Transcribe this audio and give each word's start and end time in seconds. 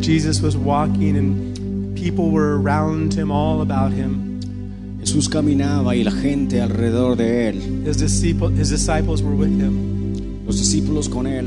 Jesus 0.00 0.40
was 0.40 0.56
walking 0.56 1.16
and 1.16 1.94
people 1.96 2.30
were 2.30 2.60
around 2.60 3.12
him, 3.14 3.30
all 3.30 3.60
about 3.62 3.92
him. 3.92 4.40
Jesús 5.00 5.28
caminaba 5.28 5.94
y 5.96 6.02
la 6.04 6.10
gente 6.10 6.60
alrededor 6.60 7.16
de 7.16 7.48
él, 7.48 7.84
His, 7.86 7.96
disciple, 7.98 8.48
his 8.50 8.70
disciples 8.70 9.22
were 9.22 9.34
with 9.34 9.48
him. 9.58 10.44
los 10.46 10.58
discípulos 10.58 11.08
con 11.08 11.26
él 11.26 11.46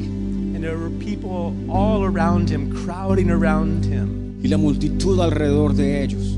And 0.56 0.64
there 0.64 0.78
were 0.78 0.90
people 1.00 1.54
all 1.70 2.04
around 2.04 2.50
him, 2.50 2.72
crowding 2.86 3.30
around 3.30 3.86
him. 3.86 4.40
y 4.44 4.48
la 4.48 4.58
multitud 4.58 5.20
alrededor 5.22 5.74
de 5.76 6.04
ellos. 6.04 6.38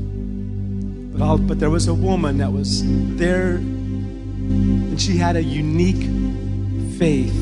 But, 1.12 1.22
all, 1.22 1.38
but 1.38 1.58
there 1.58 1.70
was 1.70 1.88
a 1.88 1.94
woman 1.94 2.38
that 2.38 2.52
was 2.52 2.82
there, 3.16 3.56
and 3.56 5.00
she 5.00 5.16
had 5.16 5.36
a 5.36 5.42
unique 5.42 6.06
faith. 6.98 7.32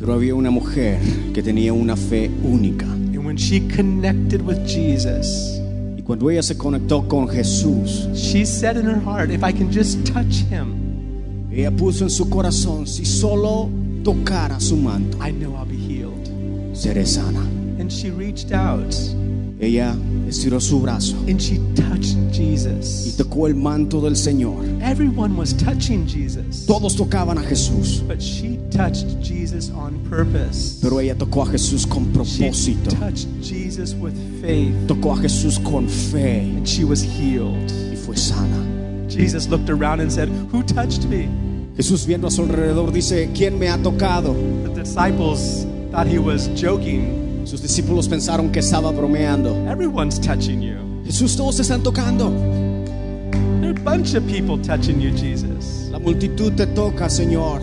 Pero 0.00 0.14
había 0.14 0.34
una 0.34 0.50
mujer 0.50 0.98
que 1.32 1.42
tenía 1.42 1.72
una 1.72 1.94
fe 1.96 2.28
única. 2.42 2.86
When 3.28 3.36
she 3.36 3.60
connected 3.68 4.40
with 4.40 4.66
Jesus, 4.66 5.60
Y 5.98 6.02
cuando 6.02 6.30
ella 6.30 6.42
se 6.42 6.56
conectó 6.56 7.06
con 7.06 7.28
Jesús, 7.28 8.08
she 8.14 8.46
said 8.46 8.78
in 8.78 8.86
her 8.86 8.98
heart, 8.98 9.28
If 9.28 9.44
I 9.44 9.52
can 9.52 9.70
just 9.70 10.02
touch 10.06 10.44
him, 10.48 11.46
ella 11.52 11.70
puso 11.70 12.04
en 12.04 12.10
su 12.10 12.30
corazón, 12.30 12.86
si 12.86 13.04
solo 13.04 13.68
tocara 14.02 14.58
su 14.58 14.78
manto, 14.78 15.18
I 15.20 15.32
know 15.32 15.54
I'll 15.56 15.66
be 15.66 15.76
healed. 15.76 16.26
seré 16.72 17.04
sana. 17.04 17.40
And 17.78 17.92
she 17.92 18.08
reached 18.08 18.50
out 18.50 18.94
Ella 19.60 19.96
estiró 20.28 20.60
su 20.60 20.80
brazo 20.80 21.16
and 21.28 21.40
she 21.40 21.58
touched 21.74 22.16
y 22.32 22.54
Jesus. 22.54 23.16
tocó 23.16 23.48
el 23.48 23.56
manto 23.56 24.00
del 24.00 24.14
Señor. 24.14 24.64
Everyone 24.80 25.36
was 25.36 25.52
touching 25.56 26.06
Jesus. 26.06 26.64
Todos 26.66 26.94
tocaban 26.94 27.38
a 27.38 27.42
Jesús, 27.42 28.04
But 28.06 28.20
she 28.20 28.58
touched 28.70 29.20
Jesus 29.20 29.70
on 29.70 29.98
purpose. 30.08 30.78
pero 30.80 31.00
ella 31.00 31.16
tocó 31.16 31.42
a 31.42 31.46
Jesús 31.46 31.86
con 31.86 32.04
She 32.06 32.12
propósito. 32.12 32.90
touched 33.00 33.26
Jesus 33.42 33.94
with 33.94 34.14
faith 34.40 34.72
Tocó 34.86 35.12
a 35.14 35.16
Jesús 35.22 35.58
con 35.58 35.88
fe 35.88 36.40
and 36.56 36.64
she 36.66 36.84
was 36.84 37.02
healed. 37.02 37.68
y 37.92 37.96
fue 37.96 38.16
sana. 38.16 38.64
Jesus 39.08 39.48
looked 39.48 39.70
around 39.70 40.00
and 40.00 40.12
said, 40.12 40.28
Who 40.52 40.62
touched 40.62 41.06
me? 41.08 41.28
Jesús 41.76 42.06
viendo 42.06 42.28
a 42.28 42.30
su 42.30 42.42
alrededor 42.42 42.92
dice, 42.92 43.30
¿quién 43.34 43.58
me 43.58 43.68
ha 43.68 43.78
tocado? 43.78 44.34
The 44.64 44.82
disciples 44.82 45.66
thought 45.90 46.06
he 46.06 46.18
was 46.18 46.48
joking. 46.54 47.26
Sus 47.48 47.62
discípulos 47.62 48.06
pensaron 48.08 48.52
que 48.52 48.58
estaba 48.60 48.90
bromeando. 48.90 49.56
Everyone's 49.70 50.20
touching 50.20 50.60
you. 50.60 50.76
Jesús, 51.06 51.34
todos 51.34 51.58
están 51.58 51.82
tocando. 51.82 52.28
There 53.62 53.70
are 53.70 53.70
a 53.70 53.82
bunch 53.82 54.14
of 54.14 54.22
people 54.26 54.58
touching 54.58 55.00
you, 55.00 55.10
Jesus. 55.16 55.88
La 55.90 55.98
multitud 55.98 56.52
te 56.52 56.66
toca, 56.66 57.08
Señor. 57.08 57.62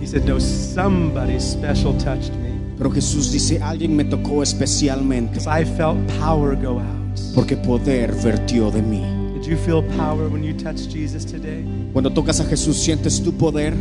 He 0.00 0.06
said, 0.06 0.24
No, 0.24 0.38
somebody 0.38 1.40
special 1.40 1.94
touched 1.98 2.32
me. 2.34 2.52
Pero 2.78 2.92
Jesús 2.92 3.32
dice, 3.32 3.60
alguien 3.60 3.96
me 3.96 4.04
tocó 4.04 4.44
especialmente 4.44 5.40
I 5.48 5.64
felt 5.64 5.98
power 6.20 6.54
go 6.54 6.78
out. 6.78 7.18
porque 7.34 7.56
poder 7.56 8.14
vertió 8.22 8.70
de 8.70 8.82
mí. 8.82 9.02
Did 9.46 9.52
you 9.52 9.64
feel 9.64 9.84
power 9.96 10.28
when 10.28 10.42
you 10.42 10.52
touched 10.54 10.90
Jesus 10.90 11.24
today? 11.24 11.64
Cuando 11.92 12.10
tocas 12.10 12.40
a 12.40 12.44
Jesús, 12.46 12.82
¿sientes 12.82 13.22
tu 13.22 13.30
poder? 13.30 13.74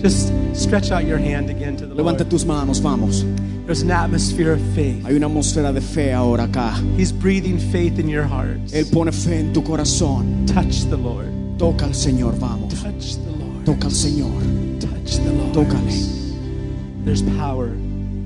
Just 0.00 0.32
stretch 0.54 0.90
out 0.92 1.04
your 1.04 1.18
hand 1.18 1.50
again 1.50 1.76
to 1.76 1.84
the 1.84 1.94
Levanta 1.94 2.20
Lord. 2.20 2.30
tus 2.30 2.46
manos, 2.46 2.78
vamos. 2.78 3.22
There's 3.66 3.82
an 3.82 3.90
atmosphere 3.90 4.52
of 4.52 4.62
faith. 4.74 5.04
Hay 5.04 5.14
una 5.16 5.26
atmósfera 5.26 5.74
de 5.74 5.82
fe 5.82 6.14
ahora 6.14 6.44
acá. 6.44 6.72
He's 6.96 7.12
breathing 7.12 7.58
faith 7.58 7.98
in 7.98 8.08
your 8.08 8.24
heart. 8.24 8.72
Él 8.72 8.86
pone 8.90 9.12
fe 9.12 9.40
en 9.40 9.52
tu 9.52 9.62
corazón. 9.62 10.46
Touch 10.46 10.88
the 10.88 10.96
Lord. 10.96 11.28
Toca 11.58 11.84
al 11.84 11.94
Señor, 11.94 12.38
vamos. 12.38 12.72
Touch 12.82 13.16
the 13.16 13.30
Lord. 13.30 13.66
Toca 13.66 13.88
al 13.88 13.92
Señor. 13.92 14.40
Touch 14.80 15.18
the 15.18 15.32
Lord. 15.34 15.52
Tócale. 15.52 17.04
There's 17.04 17.20
power. 17.36 17.68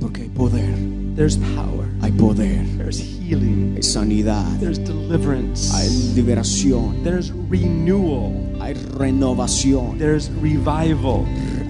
Porque 0.01 0.19
hay 0.19 0.29
poder. 0.29 0.73
There's 1.17 1.39
power. 1.57 1.89
Hay 2.03 2.13
poder. 2.13 2.65
There's 2.79 3.14
healing. 3.25 3.75
Hay 3.75 3.83
sanidad. 3.83 4.47
There's 4.61 4.79
deliverance. 4.79 5.71
Hay 5.75 5.89
liberación. 6.15 7.03
There's 7.03 7.31
renewal. 7.49 8.33
Hay 8.61 8.75
renovación. 8.75 9.99
There's 9.99 10.31
revival. 10.41 11.25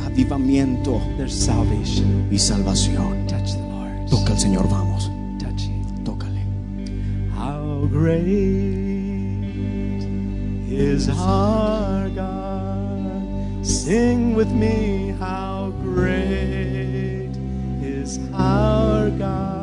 Avivamiento 0.04 1.00
There's 1.16 1.32
salvation. 1.34 2.28
y 2.31 2.38
salvación. 2.38 3.26
Touch 3.26 3.53
the 3.54 3.60
Lord. 3.62 4.09
Toca 4.10 4.32
al 4.32 4.38
Señor, 4.38 4.69
vamos. 4.69 5.10
Touch 5.38 5.62
Him. 5.62 5.84
Tócale. 6.04 6.44
How 7.37 7.87
great 7.91 8.25
is 10.70 11.09
our 11.09 12.09
God. 12.10 13.64
Sing 13.64 14.34
with 14.34 14.50
me, 14.50 15.14
how 15.19 15.72
great 15.82 17.31
is 17.82 18.19
our 18.34 19.10
God. 19.10 19.53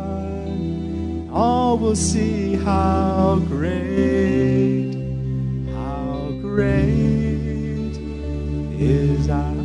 All 1.34 1.78
will 1.78 1.96
see 1.96 2.56
how 2.56 3.40
great, 3.48 4.94
how 5.74 6.32
great 6.42 7.96
is 8.78 9.30
our 9.30 9.61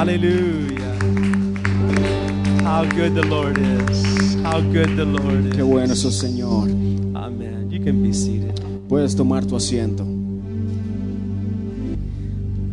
Hallelujah. 0.00 0.96
How 2.64 2.86
good 2.86 3.14
the 3.14 3.26
Lord 3.26 3.58
is. 3.58 4.34
How 4.42 4.62
good 4.62 4.96
the 4.96 5.04
Lord 5.04 5.44
is. 5.44 5.52
Qué 5.52 5.62
bueno 5.62 5.92
es 5.92 6.04
el 6.06 6.10
Señor. 6.10 6.70
Amen. 7.14 7.70
You 7.70 7.84
can 7.84 8.02
be 8.02 8.14
seated. 8.14 8.58
Puedes 8.88 9.14
tomar 9.14 9.46
tu 9.46 9.56
asiento. 9.56 10.06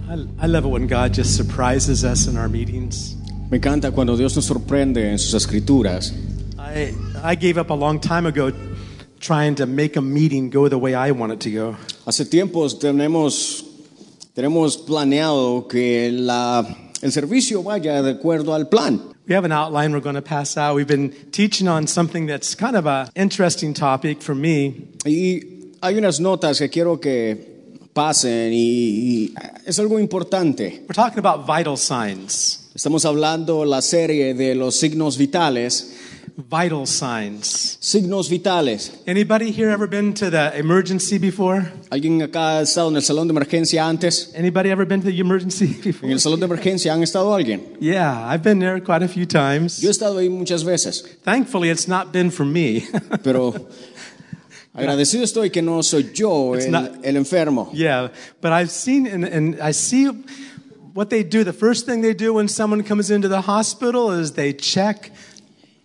I, 0.07 0.45
I 0.45 0.47
love 0.47 0.63
it 0.63 0.69
when 0.69 0.87
God 0.87 1.13
just 1.13 1.35
surprises 1.35 2.05
us 2.05 2.27
in 2.27 2.37
our 2.37 2.47
meetings. 2.47 3.17
Me 3.51 3.57
encanta 3.57 3.91
cuando 3.93 4.15
Dios 4.15 4.33
nos 4.37 4.45
sorprende 4.45 5.11
en 5.11 5.19
sus 5.19 5.33
escrituras. 5.33 6.13
I, 6.57 6.95
I 7.21 7.35
gave 7.35 7.57
up 7.57 7.71
a 7.71 7.75
long 7.75 7.99
time 7.99 8.25
ago 8.25 8.53
trying 9.19 9.55
to 9.55 9.65
make 9.65 9.97
a 9.97 10.01
meeting 10.01 10.49
go 10.49 10.69
the 10.69 10.77
way 10.77 10.95
I 10.95 11.11
want 11.11 11.33
it 11.33 11.41
to 11.41 11.51
go. 11.51 11.75
Hace 12.05 12.23
tiempos 12.23 12.79
tenemos, 12.79 13.65
tenemos 14.33 14.77
planeado 14.77 15.67
que 15.67 16.09
la, 16.09 16.86
el 17.07 17.13
servicio 17.13 17.63
vaya 17.63 18.01
de 18.01 18.11
acuerdo 18.11 18.53
al 18.53 18.67
plan. 18.67 19.01
We 19.27 19.35
have 19.35 19.45
an 19.45 19.51
outline 19.51 19.93
we're 19.93 20.01
going 20.01 20.15
to 20.15 20.21
pass 20.21 20.57
out. 20.57 20.75
We've 20.75 20.87
been 20.87 21.11
teaching 21.31 21.67
on 21.67 21.87
something 21.87 22.27
that's 22.27 22.55
kind 22.55 22.75
of 22.75 22.85
an 22.85 23.09
interesting 23.15 23.73
topic 23.73 24.21
for 24.21 24.35
me. 24.35 24.89
Y 25.05 25.73
hay 25.81 25.97
unas 25.97 26.19
notas 26.19 26.59
que 26.59 26.69
quiero 26.69 26.99
que 26.99 27.79
pasen 27.93 28.51
y, 28.53 28.57
y 28.57 29.33
es 29.65 29.79
algo 29.79 29.99
importante. 29.99 30.83
We're 30.87 30.93
talking 30.93 31.19
about 31.19 31.47
vital 31.47 31.77
signs. 31.77 32.69
Estamos 32.75 33.05
hablando 33.05 33.65
la 33.65 33.81
serie 33.81 34.33
de 34.33 34.53
los 34.53 34.79
signos 34.79 35.17
vitales. 35.17 35.93
Vital 36.39 36.85
signs. 36.85 37.79
Signos 37.81 38.29
vitales. 38.29 38.91
Anybody 39.07 39.49
here 39.51 39.69
ever 39.71 39.87
been 39.87 40.13
to 40.13 40.29
the 40.29 40.55
emergency 40.55 41.17
before? 41.17 41.71
¿Alguien 41.89 42.21
acá 42.21 42.59
ha 42.59 42.61
estado 42.61 42.89
en 42.89 42.95
el 42.95 43.01
salón 43.01 43.27
de 43.27 43.31
emergencia 43.33 43.87
antes? 43.87 44.31
Anybody 44.37 44.69
ever 44.69 44.85
been 44.85 45.01
to 45.01 45.07
the 45.09 45.19
emergency 45.19 45.65
before? 45.83 46.05
¿En 46.07 46.11
el 46.11 46.19
salón 46.19 46.39
de 46.39 46.45
emergencia 46.45 46.93
han 46.93 47.01
estado 47.01 47.33
alguien? 47.33 47.75
Yeah, 47.79 48.27
I've 48.31 48.43
been 48.43 48.59
there 48.59 48.79
quite 48.79 49.01
a 49.03 49.07
few 49.07 49.25
times. 49.25 49.79
Yo 49.81 49.87
he 49.89 49.91
estado 49.91 50.19
ahí 50.19 50.29
muchas 50.29 50.63
veces, 50.63 51.03
Thankfully, 51.23 51.69
it's 51.71 51.87
not 51.87 52.11
been 52.13 52.29
for 52.29 52.45
me. 52.45 52.85
pero 53.23 53.55
agradecido 54.75 55.23
estoy 55.23 55.49
que 55.49 55.63
no 55.63 55.81
soy 55.81 56.11
yo 56.13 56.53
el, 56.53 56.69
not- 56.69 57.03
el 57.03 57.15
enfermo. 57.17 57.71
yeah, 57.73 58.09
but 58.41 58.51
I've 58.51 58.69
seen 58.69 59.07
and, 59.07 59.25
and 59.25 59.59
I 59.59 59.71
see 59.71 60.05
what 60.93 61.09
they 61.09 61.23
do. 61.23 61.43
The 61.43 61.51
first 61.51 61.87
thing 61.87 62.01
they 62.03 62.13
do 62.13 62.35
when 62.35 62.47
someone 62.47 62.83
comes 62.83 63.09
into 63.09 63.27
the 63.27 63.41
hospital 63.41 64.11
is 64.11 64.33
they 64.33 64.53
check 64.53 65.11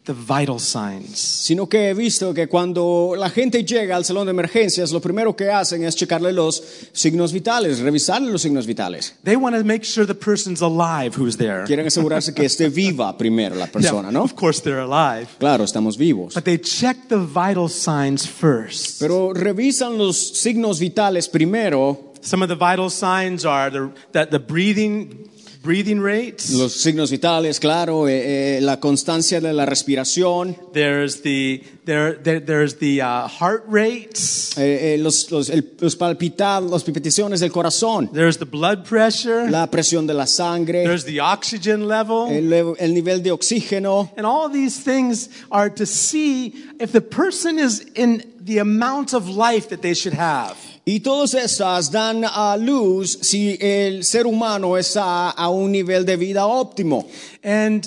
the 0.04 0.12
vital 0.12 0.58
signs. 0.58 1.18
Sino 1.18 1.68
que 1.68 1.90
he 1.90 1.94
visto 1.94 2.34
que 2.34 2.48
cuando 2.48 3.14
la 3.16 3.30
gente 3.30 3.64
llega 3.64 3.94
al 3.94 4.04
salón 4.04 4.26
de 4.26 4.32
emergencias, 4.32 4.90
lo 4.90 5.00
primero 5.00 5.36
que 5.36 5.50
hacen 5.50 5.84
es 5.84 5.94
checarle 5.94 6.32
los 6.32 6.62
signos 6.92 7.32
vitales, 7.32 7.78
revisarle 7.78 8.30
los 8.32 8.42
signos 8.42 8.66
vitales. 8.66 9.14
They 9.22 9.36
want 9.36 9.56
to 9.56 9.64
make 9.64 9.84
sure 9.84 10.04
the 10.06 10.14
person's 10.14 10.60
alive 10.60 11.16
who's 11.16 11.36
there. 11.36 11.64
Quieren 11.66 11.86
asegurarse 11.86 12.34
que 12.34 12.44
esté 12.44 12.68
viva 12.74 13.16
primero 13.16 13.54
la 13.54 13.68
persona, 13.68 14.08
Yeah, 14.08 14.18
¿no? 14.18 14.24
Of 14.24 14.34
course, 14.34 14.60
they're 14.60 14.80
alive. 14.80 15.28
Claro, 15.38 15.62
estamos 15.64 15.96
vivos. 15.96 16.34
But 16.34 16.44
they 16.44 16.58
check 16.58 16.96
the 17.08 17.18
vital 17.18 17.68
signs 17.68 18.26
first. 18.26 18.98
Pero 19.00 19.32
revisan 19.32 19.98
los 19.98 20.16
signos 20.16 20.80
vitales 20.80 21.28
primero. 21.28 22.12
Some 22.24 22.42
of 22.44 22.48
the 22.48 22.54
vital 22.56 22.88
signs 22.88 23.44
are 23.44 23.70
the, 23.70 23.90
that 24.12 24.30
the 24.30 24.38
breathing 24.38 25.28
breathing 25.62 26.00
rates. 26.02 26.50
Los 26.50 26.72
signos 26.82 27.10
vitales, 27.10 27.60
claro, 27.60 28.08
eh, 28.08 28.58
eh, 28.58 28.60
la 28.60 28.80
constancia 28.80 29.40
de 29.40 29.52
la 29.52 29.64
respiración, 29.66 30.56
There's 30.72 31.22
the 31.22 31.62
there, 31.84 32.14
there 32.22 32.40
there's 32.40 32.76
the 32.78 33.00
uh, 33.02 33.28
heart 33.28 33.64
rates. 33.68 34.56
eh, 34.58 34.94
eh, 34.94 34.98
los, 34.98 35.30
los, 35.30 35.48
el- 35.50 35.72
los 35.80 35.96
palpitados, 35.96 36.70
las 36.70 36.84
palpitaciones 36.84 37.40
del 37.40 37.50
corazón, 37.52 38.10
There's 38.12 38.38
the 38.38 38.44
blood 38.44 38.84
pressure. 38.84 39.50
la 39.50 39.70
presión 39.70 40.06
de 40.06 40.14
la 40.14 40.26
sangre, 40.26 40.84
There's 40.84 41.04
the 41.04 41.20
oxygen 41.20 41.86
level. 41.88 42.28
el, 42.30 42.52
el 42.78 42.94
nivel 42.94 43.22
de 43.22 43.30
oxígeno. 43.32 44.10
And 44.16 44.26
all 44.26 44.50
these 44.50 44.82
things 44.82 45.28
are 45.50 45.70
to 45.70 45.86
see 45.86 46.54
if 46.80 46.92
the 46.92 47.00
person 47.00 47.58
is 47.58 47.84
in 47.94 48.24
the 48.44 48.58
amount 48.58 49.14
of 49.14 49.28
life 49.28 49.68
that 49.68 49.82
they 49.82 49.94
should 49.94 50.14
have. 50.18 50.56
Y 50.84 51.00
todas 51.00 51.34
estas 51.34 51.90
dan 51.92 52.24
a 52.24 52.56
luz 52.56 53.18
si 53.22 53.56
el 53.60 54.02
ser 54.04 54.26
humano 54.26 54.76
está 54.76 55.30
a 55.30 55.48
un 55.48 55.70
nivel 55.70 56.04
de 56.04 56.16
vida 56.16 56.46
óptimo. 56.46 57.08
And 57.44 57.86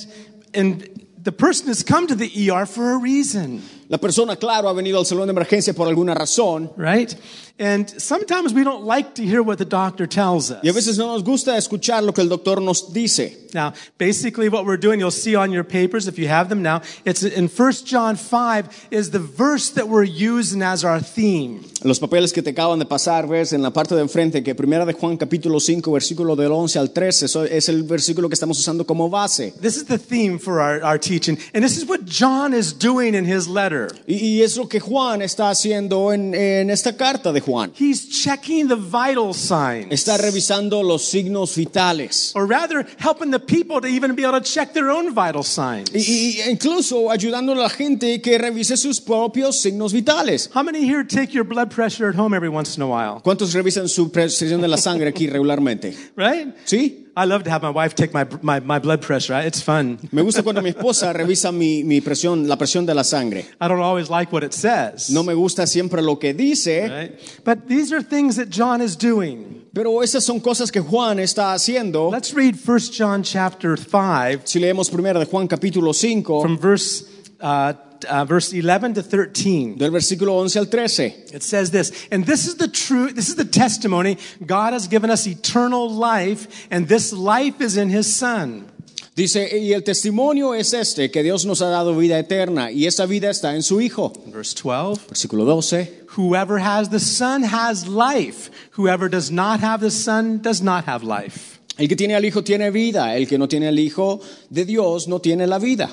and 0.54 0.90
the 1.22 1.34
person 1.34 1.68
has 1.68 1.84
come 1.84 2.08
to 2.08 2.16
the 2.16 2.30
ER 2.50 2.66
for 2.66 2.94
a 2.94 2.98
reason, 2.98 3.62
La 3.88 4.00
persona, 4.00 4.36
claro, 4.36 4.68
ha 4.68 4.74
venido 4.74 4.98
al 4.98 5.06
salón 5.06 5.28
de 5.28 5.32
emergencia 5.32 5.74
por 5.74 5.88
alguna 5.88 6.16
razón. 6.16 6.72
right? 6.76 7.16
And 7.60 7.88
sometimes 8.02 8.52
we 8.54 8.64
don't 8.64 8.84
like 8.84 9.14
to 9.16 9.24
hear 9.24 9.44
what 9.44 9.58
the 9.60 9.66
doctor 9.66 10.08
tells 10.08 10.50
us. 10.50 10.64
Y 10.64 10.70
a 10.70 10.74
veces 10.74 10.98
no 10.98 11.08
nos 11.08 11.24
gusta 11.24 11.56
escuchar 11.56 12.04
lo 12.04 12.12
que 12.12 12.22
el 12.24 12.30
doctor 12.30 12.60
nos 12.62 12.92
dice. 12.92 13.50
Now, 13.54 13.74
basically 14.00 14.50
what 14.50 14.66
we're 14.66 14.80
doing, 14.80 15.00
you'll 15.00 15.12
see 15.12 15.36
on 15.36 15.52
your 15.52 15.64
papers 15.64 16.08
if 16.08 16.18
you 16.18 16.28
have 16.28 16.50
them 16.50 16.64
now, 16.64 16.82
it's 17.06 17.24
in 17.24 17.48
1 17.48 17.72
John 17.86 18.16
5 18.16 18.88
is 18.90 19.12
the 19.12 19.20
verse 19.20 19.70
that 19.72 19.88
we're 19.88 20.04
using 20.04 20.64
as 20.64 20.84
our 20.84 21.00
theme. 21.00 21.64
Los 21.86 22.00
papeles 22.00 22.34
que 22.34 22.42
te 22.42 22.50
acaban 22.50 22.80
de 22.80 22.88
pasar, 22.88 23.28
ves 23.28 23.54
en 23.54 23.62
la 23.62 23.72
parte 23.72 23.94
de 23.94 24.02
enfrente 24.02 24.42
que 24.42 24.56
primera 24.56 24.88
de 24.88 24.94
Juan 24.94 25.18
capítulo 25.18 25.60
5, 25.60 25.92
versículo 25.92 26.36
del 26.36 26.52
11 26.52 26.80
al 26.80 26.90
13, 26.90 27.26
eso 27.28 27.44
es 27.44 27.70
el 27.70 27.84
versículo 27.84 28.28
que 28.28 28.34
estamos 28.34 28.58
usando 28.58 28.88
como 28.88 29.08
base. 29.08 29.54
This 29.62 29.78
is 29.78 29.86
the 29.86 30.00
theme 30.00 30.40
for 30.40 30.60
our, 30.60 30.84
our 30.84 31.00
teaching. 31.00 31.38
And 31.54 31.64
this 31.64 31.78
is 31.78 31.88
what 31.88 32.00
John 32.06 32.56
is 32.56 32.76
doing 32.76 33.14
in 33.14 33.32
his 33.32 33.48
letter. 33.48 33.90
Y, 34.08 34.16
y 34.16 34.42
es 34.42 34.58
lo 34.58 34.68
que 34.68 34.80
Juan 34.80 35.22
está 35.22 35.52
haciendo 35.52 36.12
en, 36.12 36.34
en 36.34 36.72
esta 36.72 36.98
carta 36.98 37.32
de 37.32 37.40
Juan. 37.40 37.72
He's 37.80 38.10
checking 38.10 38.68
the 38.68 38.78
vital 38.78 39.36
signs. 39.36 39.92
Está 39.92 40.18
revisando 40.18 40.82
los 40.82 41.04
signos 41.04 41.56
vitales. 41.56 42.32
Or 42.34 42.48
rather, 42.48 42.88
helping 42.98 43.30
the 43.30 43.38
people 43.38 43.80
to 43.80 43.86
even 43.86 44.16
be 44.16 44.24
able 44.24 44.40
to 44.40 44.44
check 44.44 44.74
their 44.74 44.90
own 44.90 45.14
vital 45.14 45.44
signs. 45.44 45.92
Y, 45.94 46.40
y 46.40 46.50
incluso 46.50 47.12
ayudando 47.12 47.52
a 47.52 47.56
la 47.56 47.70
gente 47.70 48.20
que 48.22 48.40
revise 48.40 48.76
sus 48.76 49.00
propios 49.00 49.60
signos 49.62 49.94
vitales. 49.94 50.50
How 50.52 50.64
many 50.64 50.80
here 50.80 51.04
take 51.04 51.32
your 51.32 51.46
blood 51.46 51.75
pressure 51.76 52.10
at 52.10 52.16
home 52.16 52.34
every 52.34 52.50
once 52.50 52.78
in 52.78 52.82
a 52.82 52.88
while? 52.88 53.22
¿Cuántos 53.22 53.54
revisan 53.54 53.90
su 53.90 54.10
presión 54.10 54.62
de 54.62 54.68
la 54.68 54.78
sangre 54.78 55.10
aquí 55.10 55.28
regularmente? 55.28 55.94
Right? 56.16 56.56
¿Sí? 56.66 57.02
I 57.18 57.26
love 57.26 57.44
to 57.44 57.50
have 57.52 57.62
my 57.62 57.70
wife 57.70 57.96
take 57.96 58.14
my, 58.14 58.26
my, 58.42 58.60
my 58.60 58.78
blood 58.80 59.02
pressure. 59.02 59.40
It's 59.40 59.62
fun. 59.62 60.00
Me 60.12 60.22
gusta 60.22 60.44
cuando 60.44 60.62
mi 60.62 60.70
esposa 60.72 61.14
revisa 61.14 61.52
mi, 61.52 61.84
mi 61.84 62.02
presión, 62.02 62.48
la 62.48 62.58
presión 62.58 62.86
de 62.86 62.94
la 62.94 63.04
sangre. 63.04 63.46
I 63.62 63.68
don't 63.68 63.80
always 63.80 64.10
like 64.10 64.34
what 64.34 64.44
it 64.44 64.54
says. 64.54 65.10
No 65.10 65.24
me 65.24 65.34
gusta 65.34 65.66
siempre 65.66 66.02
lo 66.02 66.18
que 66.18 66.34
dice, 66.34 66.90
Right? 66.90 67.44
But 67.46 67.68
these 67.68 67.94
are 67.94 68.02
things 68.02 68.36
that 68.36 68.50
John 68.50 68.82
is 68.82 68.98
doing. 68.98 69.66
pero 69.74 70.02
esas 70.02 70.24
son 70.24 70.40
cosas 70.40 70.72
que 70.72 70.82
Juan 70.82 71.20
está 71.20 71.54
haciendo. 71.54 72.10
Let's 72.12 72.34
read 72.34 72.56
1 72.56 72.80
John 72.98 73.24
chapter 73.24 73.78
5 73.78 74.42
Si 74.46 74.60
leemos 74.60 74.90
primero 74.90 75.20
de 75.20 75.26
Juan 75.26 75.48
capítulo 75.48 75.94
5, 75.94 76.42
from 76.42 76.58
verse, 76.58 77.06
uh, 77.42 77.74
uh, 78.06 78.26
verse 78.26 78.54
11 78.54 78.96
to 78.96 79.02
13. 79.04 79.78
del 79.78 79.92
versículo 79.92 80.34
11 80.40 80.60
al 80.60 80.66
13. 80.66 81.14
It 81.34 81.44
says 81.44 81.72
this, 81.72 82.08
and 82.12 82.26
this 82.26 82.48
is 82.48 82.56
the 82.56 82.68
true, 82.68 83.12
this 83.12 83.30
is 83.30 83.36
the 83.36 83.46
testimony. 83.46 84.18
God 84.46 84.74
has 84.74 84.88
given 84.88 85.10
us 85.10 85.28
eternal 85.28 85.90
life, 85.90 86.68
and 86.72 86.88
this 86.88 87.12
life 87.12 87.62
is 87.62 87.78
in 87.78 87.90
his 87.90 88.14
Son. 88.16 88.72
Dice, 89.16 89.50
y 89.50 89.72
el 89.72 89.84
testimonio 89.84 90.54
es 90.54 90.74
este, 90.74 91.10
que 91.10 91.24
Dios 91.24 91.46
nos 91.46 91.62
ha 91.62 91.70
dado 91.70 91.96
vida 91.96 92.20
eterna, 92.20 92.70
y 92.70 92.86
esa 92.86 93.06
vida 93.06 93.30
está 93.30 93.56
en 93.56 93.64
su 93.64 93.80
Hijo. 93.80 94.12
Verse 94.28 94.54
12, 94.54 95.08
Versículo 95.08 95.46
12. 95.46 96.06
whoever 96.16 96.60
has 96.60 96.90
the 96.90 97.00
Son 97.00 97.44
has 97.44 97.88
life. 97.88 98.50
Whoever 98.72 99.08
does 99.08 99.32
not 99.32 99.62
have 99.62 99.80
the 99.80 99.92
Son 99.92 100.42
does 100.42 100.62
not 100.62 100.86
have 100.86 101.04
life. 101.04 101.60
El 101.78 101.88
que 101.88 101.96
tiene 101.96 102.16
al 102.16 102.24
Hijo 102.24 102.42
tiene 102.42 102.72
vida, 102.72 103.16
el 103.16 103.26
que 103.28 103.38
no 103.38 103.48
tiene 103.48 103.68
al 103.68 103.80
Hijo 103.80 104.22
de 104.50 104.66
Dios 104.66 105.08
no 105.08 105.20
tiene 105.20 105.46
la 105.46 105.60
vida. 105.60 105.90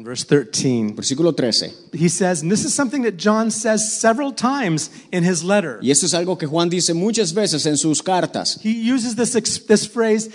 In 0.00 0.06
verse 0.06 0.24
13, 0.24 0.96
Versículo 0.96 1.36
13. 1.36 1.74
he 1.92 2.08
says, 2.08 2.40
and 2.40 2.50
this 2.50 2.64
is 2.64 2.72
something 2.72 3.02
that 3.02 3.18
John 3.18 3.50
says 3.50 4.00
several 4.00 4.32
times 4.32 4.88
in 5.12 5.24
his 5.24 5.44
letter. 5.44 5.78
Y 5.82 5.90
esto 5.90 6.06
es 6.06 6.14
algo 6.14 6.38
que 6.38 6.48
Juan 6.48 6.70
dice 6.70 6.94
muchas 6.94 7.34
veces 7.34 7.66
en 7.66 7.76
sus 7.76 8.00
cartas. 8.00 8.58
He 8.62 8.70
uses 8.70 9.14
this, 9.14 9.34
this 9.66 9.86
phrase, 9.86 10.30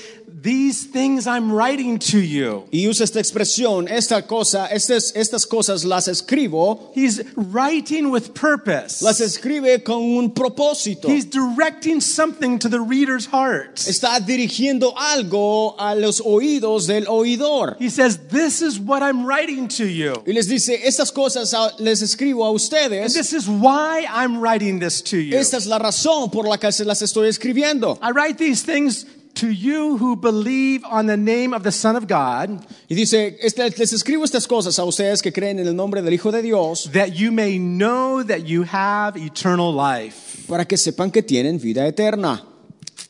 these 0.45 0.85
things 0.85 1.25
I'm 1.25 1.51
writing 1.51 1.97
to 2.11 2.19
you. 2.19 2.65
Y 2.71 2.87
usa 2.87 3.03
esta 3.03 3.19
expresión, 3.19 3.87
esta 3.89 4.21
cosa, 4.27 4.67
estas, 4.67 5.11
estas 5.15 5.45
cosas 5.47 5.83
las 5.83 6.07
escribo, 6.07 6.91
He's 6.93 7.21
writing 7.35 8.11
with 8.11 8.33
purpose. 8.35 9.01
las 9.01 9.19
escribe 9.21 9.83
con 9.83 10.03
un 10.03 10.31
propósito. 10.33 11.09
He's 11.09 11.25
directing 11.25 11.99
something 11.99 12.59
to 12.59 12.69
the 12.69 12.79
reader's 12.79 13.25
heart. 13.25 13.77
Está 13.87 14.19
dirigiendo 14.19 14.93
algo 14.95 15.75
a 15.79 15.95
los 15.95 16.21
oídos 16.21 16.85
del 16.85 17.07
oidor. 17.07 17.75
He 17.79 17.89
says, 17.89 18.19
This 18.29 18.61
is 18.61 18.79
what 18.79 19.01
I'm 19.01 19.25
writing 19.25 19.67
to 19.79 19.85
you. 19.87 20.13
Y 20.27 20.33
les 20.33 20.47
dice, 20.47 20.79
estas 20.85 21.11
cosas 21.11 21.53
a- 21.55 21.73
les 21.79 22.01
escribo 22.03 22.45
a 22.45 22.49
And 22.49 22.55
ustedes. 22.55 23.13
this 23.15 23.33
is 23.33 23.47
why 23.47 24.05
I'm 24.07 24.39
writing 24.39 24.79
this 24.79 25.01
to 25.05 25.17
you. 25.17 25.35
Esta 25.37 25.57
es 25.57 25.65
la 25.65 25.79
razón 25.79 26.29
por 26.31 26.47
la 26.47 26.57
que 26.57 26.71
se 26.71 26.85
las 26.85 27.01
estoy 27.01 27.29
escribiendo. 27.29 27.97
I 28.01 28.11
write 28.11 28.37
these 28.37 28.61
things 28.63 29.05
to 29.35 29.49
you 29.49 29.97
who 29.97 30.15
believe 30.15 30.83
on 30.85 31.07
the 31.07 31.17
name 31.17 31.53
of 31.53 31.63
the 31.63 31.71
Son 31.71 31.95
of 31.95 32.07
God, 32.07 32.65
Y 32.89 32.95
dice, 32.95 33.37
les 33.41 33.93
escribo 33.93 34.23
estas 34.23 34.47
cosas 34.47 34.77
a 34.79 34.83
ustedes 34.83 35.21
que 35.21 35.31
creen 35.31 35.59
en 35.59 35.67
el 35.67 35.75
nombre 35.75 36.01
del 36.01 36.13
Hijo 36.13 36.31
de 36.31 36.41
Dios 36.41 36.89
that 36.93 37.09
you 37.13 37.31
may 37.31 37.57
know 37.57 38.23
that 38.23 38.45
you 38.45 38.63
have 38.63 39.17
eternal 39.17 39.73
life. 39.73 40.45
para 40.47 40.65
que 40.65 40.77
sepan 40.77 41.11
que 41.11 41.21
tienen 41.23 41.59
vida 41.59 41.85
eterna. 41.87 42.43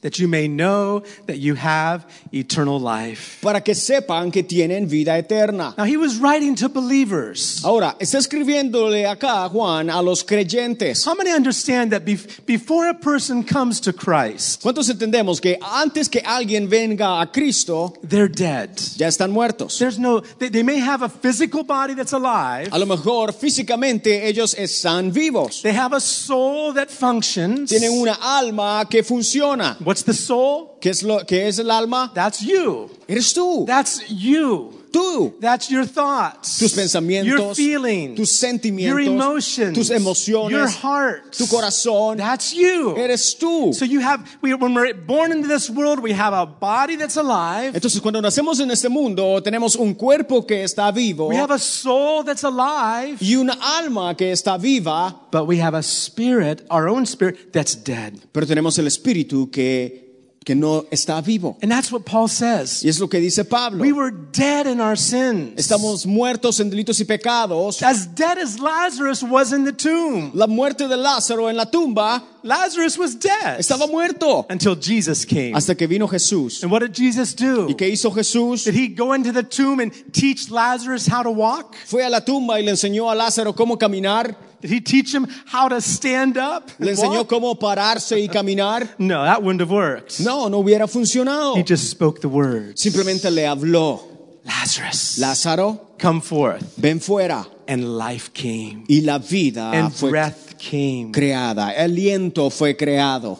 That 0.06 0.20
you 0.20 0.28
may 0.28 0.48
know 0.48 1.02
that 1.26 1.40
you 1.40 1.56
have 1.56 2.06
eternal 2.32 2.80
life. 2.80 3.40
Para 3.42 3.62
que 3.62 3.74
sepan 3.74 4.32
que 4.32 4.44
tienen 4.44 4.88
vida 4.88 5.18
eterna. 5.18 5.74
Now, 5.76 5.86
he 5.86 5.98
was 5.98 6.18
writing 6.18 6.54
to 6.58 6.70
believers. 6.70 7.64
Ahora, 7.66 7.96
está 8.00 8.20
escribiéndole 8.20 9.08
acá 9.08 9.50
Juan 9.50 9.90
a 9.90 10.04
los 10.04 10.24
creyentes. 10.24 11.04
How 11.08 11.16
many 11.16 11.32
understand 11.32 11.92
that 11.92 12.06
before 12.06 12.88
a 12.88 12.94
person 12.94 13.44
comes 13.44 13.80
to 13.82 13.94
Christ, 13.94 14.62
¿Cuántos 14.62 14.90
entendemos 14.92 15.42
que 15.42 15.58
antes 15.60 16.08
que 16.08 16.22
alguien 16.24 16.70
venga 16.70 17.20
a 17.20 17.32
Cristo, 17.32 17.96
they're 18.04 18.30
dead? 18.30 18.70
ya 18.98 19.08
están 19.08 19.32
muertos? 19.32 19.80
There's 19.80 19.98
no, 19.98 20.20
they, 20.20 20.50
they 20.50 20.62
may 20.62 20.78
have 20.78 21.02
a 21.02 21.10
physical 21.10 21.64
body 21.64 21.96
that's 21.96 22.14
alive. 22.14 22.70
A 22.72 22.78
lo 22.78 22.86
mejor 22.86 23.34
físicamente 23.34 24.28
ellos 24.28 24.54
están 24.54 25.12
vivos. 25.12 25.64
They 25.64 25.74
have 25.74 25.94
a 25.96 26.00
soul 26.00 26.74
that 26.76 26.92
functions. 26.92 27.72
Tienen 27.72 27.90
una 27.92 28.20
alma 28.22 28.86
que 28.88 29.02
funciona. 29.02 29.78
What's 29.96 30.04
the 30.04 30.14
soul? 30.14 30.78
¿Qué 30.82 30.90
es, 30.90 31.04
lo, 31.04 31.26
qué 31.26 31.48
es 31.48 31.58
el 31.58 31.72
alma? 31.72 32.12
That's 32.14 32.42
you. 32.42 32.90
Eres 33.08 33.34
tú. 33.34 33.66
That's 33.66 34.02
you. 34.10 34.74
Tú. 34.96 35.34
That's 35.42 35.70
your 35.70 35.86
thoughts. 35.86 36.58
Tus 36.58 36.74
pensamientos, 36.74 37.28
Your 37.28 37.54
feelings. 37.56 38.16
tus 38.18 38.32
sentimientos, 38.32 38.88
Your 38.88 39.00
emotions. 39.02 39.74
tus 39.78 39.90
emociones, 39.90 40.52
Your 40.52 40.68
heart. 40.70 41.34
tu 41.38 41.46
corazón. 41.48 42.18
That's 42.18 42.54
you. 42.54 42.96
Eres 42.96 43.36
tú. 43.38 43.74
So 43.74 43.84
you 43.84 44.00
have, 44.00 44.24
we, 44.42 44.54
when 44.54 44.74
we're 44.74 44.94
born 44.94 45.32
into 45.34 45.48
this 45.48 45.70
world, 45.70 46.00
we 46.00 46.14
have 46.14 46.34
a 46.34 46.46
body 46.46 46.96
that's 46.96 47.18
alive. 47.18 47.74
Entonces, 47.76 48.00
cuando 48.02 48.22
nacemos 48.22 48.60
en 48.62 48.72
este 48.72 48.88
mundo, 48.90 49.42
tenemos 49.42 49.76
un 49.76 49.94
cuerpo 49.96 50.46
que 50.46 50.64
está 50.64 50.92
vivo 50.94 51.28
We 51.28 51.36
have 51.36 51.52
a 51.52 51.60
soul 51.60 52.24
that's 52.24 52.44
alive. 52.46 53.18
y 53.20 53.36
una 53.36 53.58
alma 53.80 54.16
que 54.16 54.32
está 54.32 54.58
viva, 54.58 55.14
But 55.32 55.48
we 55.48 55.60
have 55.60 55.76
a 55.76 55.84
spirit, 55.84 56.66
our 56.70 56.88
own 56.88 57.04
spirit, 57.06 57.52
that's 57.52 57.76
dead. 57.76 58.14
pero 58.32 58.46
tenemos 58.48 58.80
el 58.80 58.88
espíritu 58.88 59.50
que, 59.52 60.05
que 60.46 60.56
no 60.56 60.86
está 60.92 61.22
vivo. 61.22 61.58
And 61.62 61.72
that's 61.72 61.92
what 61.92 62.06
Paul 62.06 62.30
says. 62.30 62.84
Y 62.84 62.90
es 62.90 63.00
lo 63.00 63.10
que 63.10 63.20
dice 63.20 63.44
Pablo. 63.44 63.82
We 63.82 63.92
were 63.92 64.12
dead 64.12 64.68
in 64.68 64.80
our 64.80 64.96
sins. 64.96 65.60
Estamos 65.60 66.06
muertos 66.06 66.60
en 66.60 66.70
delitos 66.70 67.00
y 67.02 67.06
pecados. 67.06 67.82
As 67.82 68.14
dead 68.14 68.38
as 68.38 68.60
Lazarus 68.60 69.24
was 69.24 69.52
in 69.52 69.66
the 69.66 69.74
tomb. 69.74 70.32
La 70.36 70.48
muerte 70.48 70.88
de 70.88 70.96
Lázaro 70.96 71.50
en 71.50 71.58
la 71.58 71.66
tumba 71.66 72.24
Lazarus 72.46 72.96
was 73.00 73.16
dead 73.16 73.60
estaba 73.60 73.88
muerto 73.88 74.46
until 74.52 74.76
Jesus 74.76 75.26
came. 75.26 75.56
hasta 75.56 75.74
que 75.74 75.88
vino 75.88 76.08
Jesús. 76.08 76.62
And 76.62 76.72
what 76.72 76.82
did 76.82 76.94
Jesus 76.94 77.34
do? 77.34 77.68
¿Y 77.68 77.74
qué 77.74 77.90
hizo 77.90 78.12
Jesús? 78.12 78.66
Did 78.66 78.76
he 78.76 78.90
go 78.90 79.14
into 79.14 79.32
the 79.32 79.42
tomb 79.42 79.80
and 79.80 79.92
teach 80.14 80.52
Lazarus 80.52 81.08
how 81.08 81.24
to 81.24 81.32
walk? 81.32 81.76
Fue 81.88 82.04
a 82.06 82.10
la 82.10 82.22
tumba 82.22 82.60
y 82.60 82.64
le 82.64 82.72
enseñó 82.72 83.10
a 83.10 83.16
Lázaro 83.16 83.56
cómo 83.56 83.80
caminar. 83.80 84.38
Did 84.66 84.72
he 84.74 84.82
teach 84.82 85.14
him 85.14 85.28
how 85.46 85.68
to 85.70 85.80
stand 85.80 86.38
up? 86.38 86.72
Le 86.80 86.92
enseñó 86.94 87.20
walk? 87.20 87.28
cómo 87.30 87.60
pararse 87.60 88.20
y 88.20 88.28
caminar. 88.28 88.90
No, 88.98 89.24
that 89.24 89.44
wouldn't 89.44 89.62
have 89.62 89.70
worked. 89.70 90.20
No, 90.22 90.48
no 90.50 90.58
hubiera 90.64 90.88
funcionado. 90.88 91.56
He 91.56 91.62
just 91.64 91.88
spoke 91.92 92.20
the 92.20 92.28
words. 92.28 92.82
Simplemente 92.82 93.30
le 93.30 93.44
habló. 93.46 94.02
Lazarus, 94.44 95.18
Lázaro, 95.20 95.80
come 96.00 96.20
forth. 96.22 96.76
ven 96.78 97.00
fuera. 97.00 97.46
And 97.68 97.98
life 97.98 98.32
came. 98.34 98.86
Y 98.90 99.02
la 99.04 99.20
vida 99.20 99.72
And 99.72 99.94
fue 99.94 100.10
breath 100.10 100.58
came. 100.58 101.12
creada. 101.12 101.72
El 101.76 101.92
aliento 101.92 102.52
fue 102.52 102.76
creado. 102.76 103.40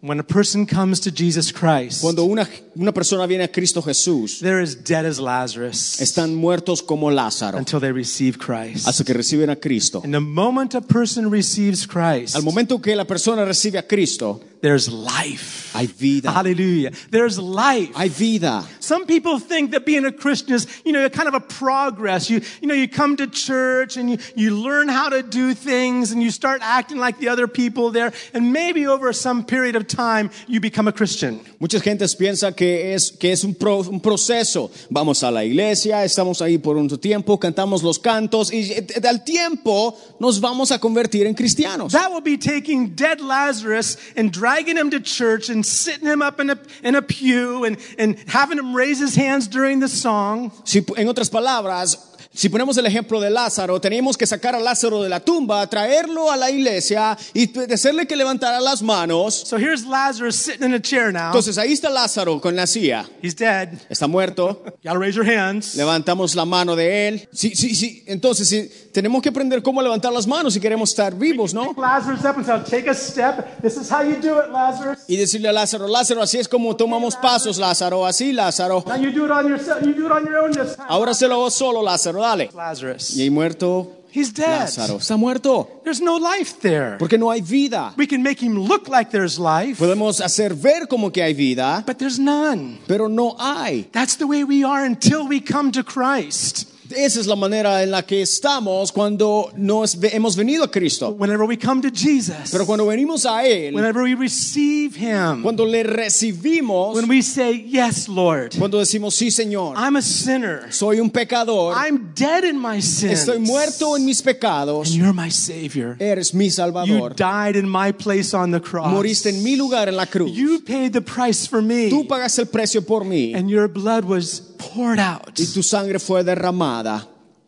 When 0.00 0.18
a 0.20 0.24
person 0.24 0.66
comes 0.66 1.00
to 1.00 1.10
Jesus 1.12 1.52
Christ, 1.52 2.02
Cuando 2.02 2.24
una 2.24 2.48
una 2.74 2.92
persona 2.92 3.26
viene 3.26 3.44
a 3.44 3.48
Cristo 3.48 3.82
Jesús, 3.82 4.40
they're 4.40 4.62
as 4.62 4.74
dead 4.76 5.04
as 5.04 5.18
Lazarus 5.18 6.00
están 6.00 6.34
muertos 6.34 6.82
como 6.82 7.10
Lázaro 7.10 7.58
until 7.58 7.80
they 7.80 7.92
receive 7.92 8.38
Christ. 8.38 8.86
hasta 8.86 9.04
que 9.04 9.14
reciben 9.14 9.50
a 9.50 9.56
Cristo. 9.56 10.00
And 10.04 10.12
the 10.14 10.20
moment 10.20 10.74
a 10.74 10.80
person 10.80 11.30
receives 11.30 11.86
Christ, 11.86 12.34
Al 12.36 12.42
momento 12.42 12.78
que 12.80 12.94
la 12.96 13.04
persona 13.04 13.44
recibe 13.44 13.78
a 13.78 13.82
Cristo, 13.86 14.40
there's 14.62 14.88
life. 14.88 15.72
hay 15.74 15.86
vida. 15.86 16.30
Hallelujah. 16.30 16.92
There's 17.10 17.38
life. 17.38 17.90
Hay 17.96 18.08
vida. 18.08 18.64
Some 18.78 19.06
people 19.06 19.40
think 19.40 19.72
that 19.72 19.84
being 19.84 20.04
a 20.04 20.12
Christian 20.12 20.54
is, 20.54 20.66
you 20.84 20.92
know, 20.92 21.08
kind 21.08 21.26
of 21.28 21.34
a 21.34 21.40
progress. 21.40 22.30
You, 22.30 22.42
you 22.60 22.68
know, 22.68 22.74
you 22.74 22.86
come 22.88 23.16
to 23.16 23.26
church 23.26 23.96
and 23.96 24.08
you, 24.10 24.18
you 24.36 24.54
learn 24.56 24.88
how 24.88 25.08
to 25.08 25.22
do 25.22 25.54
things 25.54 26.12
and 26.12 26.22
you 26.22 26.30
start 26.30 26.60
acting 26.62 26.98
like 26.98 27.18
the 27.18 27.28
other 27.28 27.48
people 27.48 27.90
there. 27.90 28.12
And 28.34 28.52
maybe 28.52 28.86
over 28.86 29.12
some 29.12 29.44
period 29.44 29.74
of 29.74 29.88
time, 29.88 30.30
you 30.46 30.60
become 30.60 30.86
a 30.86 30.92
Christian. 30.92 31.40
Muchas 31.58 31.82
gentes 31.82 32.14
piensan 32.14 32.54
que 32.54 32.61
es, 32.94 33.12
que 33.12 33.32
es 33.32 33.44
un, 33.44 33.54
pro- 33.54 33.80
un 33.88 34.00
proceso. 34.00 34.70
Vamos 34.90 35.22
a 35.22 35.30
la 35.30 35.44
iglesia, 35.44 36.04
estamos 36.04 36.40
ahí 36.42 36.58
por 36.58 36.76
un 36.76 36.88
tiempo, 36.98 37.38
cantamos 37.38 37.82
los 37.82 37.98
cantos 37.98 38.52
y 38.52 38.72
eh, 38.72 38.86
al 39.08 39.24
tiempo 39.24 39.96
nos 40.20 40.40
vamos 40.40 40.70
a 40.70 40.78
convertir 40.78 41.26
en 41.26 41.34
cristianos. 41.34 41.92
That 41.92 42.10
would 42.10 42.24
be 42.24 42.36
taking 42.38 42.94
dead 42.94 43.20
Lazarus 43.20 43.96
and 44.16 44.30
dragging 44.30 44.76
him 44.76 44.90
to 44.90 45.00
church 45.00 45.48
and 45.50 45.64
sitting 45.64 46.06
him 46.08 46.22
up 46.22 46.40
in 46.40 46.50
a, 46.50 46.58
in 46.82 46.94
a 46.94 47.02
pew 47.02 47.64
and, 47.64 47.76
and 47.98 48.16
having 48.28 48.58
him 48.58 48.74
raise 48.74 49.00
his 49.02 49.16
hands 49.16 49.48
during 49.48 49.80
the 49.80 49.88
song. 49.88 50.52
Si, 50.64 50.84
en 50.96 51.08
otras 51.08 51.30
palabras, 51.30 52.11
si 52.34 52.48
ponemos 52.48 52.76
el 52.78 52.86
ejemplo 52.86 53.20
de 53.20 53.30
Lázaro, 53.30 53.80
teníamos 53.80 54.16
que 54.16 54.26
sacar 54.26 54.54
a 54.54 54.60
Lázaro 54.60 55.02
de 55.02 55.08
la 55.08 55.20
tumba, 55.20 55.66
traerlo 55.66 56.30
a 56.30 56.36
la 56.36 56.50
iglesia 56.50 57.16
y 57.34 57.50
hacerle 57.72 58.06
que 58.06 58.16
levantara 58.16 58.60
las 58.60 58.82
manos. 58.82 59.34
So 59.46 59.58
here's 59.58 59.84
Lazarus 59.84 60.36
sitting 60.36 60.68
in 60.68 60.74
a 60.74 60.80
chair 60.80 61.12
now. 61.12 61.26
Entonces 61.26 61.58
ahí 61.58 61.72
está 61.72 61.90
Lázaro 61.90 62.40
con 62.40 62.56
la 62.56 62.66
silla. 62.66 63.08
He's 63.22 63.36
dead. 63.36 63.68
Está 63.90 64.06
muerto. 64.06 64.62
Gotta 64.84 64.98
raise 64.98 65.16
your 65.16 65.28
hands. 65.28 65.74
Levantamos 65.74 66.34
la 66.34 66.44
mano 66.44 66.74
de 66.74 67.08
él. 67.08 67.28
Sí, 67.32 67.54
sí, 67.54 67.74
sí. 67.74 68.02
Entonces, 68.06 68.48
sí, 68.48 68.70
tenemos 68.92 69.22
que 69.22 69.28
aprender 69.28 69.62
cómo 69.62 69.82
levantar 69.82 70.12
las 70.12 70.26
manos 70.26 70.54
si 70.54 70.60
queremos 70.60 70.90
estar 70.90 71.14
vivos, 71.14 71.52
¿no? 71.52 71.68
Pick 71.68 71.78
Lazarus 71.78 72.24
up 72.24 72.36
and 72.36 72.46
say, 72.46 72.80
take 72.80 72.90
a 72.90 72.94
step. 72.94 73.60
This 73.60 73.76
is 73.76 73.90
how 73.90 74.02
you 74.02 74.16
do 74.16 74.38
it, 74.38 74.50
Lazarus. 74.50 75.00
Y 75.06 75.16
decirle 75.16 75.48
a 75.48 75.52
Lázaro, 75.52 75.86
Lázaro, 75.86 76.22
así 76.22 76.38
es 76.38 76.48
como 76.48 76.74
tomamos 76.76 77.16
pasos, 77.16 77.58
Lázaro, 77.58 78.06
así, 78.06 78.32
Lázaro. 78.32 78.84
Now 78.86 78.96
you 78.96 79.12
do 79.12 79.26
it 79.26 79.30
on 79.30 79.48
yourself. 79.48 79.82
You 79.82 79.92
do 79.92 80.06
it 80.06 80.12
on 80.12 80.24
your 80.24 80.38
own 80.38 80.52
this 80.52 80.76
time. 80.76 80.86
Ahora 80.88 81.14
se 81.14 81.28
lo 81.28 81.34
hago 81.34 81.50
solo, 81.50 81.82
Lázaro, 81.82 82.21
dale. 82.22 82.50
Lazarus. 82.54 83.16
Y 83.16 83.28
muerto, 83.30 83.98
He's 84.14 84.30
dead. 84.30 84.60
Lázaro. 84.68 84.98
Está 84.98 85.16
muerto. 85.16 85.80
There's 85.84 86.02
no 86.02 86.18
life 86.18 86.60
there. 86.60 86.98
Porque 86.98 87.16
no 87.16 87.30
hay 87.30 87.40
vida. 87.40 87.94
We 87.96 88.06
can 88.06 88.22
make 88.22 88.40
him 88.40 88.58
look 88.58 88.86
like 88.86 89.10
there's 89.10 89.38
life, 89.38 89.78
Podemos 89.78 90.20
hacer 90.20 90.54
ver 90.54 90.86
como 90.86 91.10
que 91.10 91.22
hay 91.22 91.32
vida, 91.32 91.82
but 91.86 91.98
there's 91.98 92.18
none. 92.18 92.78
pero 92.86 93.08
no 93.08 93.34
hay. 93.38 93.88
That's 93.90 94.16
the 94.16 94.26
way 94.26 94.44
we 94.44 94.64
are 94.64 94.84
until 94.84 95.26
we 95.26 95.40
come 95.40 95.72
to 95.72 95.82
Christ. 95.82 96.68
Esa 96.96 97.20
es 97.20 97.26
la 97.26 97.36
manera 97.36 97.82
en 97.82 97.90
la 97.90 98.02
que 98.02 98.22
estamos 98.22 98.92
cuando 98.92 99.50
nos 99.56 99.96
hemos 100.02 100.36
venido 100.36 100.64
a 100.64 100.70
Cristo. 100.70 101.10
Whenever 101.18 101.44
we 101.46 101.56
come 101.56 101.80
to 101.82 101.90
Jesus, 101.90 102.50
Pero 102.50 102.66
cuando 102.66 102.86
venimos 102.86 103.24
a 103.26 103.44
Él, 103.46 103.74
whenever 103.74 104.02
we 104.02 104.14
receive 104.14 104.94
him, 104.96 105.42
cuando 105.42 105.64
le 105.64 105.82
recibimos, 105.82 106.94
when 106.94 107.08
we 107.08 107.22
say, 107.22 107.62
Yes, 107.68 108.08
Lord, 108.08 108.54
cuando 108.58 108.78
decimos, 108.78 109.14
sí, 109.14 109.30
Señor, 109.30 109.74
I'm 109.76 109.96
a 109.96 110.02
sinner. 110.02 110.72
soy 110.72 111.00
un 111.00 111.10
pecador, 111.10 111.74
I'm 111.76 112.12
dead 112.14 112.44
in 112.44 112.58
my 112.58 112.80
sins. 112.80 113.20
estoy 113.20 113.38
muerto 113.38 113.96
en 113.96 114.04
mis 114.04 114.20
And 114.20 114.26
pecados, 114.26 114.94
you're 114.94 115.12
my 115.12 115.30
Savior. 115.30 115.96
eres 115.98 116.34
mi 116.34 116.46
You 116.46 116.50
Salvador. 116.50 117.14
died 117.14 117.56
in 117.56 117.68
my 117.68 117.92
place 117.92 118.34
on 118.34 118.50
the 118.50 118.60
cross. 118.60 118.88
Moriste 118.92 119.30
en 119.30 119.42
mi 119.42 119.56
lugar 119.56 119.88
en 119.88 119.96
la 119.96 120.06
cruz. 120.06 120.30
You 120.32 120.60
paid 120.60 120.92
the 120.92 121.00
price 121.00 121.46
for 121.46 121.62
me. 121.62 121.88
Tú 121.90 122.06
pagaste 122.06 122.42
el 122.42 122.48
precio 122.48 122.82
por 122.82 123.04
mí 123.04 123.34
And 123.34 123.48
your 123.48 123.68
blood 123.68 124.04
was 124.04 124.51
poured 124.62 125.00
out 125.00 125.38
y 125.38 125.46
tu 125.46 125.62
sangre 125.62 125.98
fue 125.98 126.22
derramada 126.24 127.06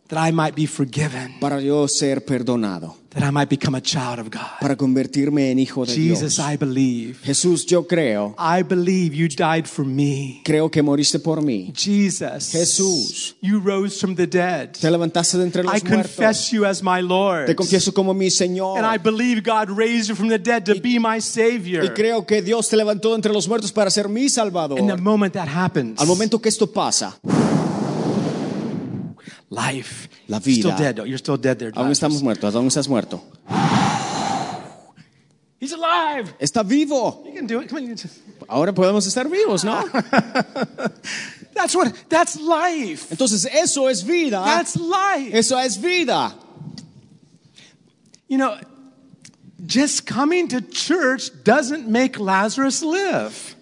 that 0.09 0.29
I 0.29 0.33
might 0.33 0.55
be 0.55 0.67
forgiven, 0.67 1.39
para 1.41 1.61
yo 1.61 1.89
ser 1.89 2.25
perdonado, 2.25 2.97
that 3.15 3.23
I 3.23 3.31
might 3.31 3.49
become 3.49 3.75
a 3.77 3.81
child 3.81 4.19
of 4.19 4.31
God. 4.31 4.59
para 4.61 4.77
convertirme 4.77 5.51
en 5.51 5.59
hijo 5.59 5.85
de 5.87 5.95
Jesus, 5.95 6.37
Dios. 6.37 6.39
I 6.39 6.57
believe. 6.57 7.17
Jesús, 7.25 7.65
yo 7.67 7.87
creo, 7.87 8.35
I 8.39 8.63
believe 8.63 9.15
you 9.15 9.29
died 9.29 9.67
for 9.67 9.85
me. 9.85 10.41
creo 10.45 10.71
que 10.71 10.83
moriste 10.83 11.19
por 11.19 11.41
mí. 11.43 11.73
Jesus, 11.75 12.51
Jesús. 12.51 13.37
you 13.41 13.61
rose 13.61 13.99
from 14.01 14.15
the 14.17 14.27
dead. 14.27 14.71
Te 14.73 14.91
levantaste 14.91 15.39
de 15.39 15.45
entre 15.45 15.63
I 15.63 15.65
los 15.65 15.85
muertos. 15.85 15.91
confess 16.17 16.51
you 16.51 16.65
as 16.65 16.83
my 16.83 17.01
Lord. 17.01 17.47
Te 17.47 17.55
confieso 17.55 17.93
como 17.95 18.13
mi 18.15 18.31
Señor. 18.31 18.79
And 18.79 18.87
I 18.87 18.99
believe 18.99 19.43
God 19.43 19.71
raised 19.77 20.09
you 20.09 20.15
from 20.17 20.29
the 20.29 20.39
dead 20.39 20.65
to 20.65 20.75
be 20.81 20.99
my 20.99 21.17
Y 21.17 21.21
Savior. 21.21 21.95
creo 21.95 22.27
que 22.27 22.43
Dios 22.43 22.69
te 22.69 22.77
levantó 22.77 23.15
entre 23.15 23.33
los 23.33 23.47
muertos 23.49 23.73
para 23.73 23.91
ser 23.91 24.09
mi 24.09 24.23
And 24.23 24.29
the 24.29 24.35
Salvador. 24.35 25.01
moment 25.01 25.35
that 25.35 25.49
happens, 25.49 26.01
Al 26.01 26.07
momento 26.07 26.41
que 26.41 26.49
esto 26.49 26.67
pasa, 26.71 27.19
life. 29.55 30.09
La 30.29 30.39
You're 30.39 30.55
still 30.55 30.71
vida. 30.73 30.93
dead. 30.93 31.07
You're 31.07 31.19
still 31.19 31.37
dead 31.37 31.59
there. 31.59 31.73
aún 31.73 31.91
estamos 31.91 32.23
muertos, 32.23 32.55
aún 32.55 32.67
estás 32.67 32.89
muerto. 32.89 33.23
He's 35.61 35.73
alive. 35.73 36.35
Está 36.39 36.63
vivo. 36.63 37.23
You 37.25 37.33
can 37.33 37.47
do 37.47 37.61
it. 37.61 37.71
Come 37.71 37.89
on. 37.89 37.97
Ahora 38.49 38.73
podemos 38.75 39.07
estar 39.07 39.31
vivos, 39.31 39.65
¿no? 39.65 39.83
That's 41.55 41.75
what. 41.75 41.95
That's 42.11 42.39
life. 42.39 43.11
Entonces 43.11 43.47
eso 43.47 43.89
es 43.89 44.03
vida. 44.03 44.43
That's 44.45 44.77
life. 44.77 45.33
Eso 45.33 45.57
es 45.57 45.79
vida. 45.79 46.35
You 48.29 48.39
know, 48.39 48.59
just 49.65 50.07
coming 50.07 50.49
to 50.49 50.61
church 50.61 51.31
doesn't 51.45 51.89
make 51.89 52.19
Lazarus 52.19 52.83
live. 52.83 53.57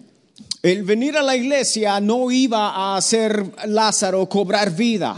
El 0.61 0.83
venir 0.83 1.15
a 1.17 1.23
la 1.23 1.35
iglesia 1.35 1.99
no 2.01 2.31
iba 2.31 2.69
a 2.69 2.97
hacer 2.97 3.53
Lázaro 3.67 4.27
cobrar 4.27 4.71
vida. 4.71 5.15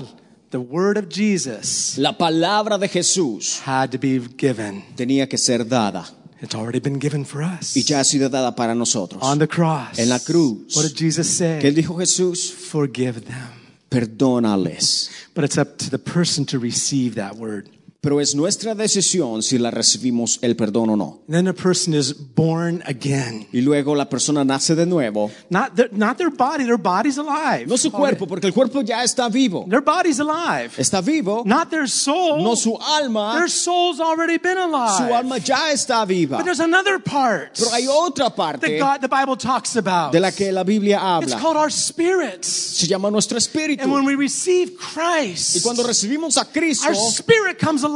The 0.55 0.61
word 0.61 0.97
of 0.97 1.09
Jesus 1.09 1.97
La 1.97 2.13
palabra 2.17 2.77
de 2.77 2.87
Jesús 2.87 3.59
had 3.65 3.91
to 3.91 3.97
be 3.97 4.19
given. 4.37 4.85
tenía 4.95 5.27
que 5.27 5.37
ser 5.37 5.65
dada 5.67 6.05
It's 6.41 6.55
already 6.55 6.79
been 6.79 6.97
given 6.97 7.25
for 7.25 7.43
us. 7.43 7.75
y 7.75 7.81
ya 7.83 7.99
ha 7.99 8.03
sido 8.05 8.29
dada 8.29 8.55
para 8.55 8.73
nosotros. 8.73 9.21
On 9.21 9.37
the 9.37 9.49
cross. 9.49 9.99
En 9.99 10.07
la 10.07 10.17
cruz. 10.19 10.73
What 10.77 10.83
did 10.83 10.95
Jesus 10.95 11.27
say? 11.27 11.59
¿Qué 11.61 11.73
dijo 11.73 11.97
Jesús? 11.97 12.53
Forgive 12.53 13.19
them. 13.25 13.49
Perdónales. 13.89 15.09
But 15.33 15.43
it's 15.43 15.57
up 15.57 15.77
to 15.79 15.89
the 15.89 15.99
person 15.99 16.45
to 16.45 16.57
receive 16.57 17.15
that 17.15 17.35
word. 17.35 17.67
Pero 18.05 18.21
es 18.21 18.35
nuestra 18.35 18.75
decisión 18.75 19.41
si 19.41 19.57
la 19.57 19.71
recibimos 19.71 20.37
el 20.43 20.55
perdón 20.55 20.91
o 20.91 20.95
no. 20.95 21.21
Then 21.27 21.47
a 21.47 21.53
person 21.53 21.95
is 21.95 22.13
born 22.35 22.83
again. 22.85 23.47
Y 23.51 23.61
luego 23.61 23.95
la 23.95 24.07
persona 24.07 24.45
nace 24.45 24.75
de 24.75 24.85
nuevo. 24.85 25.31
Not 25.49 25.73
their, 25.75 25.91
not 25.91 26.17
their 26.17 26.29
body, 26.29 26.65
their 26.65 26.77
body's 26.77 27.17
alive. 27.17 27.65
No 27.65 27.77
su 27.77 27.89
cuerpo, 27.91 28.27
porque 28.27 28.45
el 28.45 28.53
cuerpo 28.53 28.83
ya 28.83 29.03
está 29.03 29.27
vivo. 29.27 29.65
Their 29.67 29.81
body's 29.81 30.19
alive. 30.19 30.69
Está 30.77 31.01
vivo. 31.01 31.41
Not 31.47 31.71
their 31.71 31.89
soul. 31.89 32.43
No 32.43 32.55
su 32.55 32.77
alma. 32.79 33.37
Their 33.39 33.49
soul's 33.49 33.99
already 33.99 34.37
been 34.37 34.59
alive. 34.59 34.97
Su 34.97 35.11
alma 35.11 35.39
ya 35.39 35.71
está 35.71 36.05
viva. 36.05 36.37
But 36.37 36.45
there's 36.45 36.59
another 36.59 36.99
part 36.99 37.57
Pero 37.57 37.71
hay 37.71 37.87
otra 37.87 38.25
that 38.25 38.35
parte 38.35 38.77
God, 38.77 39.01
the 39.01 39.07
Bible 39.07 39.35
talks 39.35 39.75
about. 39.77 40.11
de 40.11 40.19
la 40.19 40.31
que 40.31 40.51
la 40.51 40.63
Biblia 40.63 40.97
It's 41.23 41.33
habla. 41.33 41.39
called 41.39 41.57
our 41.57 41.71
spirits. 41.71 42.45
Se 42.47 42.85
llama 42.85 43.09
nuestro 43.09 43.39
espíritu. 43.39 43.81
And 43.81 43.91
when 43.91 44.05
we 44.05 44.13
receive 44.13 44.73
Y 44.73 44.77
Christ, 44.77 45.63
cuando 45.63 45.81
recibimos 45.81 46.37
a 46.37 46.45
Cristo, 46.45 46.87
our 46.87 46.95
spirit 46.95 47.57
comes 47.57 47.81
alive. 47.83 47.94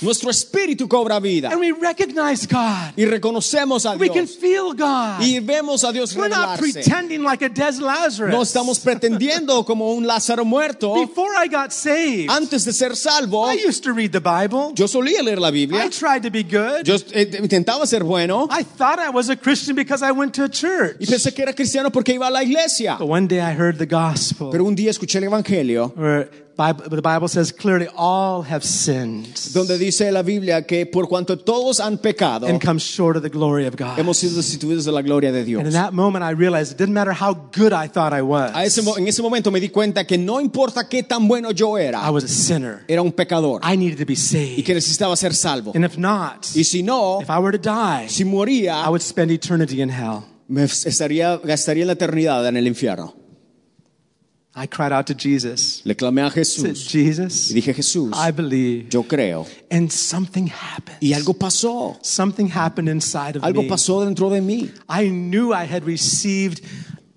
Nuestro 0.00 0.30
espíritu 0.30 0.88
cobra 0.88 1.20
vida. 1.20 1.50
And 1.50 1.60
we 1.60 1.72
recognize 1.72 2.46
God. 2.46 2.92
Y 2.96 3.04
reconocemos 3.04 3.86
a 3.86 3.96
We 3.96 4.08
can 4.08 4.26
feel 4.26 4.74
God. 4.74 5.20
Y 5.20 5.40
vemos 5.40 5.84
a 5.84 5.92
Dios 5.92 6.14
We're 6.14 6.28
not 6.28 6.58
pretending 6.58 7.22
like 7.22 7.44
a 7.44 7.48
dead 7.48 7.74
Lazarus. 7.80 8.32
No 8.32 8.42
estamos 8.42 8.78
pretendiendo 8.80 9.64
como 9.64 9.92
un 9.92 10.06
Lázaro 10.06 10.44
muerto. 10.44 10.94
Before 10.94 11.32
I 11.36 11.48
got 11.48 11.72
saved, 11.72 12.30
Antes 12.30 12.64
de 12.64 12.72
ser 12.72 12.96
salvo, 12.96 13.46
I 13.50 13.56
used 13.66 13.82
to 13.84 13.92
read 13.92 14.12
the 14.12 14.20
Bible. 14.20 14.72
yo 14.74 14.86
solía 14.86 15.22
leer 15.22 15.40
la 15.40 15.50
Biblia. 15.50 15.84
I 15.84 15.88
tried 15.88 16.22
to 16.22 16.30
be 16.30 16.42
good. 16.42 16.84
Yo 16.84 16.96
eh, 17.12 17.38
intentaba 17.42 17.86
ser 17.86 18.04
bueno 18.04 18.48
I 18.50 18.62
thought 18.62 18.98
I 18.98 19.10
was 19.10 19.28
a 19.30 19.36
Christian 19.36 19.76
because 19.76 20.02
I 20.02 20.12
went 20.12 20.34
to 20.34 20.44
a 20.44 20.48
church. 20.48 20.96
y 21.00 21.06
pensé 21.06 21.32
que 21.34 21.42
era 21.42 21.52
cristiano 21.52 21.90
porque 21.90 22.12
iba 22.12 22.26
a 22.26 22.30
la 22.30 22.42
iglesia. 22.42 22.96
But 22.98 23.08
one 23.08 23.26
day 23.26 23.40
I 23.40 23.54
heard 23.54 23.78
the 23.78 23.86
gospel 23.86 24.50
Pero 24.50 24.64
un 24.64 24.74
día 24.74 24.90
escuché 24.90 25.18
el 25.18 25.24
evangelio 25.24 25.92
where 25.96 26.43
Bible, 26.56 26.84
the 26.88 27.02
Bible 27.02 27.26
says 27.26 27.50
clearly 27.52 27.88
all 27.96 28.42
have 28.42 28.62
sinned 28.64 29.26
donde 29.52 29.76
dice 29.76 30.12
la 30.12 30.22
Biblia 30.22 30.62
que 30.64 30.86
por 30.86 31.08
cuanto 31.08 31.36
todos 31.36 31.80
han 31.80 31.98
pecado, 31.98 32.46
and 32.46 32.60
come 32.64 32.78
short 32.78 33.16
of 33.16 33.22
the 33.22 33.28
glory 33.28 33.66
of 33.66 33.74
God. 33.76 33.98
hemos 33.98 34.18
sido 34.18 34.36
destituidos 34.36 34.84
de 34.84 34.92
la 34.92 35.02
gloria 35.02 35.32
de 35.32 35.44
Dios. 35.44 35.58
And 35.58 35.66
in 35.66 35.72
that 35.74 35.92
moment 35.92 36.24
I 36.24 36.30
realized 36.32 36.72
it 36.72 36.78
didn't 36.78 36.94
matter 36.94 37.12
how 37.12 37.34
good 37.52 37.72
I 37.72 37.88
thought 37.88 38.12
I 38.12 38.22
was. 38.22 38.52
A 38.54 38.64
ese 38.64 38.82
mo- 38.82 38.96
en 38.96 39.08
ese 39.08 39.20
momento 39.20 39.50
me 39.50 39.58
di 39.58 39.68
cuenta 39.68 40.04
que 40.06 40.16
no 40.16 40.40
importa 40.40 40.88
qué 40.88 41.02
tan 41.02 41.26
bueno 41.26 41.50
yo 41.50 41.76
I 41.76 41.86
era, 41.86 42.10
was 42.12 42.22
a 42.24 42.28
sinner. 42.28 42.84
era 42.86 43.02
un 43.02 43.10
pecador 43.10 43.60
I 43.64 43.76
needed 43.76 43.98
to 43.98 44.06
be 44.06 44.12
y 44.12 44.16
saved. 44.16 44.64
que 44.64 44.74
necesitaba 44.74 45.16
ser 45.16 45.34
salvo. 45.34 45.72
And 45.74 45.84
if 45.84 45.98
not, 45.98 46.46
Y 46.54 46.62
si 46.62 46.82
no, 46.84 47.20
if 47.20 47.28
I 47.30 47.38
were 47.40 47.50
to 47.50 47.58
die, 47.58 48.06
si 48.08 48.24
moría, 48.24 48.84
I 48.84 48.88
would 48.90 49.02
spend 49.02 49.32
eternity 49.32 49.82
in 49.82 49.88
hell. 49.90 50.22
me 50.46 50.62
estaría, 50.62 51.36
gastaría 51.42 51.84
la 51.84 51.94
eternidad 51.94 52.46
en 52.46 52.56
el 52.56 52.66
infierno. 52.68 53.14
I 54.56 54.66
cried 54.68 54.92
out 54.92 55.06
to 55.08 55.14
Jesus. 55.14 55.82
Le 55.84 55.94
clamé 55.96 56.22
a 56.22 56.30
Jesús 56.30 56.88
Jesus, 56.88 57.50
y 57.50 57.54
dije, 57.54 57.74
Jesús, 57.74 58.12
I 58.14 58.30
believe. 58.30 58.88
yo 58.92 59.02
creo. 59.02 59.46
And 59.70 59.90
something 59.90 60.46
happened. 60.46 60.98
Y 61.00 61.12
algo 61.12 61.34
pasó. 61.34 61.98
Something 62.02 62.46
happened 62.48 62.88
inside 62.88 63.36
of 63.36 63.42
Algo 63.42 63.62
me. 63.62 63.68
pasó 63.68 64.04
dentro 64.04 64.30
de 64.30 64.40
mí. 64.40 64.70
I 64.88 65.08
knew 65.08 65.52
I 65.52 65.64
had 65.66 65.84
received 65.84 66.60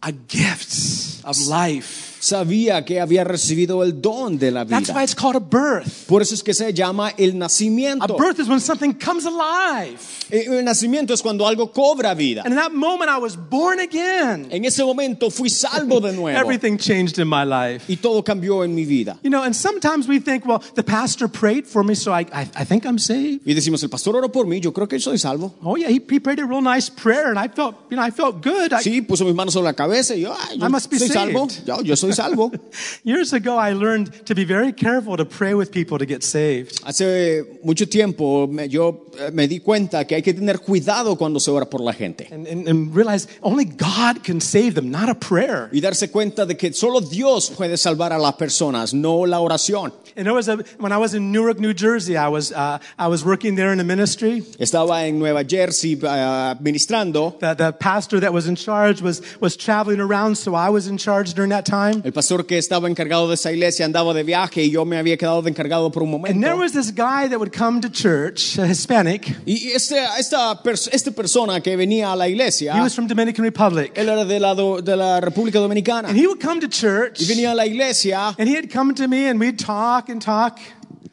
a 0.02 0.12
gift 0.12 1.24
of 1.26 1.38
life. 1.48 2.07
Sabía 2.28 2.84
que 2.84 3.00
había 3.00 3.24
recibido 3.24 3.84
el 3.84 4.02
don 4.02 4.38
de 4.38 4.52
la 4.52 4.66
That's 4.66 4.90
why 4.90 4.96
vida. 4.96 5.04
it's 5.06 5.16
called 5.16 5.38
a 5.38 5.40
birth. 5.40 6.06
Por 6.08 6.22
eso 6.22 6.34
es 6.36 6.44
que 6.44 6.54
se 6.54 6.74
llama 6.74 7.12
el 7.18 7.32
A 7.32 7.34
nacimiento. 7.36 8.18
birth 8.18 8.40
is 8.40 8.50
when 8.50 8.60
something 8.60 8.92
comes 8.94 9.26
alive. 9.26 9.98
Eh, 10.30 10.46
El 10.50 10.66
nacimiento 10.66 11.14
es 11.14 11.22
cuando 11.22 11.48
algo 11.48 11.72
cobra 11.72 12.14
vida. 12.14 12.42
And 12.44 12.52
in 12.54 12.58
that 12.60 12.74
moment, 12.74 13.10
I 13.10 13.18
was 13.18 13.38
born 13.38 13.80
again. 13.80 14.48
En 14.52 14.66
ese 14.66 14.84
momento 14.84 15.30
fui 15.32 15.50
salvo 15.50 16.02
de 16.02 16.12
nuevo 16.12 16.38
Everything 16.38 16.78
changed 16.78 17.18
in 17.18 17.30
my 17.30 17.46
life. 17.46 17.86
y 17.88 17.96
todo 17.96 18.22
cambió 18.24 18.66
en 18.66 18.76
mi 18.76 18.84
vida. 18.84 19.18
You 19.24 19.30
know, 19.30 19.44
and 19.44 19.56
sometimes 19.56 20.06
we 20.10 20.20
think, 20.20 20.46
well, 20.46 20.60
the 20.76 20.84
pastor 20.84 21.30
prayed 21.30 21.66
for 21.66 21.82
me, 21.82 21.96
so 21.96 22.12
I, 22.12 22.26
I, 22.34 22.42
I 22.56 22.66
think 22.66 22.86
I'm 22.86 23.00
saved. 23.00 23.42
Y 23.46 23.54
decimos, 23.54 23.82
el 23.84 23.90
pastor 23.90 24.18
oró 24.18 24.30
por 24.30 24.46
mí, 24.48 24.60
yo 24.60 24.74
creo 24.74 24.90
que 24.90 25.00
soy 25.00 25.18
salvo. 25.18 25.54
Oh 25.64 25.78
yeah, 25.78 25.88
he, 25.88 26.02
he 26.10 26.20
prayed 26.20 26.40
a 26.40 26.46
real 26.46 26.62
nice 26.62 26.90
prayer, 26.90 27.30
and 27.30 27.40
I 27.40 27.48
felt, 27.48 27.76
you 27.90 27.96
know, 27.96 28.04
I 28.06 28.12
felt 28.12 28.44
good. 28.44 28.74
I, 28.74 28.84
Sí, 28.84 29.02
puso 29.02 29.24
mis 29.24 29.34
manos 29.34 29.54
sobre 29.54 29.68
la 29.68 29.74
cabeza 29.74 30.14
y 30.14 30.22
yo, 30.24 30.36
yo 30.58 30.66
I 30.66 30.70
must 30.70 30.90
be 30.92 31.00
soy 31.00 31.08
salvo. 31.08 31.48
saved. 31.50 31.66
Yo, 31.66 31.82
yo 31.84 31.96
soy 31.96 32.12
salvo. 32.18 32.52
Years 33.04 33.34
ago, 33.34 33.58
I 33.58 33.74
learned 33.74 34.26
to 34.26 34.36
be 34.36 34.44
very 34.44 34.74
careful 34.74 35.18
to 35.18 35.26
pray 35.26 35.54
with 35.54 35.72
people 35.72 35.98
to 36.00 36.06
get 36.06 36.24
saved. 36.24 36.82
Hace 36.84 37.46
mucho 37.64 37.86
tiempo 37.86 38.48
yo 38.68 39.06
eh, 39.20 39.32
me 39.32 39.48
di 39.48 39.60
cuenta 39.60 40.06
que 40.06 40.16
hay 40.16 40.22
que 40.22 40.34
tener 40.34 40.60
cuidado 40.60 41.16
cuando 41.18 41.40
se 41.40 41.52
ora 41.52 41.66
por 41.66 41.82
la 41.82 41.94
gente. 41.94 42.28
And, 42.32 42.48
and, 42.48 42.68
and 42.68 42.96
realize 42.96 43.28
only 43.42 43.66
God 43.66 44.24
can 44.24 44.42
save 44.42 44.74
them, 44.74 44.90
not 44.90 45.10
a 45.10 45.16
prayer. 45.16 45.70
Y 45.72 45.80
darse 45.80 46.10
cuenta 46.10 46.46
de 46.46 46.56
que 46.56 46.74
solo 46.74 47.02
Dios 47.02 47.52
puede 47.52 47.78
salvar 47.78 48.12
a 48.12 48.18
las 48.18 48.34
personas, 48.36 48.94
no 48.94 49.26
la 49.26 49.40
oración. 49.40 49.94
And 50.16 50.26
there 50.26 50.34
was 50.34 50.50
a, 50.50 50.58
when 50.80 50.92
I 50.92 50.98
was 50.98 51.14
in 51.14 51.32
Newark, 51.32 51.60
New 51.60 51.76
Jersey, 51.76 52.18
I 52.18 52.30
was, 52.30 52.52
uh, 52.52 52.80
I 52.98 53.08
was 53.08 53.24
working 53.24 53.54
there 53.54 53.72
in 53.72 53.80
a 53.80 53.84
ministry. 53.84 54.42
Estaba 54.60 55.08
en 55.08 55.20
Nueva 55.20 55.44
Jersey 55.44 55.94
eh, 55.94 56.56
ministrando. 56.60 57.38
The, 57.40 57.54
the 57.54 57.72
pastor 57.74 58.20
that 58.22 58.34
was 58.34 58.48
in 58.48 58.56
charge 58.56 59.00
was, 59.00 59.22
was 59.40 59.56
traveling 59.56 60.00
around, 60.00 60.36
so 60.36 60.56
I 60.56 60.70
was 60.70 60.88
in 60.88 60.98
charge 60.98 61.36
during 61.36 61.52
that 61.52 61.68
time. 61.68 61.97
El 62.04 62.14
pastor 62.14 62.46
que 62.46 62.58
estaba 62.58 62.90
encargado 62.90 63.28
de 63.28 63.36
esa 63.36 63.52
iglesia 63.52 63.86
andaba 63.86 64.14
de 64.14 64.24
viaje 64.24 64.64
y 64.64 64.72
yo 64.72 64.86
me 64.86 64.98
había 64.98 65.18
quedado 65.18 65.42
de 65.42 65.50
encargado 65.50 65.92
por 65.92 66.04
un 66.04 66.14
And 66.16 66.42
there 66.44 66.54
momento. 66.56 66.58
was 66.58 66.72
this 66.74 66.92
guy 66.94 67.28
that 67.30 67.38
would 67.38 67.52
come 67.56 67.82
to 67.82 67.90
church, 67.90 68.58
a 68.60 68.66
Hispanic. 68.68 69.36
Y 69.46 69.72
este, 69.74 69.96
esta, 70.20 70.60
esta 70.92 71.12
persona 71.12 71.62
que 71.62 71.76
venía 71.76 72.12
a 72.12 72.16
la 72.16 72.28
iglesia, 72.28 72.76
He 72.76 72.82
was 72.82 72.94
from 72.96 73.08
Dominican 73.08 73.44
Republic. 73.44 73.92
él 73.96 74.10
era 74.10 74.26
de 74.26 74.40
la, 74.40 74.54
de 74.56 74.96
la 74.96 75.20
República 75.22 75.60
Dominicana. 75.60 76.10
And 76.10 76.18
he 76.18 76.28
would 76.28 76.40
come 76.42 76.60
to 76.62 76.68
church. 76.68 77.22
Y 77.22 77.26
venía 77.26 77.52
a 77.52 77.56
la 77.56 77.66
iglesia 77.66 78.36
And 78.38 78.48
he 78.48 78.56
had 78.56 78.70
come 78.72 78.94
to 78.96 79.08
me 79.08 79.28
and 79.30 79.40
we'd 79.40 79.58
talk 79.60 80.10
and 80.10 80.22
talk. 80.22 80.60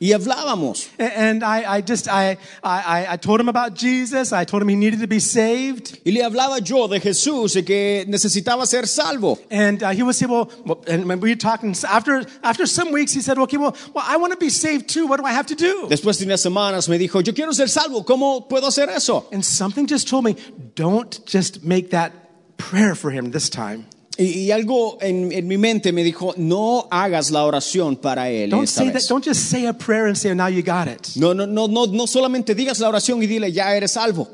Y 0.00 0.12
hablábamos. 0.12 0.88
And 0.98 1.42
I, 1.42 1.78
I 1.78 1.80
just, 1.80 2.08
I, 2.08 2.36
I, 2.62 3.06
I 3.10 3.16
told 3.16 3.40
him 3.40 3.48
about 3.48 3.74
Jesus. 3.74 4.32
I 4.32 4.44
told 4.44 4.62
him 4.62 4.68
he 4.68 4.76
needed 4.76 5.00
to 5.00 5.06
be 5.06 5.20
saved. 5.20 6.00
Y 6.04 6.12
le 6.12 6.22
hablaba 6.22 6.60
yo 6.60 6.86
de 6.88 7.00
Jesús 7.00 7.56
y 7.56 7.62
que 7.62 8.04
necesitaba 8.06 8.66
ser 8.66 8.86
salvo. 8.86 9.38
And 9.50 9.82
uh, 9.82 9.90
he 9.90 10.02
would 10.02 10.14
say, 10.14 10.26
well, 10.26 10.50
and 10.86 11.06
when 11.06 11.20
we 11.20 11.30
were 11.30 11.36
talking, 11.36 11.74
after, 11.88 12.24
after 12.42 12.66
some 12.66 12.92
weeks, 12.92 13.12
he 13.12 13.20
said, 13.20 13.38
okay, 13.38 13.56
well, 13.56 13.76
well, 13.92 14.04
I 14.06 14.16
want 14.16 14.32
to 14.32 14.38
be 14.38 14.50
saved 14.50 14.88
too. 14.88 15.06
What 15.06 15.20
do 15.20 15.26
I 15.26 15.32
have 15.32 15.46
to 15.46 15.54
do? 15.54 15.88
Después 15.88 16.18
de 16.18 16.26
unas 16.26 16.42
semanas 16.42 16.88
me 16.88 16.98
dijo, 16.98 17.24
yo 17.24 17.32
quiero 17.32 17.52
ser 17.52 17.68
salvo, 17.68 18.04
¿cómo 18.04 18.48
puedo 18.48 18.66
hacer 18.66 18.88
eso? 18.88 19.26
And 19.32 19.44
something 19.44 19.86
just 19.86 20.08
told 20.08 20.24
me, 20.24 20.36
don't 20.74 21.24
just 21.26 21.64
make 21.64 21.90
that 21.90 22.12
prayer 22.56 22.94
for 22.94 23.10
him 23.10 23.30
this 23.30 23.48
time. 23.48 23.86
Y, 24.16 24.24
y 24.24 24.50
algo 24.52 24.98
en, 25.00 25.32
en 25.32 25.48
mi 25.48 25.58
mente 25.58 25.92
me 25.92 26.04
dijo, 26.04 26.34
no 26.36 26.86
hagas 26.90 27.30
la 27.32 27.44
oración 27.44 27.96
para 27.96 28.30
él 28.30 28.50
Don't 28.50 28.64
esta 28.64 28.82
say 28.82 28.90
that, 28.92 29.02
don't 29.08 29.24
just 29.24 29.50
say 29.50 29.66
a 29.66 29.72
prayer 29.72 30.06
and 30.06 30.16
say, 30.16 30.32
now 30.34 30.46
you 30.46 30.62
got 30.62 30.86
it. 30.86 31.16
No, 31.16 31.32
no, 31.32 31.46
no, 31.46 31.66
no, 31.66 31.86
no 31.86 32.06
solamente 32.06 32.54
digas 32.54 32.78
la 32.78 32.88
oración 32.88 33.22
y 33.22 33.26
dile, 33.26 33.50
ya 33.50 33.74
eres 33.74 33.92
salvo. 33.92 34.28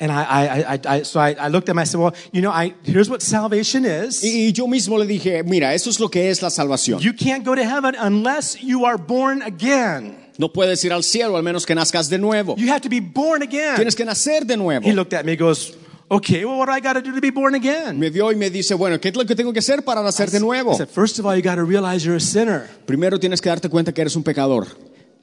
And 0.00 0.10
I, 0.10 0.22
I, 0.24 0.74
I, 0.74 0.80
I 0.86 1.02
so 1.04 1.20
I, 1.20 1.36
I 1.38 1.48
looked 1.48 1.68
at 1.68 1.72
him, 1.72 1.78
I 1.78 1.84
said, 1.84 2.00
well, 2.00 2.14
you 2.32 2.42
know, 2.42 2.50
I, 2.50 2.74
here's 2.82 3.08
what 3.08 3.22
salvation 3.22 3.84
is. 3.84 4.24
Y, 4.24 4.52
yo 4.52 4.66
mismo 4.66 4.98
le 4.98 5.06
dije, 5.06 5.44
mira, 5.44 5.72
eso 5.72 5.88
es 5.88 6.00
lo 6.00 6.08
que 6.08 6.28
es 6.28 6.42
la 6.42 6.50
salvación. 6.50 7.00
You 7.00 7.12
can't 7.12 7.44
go 7.44 7.54
to 7.54 7.62
heaven 7.62 7.94
unless 7.96 8.60
you 8.60 8.84
are 8.84 8.98
born 8.98 9.42
again. 9.42 10.16
No 10.36 10.48
puedes 10.48 10.84
ir 10.84 10.92
al 10.92 11.04
cielo 11.04 11.36
al 11.36 11.44
menos 11.44 11.64
que 11.64 11.76
nazcas 11.76 12.10
de 12.10 12.18
nuevo. 12.18 12.56
You 12.56 12.68
have 12.72 12.80
to 12.80 12.88
be 12.88 12.98
born 12.98 13.42
again. 13.42 13.76
Tienes 13.76 13.94
que 13.94 14.04
nacer 14.04 14.44
de 14.44 14.56
nuevo. 14.56 14.84
He 14.84 14.92
looked 14.92 15.14
at 15.14 15.24
me 15.24 15.36
goes, 15.36 15.74
okay, 16.10 16.44
well, 16.44 16.58
what 16.58 16.66
do 16.66 16.72
I 16.72 16.80
got 16.80 16.94
to 16.94 17.02
do 17.02 17.12
to 17.14 17.20
be 17.20 17.30
born 17.30 17.54
again? 17.54 17.98
Me 17.98 18.10
vio 18.10 18.30
y 18.30 18.36
me 18.36 18.50
dice, 18.50 18.74
bueno, 18.74 18.98
¿qué 19.00 19.08
es 19.08 19.16
lo 19.16 19.24
que 19.24 19.34
tengo 19.34 19.52
que 19.52 19.58
hacer 19.60 19.84
para 19.84 20.02
nacer 20.02 20.30
de 20.30 20.40
nuevo? 20.40 20.72
I 20.72 20.76
said, 20.76 20.88
first 20.88 21.18
of 21.18 21.26
all, 21.26 21.34
you 21.36 21.42
got 21.42 21.56
to 21.56 21.64
realize 21.64 22.04
you're 22.04 22.16
a 22.16 22.20
sinner. 22.20 22.68
Primero 22.86 23.18
tienes 23.18 23.40
que 23.40 23.48
darte 23.50 23.68
cuenta 23.68 23.92
que 23.92 24.00
eres 24.02 24.16
un 24.16 24.22
pecador. 24.22 24.66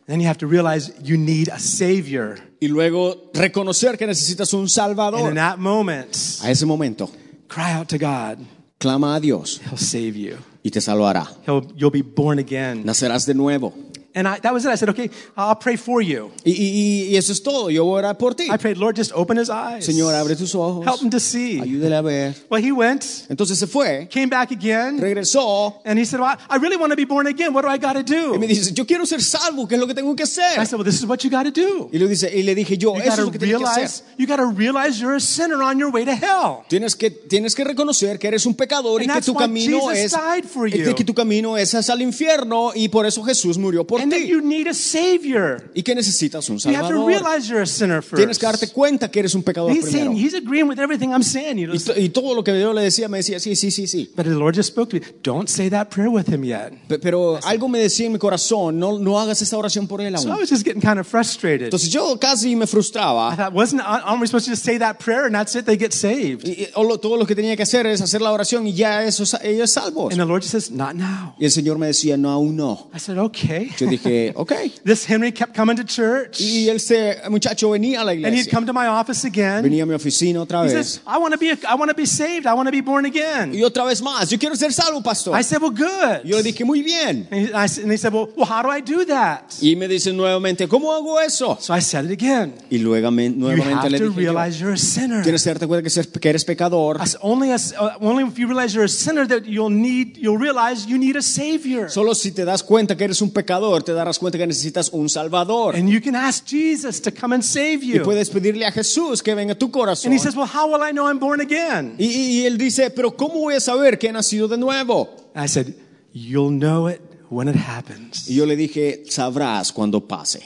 Then 0.07 0.19
you 0.19 0.27
have 0.27 0.39
to 0.39 0.47
realize 0.47 0.91
you 1.03 1.15
need 1.17 1.49
a 1.49 1.59
savior. 1.59 2.39
Y 2.59 2.67
luego 2.67 3.29
reconocer 3.33 3.97
que 3.97 4.05
necesitas 4.07 4.53
un 4.53 4.61
And 4.61 4.65
in 4.65 4.69
salvador. 4.69 5.33
that 5.35 5.57
moment, 5.59 6.15
A 6.41 6.49
ese 6.51 6.65
momento, 6.65 7.09
cry 7.47 7.71
out 7.73 7.87
to 7.87 7.97
God. 7.97 8.39
clama 8.79 9.15
a 9.15 9.19
Dios 9.19 9.61
He'll 9.69 9.77
save 9.77 10.17
you. 10.17 10.37
y 10.63 10.71
te 10.71 10.81
salvará. 10.81 11.27
He'll, 11.47 11.67
you'll 11.75 11.91
be 11.91 12.01
born 12.01 12.39
again. 12.39 12.83
Nacerás 12.83 13.25
de 13.25 13.35
nuevo. 13.35 13.73
And 14.13 14.27
I, 14.27 14.39
that 14.39 14.53
was 14.53 14.65
it. 14.65 14.69
I 14.71 14.75
said, 14.75 14.89
okay, 14.89 15.09
I'll 15.37 15.55
pray 15.55 15.77
for 15.77 16.01
you. 16.01 16.31
Y, 16.45 16.51
y- 16.51 17.07
y 17.11 17.15
eso 17.17 17.31
es 17.31 17.41
todo. 17.41 17.69
Yo 17.69 17.85
voy 17.85 17.99
a 18.01 18.03
orar 18.09 18.17
por 18.17 18.33
ti. 18.35 18.47
I 18.51 18.57
prayed, 18.57 18.77
Lord, 18.77 18.95
just 18.97 19.11
open 19.13 19.37
his 19.37 19.49
eyes. 19.49 19.85
Señor, 19.85 20.13
abre 20.13 20.35
tus 20.35 20.53
ojos. 20.53 20.85
Help 20.85 21.01
him 21.01 21.09
to 21.09 21.19
see. 21.19 21.59
Ayúdale 21.59 21.95
a 21.95 22.01
ver. 22.01 22.35
Well, 22.49 22.61
he 22.61 22.71
went, 22.71 23.03
Entonces 23.29 23.57
se 23.57 23.67
fue, 23.67 24.07
came 24.09 24.27
back 24.29 24.51
again, 24.51 24.99
regresó 24.99 25.81
and 25.85 25.97
he 25.99 26.05
said, 26.05 26.19
well, 26.19 26.35
I 26.49 26.57
really 26.57 26.77
want 26.77 26.91
to 26.91 26.95
be 26.97 27.05
born 27.05 27.27
again. 27.27 27.53
What 27.53 27.61
do 27.63 27.69
I 27.69 27.77
got 27.77 27.93
to 27.93 27.99
y 28.33 28.37
me 28.37 28.47
do? 28.47 28.53
dice, 28.53 28.73
yo 28.73 28.85
quiero 28.85 29.05
ser 29.05 29.21
salvo. 29.21 29.67
¿Qué 29.67 29.75
es 29.75 29.79
lo 29.79 29.87
que 29.87 29.93
tengo 29.93 30.15
que 30.15 30.23
I 30.23 30.25
hacer? 30.25 30.65
said, 30.65 30.73
well, 30.77 30.83
this 30.83 30.99
is 30.99 31.05
what 31.05 31.23
you 31.23 31.29
got 31.29 31.43
to 31.43 31.51
do. 31.51 31.89
Y 31.91 31.97
le, 31.99 32.07
dice, 32.07 32.29
y 32.33 32.43
le 32.43 32.53
dije 32.55 32.77
yo, 32.77 32.95
You 32.95 33.01
eso 33.01 33.11
es 33.13 33.19
lo 33.19 33.31
que 33.31 33.39
tienes 33.39 33.57
que 33.57 33.63
hacer. 33.65 33.77
realize, 33.83 34.03
you 34.17 34.27
got 34.27 34.37
to 34.37 34.45
realize 34.47 34.99
you're 34.99 35.15
a 35.15 35.19
sinner 35.19 35.61
on 35.63 35.79
your 35.79 35.89
way 35.91 36.03
to 36.05 36.13
hell. 36.13 36.63
Tienes 36.67 36.95
que, 36.95 37.09
tienes 37.11 37.55
que 37.55 37.63
reconocer 37.63 38.19
que 38.19 38.27
eres 38.27 38.45
un 38.45 38.55
pecador 38.55 39.01
y 39.01 39.07
que 39.07 39.21
tu 39.21 39.33
camino 39.33 39.89
Jesus 39.89 40.15
es 40.15 40.95
que 40.95 41.05
tu 41.05 41.13
camino 41.13 41.57
es 41.57 41.73
hacia 41.73 41.93
el 41.93 42.01
infierno 42.01 42.71
y 42.75 42.89
por 42.89 43.05
eso 43.05 43.23
Jesús 43.23 43.57
murió 43.57 43.85
por 43.85 44.00
And 44.01 44.11
that 44.11 44.19
ti 44.19 44.27
you 44.27 44.41
need 44.41 44.67
a 44.67 44.73
savior. 44.73 45.69
y 45.75 45.83
que 45.83 45.93
necesitas 45.95 46.49
un 46.49 46.57
You 46.57 46.69
have 46.75 46.87
to 46.89 46.95
salvador. 46.95 47.07
realize 47.07 47.47
you're 47.49 47.61
a 47.63 47.65
sinner 47.65 48.01
Tienes 48.03 48.37
first. 48.37 48.39
que 48.39 48.45
darte 48.47 48.67
cuenta 48.69 49.09
que 49.11 49.19
eres 49.19 49.35
un 49.35 49.43
pecador 49.43 49.71
He's 49.71 49.85
saying, 49.89 50.11
primero. 50.11 50.17
he's 50.27 50.33
agreeing 50.33 50.67
with 50.67 50.79
everything 50.79 51.09
I'm 51.11 51.23
saying. 51.23 51.57
You 51.57 51.67
know, 51.67 51.75
Y, 51.75 52.05
y 52.05 52.09
todo 52.09 52.33
lo 52.35 52.43
que 52.43 52.59
yo 52.59 52.73
le 52.73 52.81
decía 52.81 53.07
me 53.07 53.17
decía, 53.19 53.39
sí, 53.39 53.55
sí, 53.55 53.71
sí, 53.71 53.87
sí. 53.87 54.09
but 54.15 54.25
the 54.25 54.31
Lord 54.35 54.55
just 54.55 54.69
spoke 54.69 54.89
to 54.91 54.97
me. 54.99 55.01
Don't 55.23 55.47
say 55.49 55.69
that 55.69 55.89
prayer 55.89 56.09
with 56.09 56.27
him 56.27 56.43
yet. 56.43 56.73
Pe- 56.87 56.99
Pero 56.99 57.39
algo 57.43 57.67
me 57.69 57.79
decía 57.79 58.05
en 58.05 58.13
mi 58.13 58.19
corazón, 58.19 58.77
no, 58.79 58.97
no 58.99 59.19
hagas 59.19 59.41
esta 59.41 59.57
oración 59.57 59.87
por 59.87 60.01
él 60.01 60.17
So 60.17 60.29
I 60.29 60.31
aún. 60.31 60.39
was 60.41 60.49
just 60.49 60.63
getting 60.65 60.81
kind 60.81 60.99
of 60.99 61.07
frustrated. 61.07 61.65
Entonces 61.65 61.89
yo 61.91 62.17
casi 62.19 62.55
me 62.55 62.65
I 62.65 62.67
frustraba. 62.67 63.35
thought, 63.35 63.53
wasn't 63.53 63.81
aren't 63.83 64.21
we 64.21 64.27
supposed 64.27 64.45
to 64.45 64.51
just 64.51 64.63
say 64.63 64.77
that 64.79 64.99
prayer 64.99 65.25
and 65.25 65.35
that's 65.35 65.55
it? 65.55 65.65
They 65.65 65.77
get 65.77 65.93
saved. 65.93 66.47
Y, 66.47 66.63
y 66.63 66.97
todo 67.01 67.17
lo 67.17 67.25
que 67.25 67.35
tenía 67.35 67.55
que 67.55 67.63
hacer 67.63 67.85
es 67.87 68.01
hacer 68.01 68.21
la 68.21 68.31
oración 68.31 68.65
y 68.67 68.73
ya 68.73 69.03
eso, 69.03 69.23
ellos 69.43 69.71
salvos. 69.71 70.11
And 70.13 70.19
the 70.19 70.25
Lord 70.25 70.41
just 70.41 70.51
says, 70.51 70.71
not 70.71 70.95
now. 70.95 71.35
Y 71.39 71.45
el 71.45 71.51
Señor 71.51 71.77
me 71.77 71.87
decía, 71.87 72.17
no, 72.17 72.29
aún 72.29 72.55
no. 72.55 72.89
I 72.93 72.99
said, 72.99 73.17
okay. 73.17 73.69
Yo 73.77 73.87
dije, 73.91 74.33
ok. 74.35 74.53
This 74.83 75.05
Henry 75.07 75.31
kept 75.31 75.55
coming 75.55 75.77
to 75.77 75.83
church, 75.83 76.39
Y 76.41 76.69
este 76.69 77.17
muchacho 77.29 77.69
venía 77.69 78.01
a 78.01 78.03
la 78.05 78.11
and 78.11 78.19
he'd 78.25 78.27
iglesia. 78.47 78.51
come 78.51 78.65
to 78.65 78.73
my 78.73 78.87
office 78.87 79.25
again. 79.25 79.63
Venía 79.63 79.83
a 79.83 79.85
mi 79.85 79.93
oficina 79.93 80.41
otra 80.41 80.61
He 80.63 80.73
vez. 80.73 80.73
says, 80.73 81.01
I 81.05 81.17
want 81.17 81.33
to 81.33 81.37
be, 81.39 81.51
a, 81.51 81.57
I 81.67 81.75
want 81.75 81.89
to 81.89 81.95
be 81.95 82.05
saved. 82.05 82.45
I 82.47 82.53
want 82.53 82.67
to 82.67 82.71
be 82.71 82.81
born 82.81 83.05
again. 83.05 83.53
Y 83.53 83.63
otra 83.63 83.85
vez 83.85 84.01
más, 84.01 84.29
yo 84.29 84.37
quiero 84.39 84.55
ser 84.55 84.73
salvo, 84.73 85.01
pastor. 85.03 85.35
I 85.37 85.43
said, 85.43 85.61
well, 85.61 85.71
good. 85.71 86.23
Yo 86.25 86.37
le 86.37 86.43
dije, 86.43 86.65
muy 86.65 86.81
bien. 86.81 87.27
And 87.31 87.47
he, 87.47 87.53
I 87.53 87.65
and 87.81 87.91
he 87.91 87.97
said, 87.97 88.13
well, 88.13 88.29
well, 88.35 88.45
how 88.47 88.61
do 88.63 88.69
I 88.69 88.81
do 88.81 89.05
that? 89.05 89.53
Y 89.61 89.75
me 89.75 89.87
dice 89.87 90.11
nuevamente, 90.13 90.67
¿cómo 90.67 90.91
hago 90.93 91.19
eso? 91.19 91.57
So 91.59 91.73
I 91.73 91.81
said 91.81 92.05
it 92.05 92.11
again. 92.11 92.53
Y 92.69 92.77
luego 92.79 93.11
nuevamente 93.11 93.73
have 93.73 93.89
le 93.91 93.97
to 93.99 94.09
dije, 94.09 94.21
yo, 94.23 94.31
realize 94.33 94.59
you're 94.59 94.73
a 94.73 94.77
sinner. 94.77 95.21
tienes 95.23 95.43
que 95.43 95.49
darte 95.49 95.67
cuenta 95.67 95.89
que 96.19 96.29
eres 96.29 96.45
pecador. 96.45 96.97
Said, 97.05 97.19
only, 97.21 97.51
as, 97.51 97.73
uh, 97.73 97.91
only 97.99 98.23
if 98.23 98.37
you 98.39 98.47
realize 98.47 98.73
you're 98.73 98.85
a 98.85 98.89
sinner 98.89 99.27
that 99.27 99.45
you'll 99.45 99.69
need, 99.69 100.17
you'll 100.17 100.37
realize 100.37 100.85
you 100.87 100.97
need 100.97 101.15
a 101.15 101.21
savior. 101.21 101.89
Solo 101.89 102.13
si 102.13 102.31
te 102.31 102.45
das 102.45 102.63
cuenta 102.63 102.95
que 102.95 103.03
eres 103.03 103.21
un 103.21 103.31
pecador, 103.31 103.80
te 103.83 103.93
darás 103.93 104.19
cuenta 104.19 104.37
que 104.37 104.45
necesitas 104.47 104.89
un 104.93 105.09
salvador. 105.09 105.75
And 105.75 105.89
you 105.89 106.01
can 106.01 106.15
ask 106.15 106.45
Jesus 106.47 107.01
to 107.01 107.11
come 107.13 107.33
and 107.35 107.43
save 107.43 107.79
Y 107.83 107.93
you. 107.97 108.03
puedes 108.03 108.29
pedirle 108.29 108.65
a 108.65 108.71
Jesús 108.71 109.21
que 109.23 109.33
venga 109.35 109.53
a 109.53 109.57
tu 109.57 109.71
corazón. 109.71 110.11
And 110.11 110.19
he 110.19 110.19
says, 110.23 110.35
well, 110.35 110.47
how 110.51 110.67
will 110.71 110.81
I 110.81 110.91
know 110.91 111.07
I'm 111.09 111.19
born 111.19 111.41
again? 111.41 111.95
Y, 111.97 112.05
y- 112.05 112.39
y 112.41 112.45
él 112.45 112.57
dice, 112.57 112.89
pero 112.91 113.15
¿cómo 113.15 113.35
voy 113.39 113.55
a 113.55 113.59
saber 113.59 113.97
que 113.99 114.07
he 114.07 114.11
nacido 114.11 114.47
de 114.47 114.57
nuevo? 114.57 115.09
I 115.35 115.47
said, 115.47 115.73
you'll 116.13 116.51
know 116.51 116.87
it 116.89 116.99
when 117.29 117.47
it 117.47 117.55
happens. 117.55 118.29
Y 118.29 118.35
yo 118.35 118.45
le 118.45 118.55
dije, 118.55 119.03
sabrás 119.09 119.71
cuando 119.71 120.07
pase. 120.07 120.41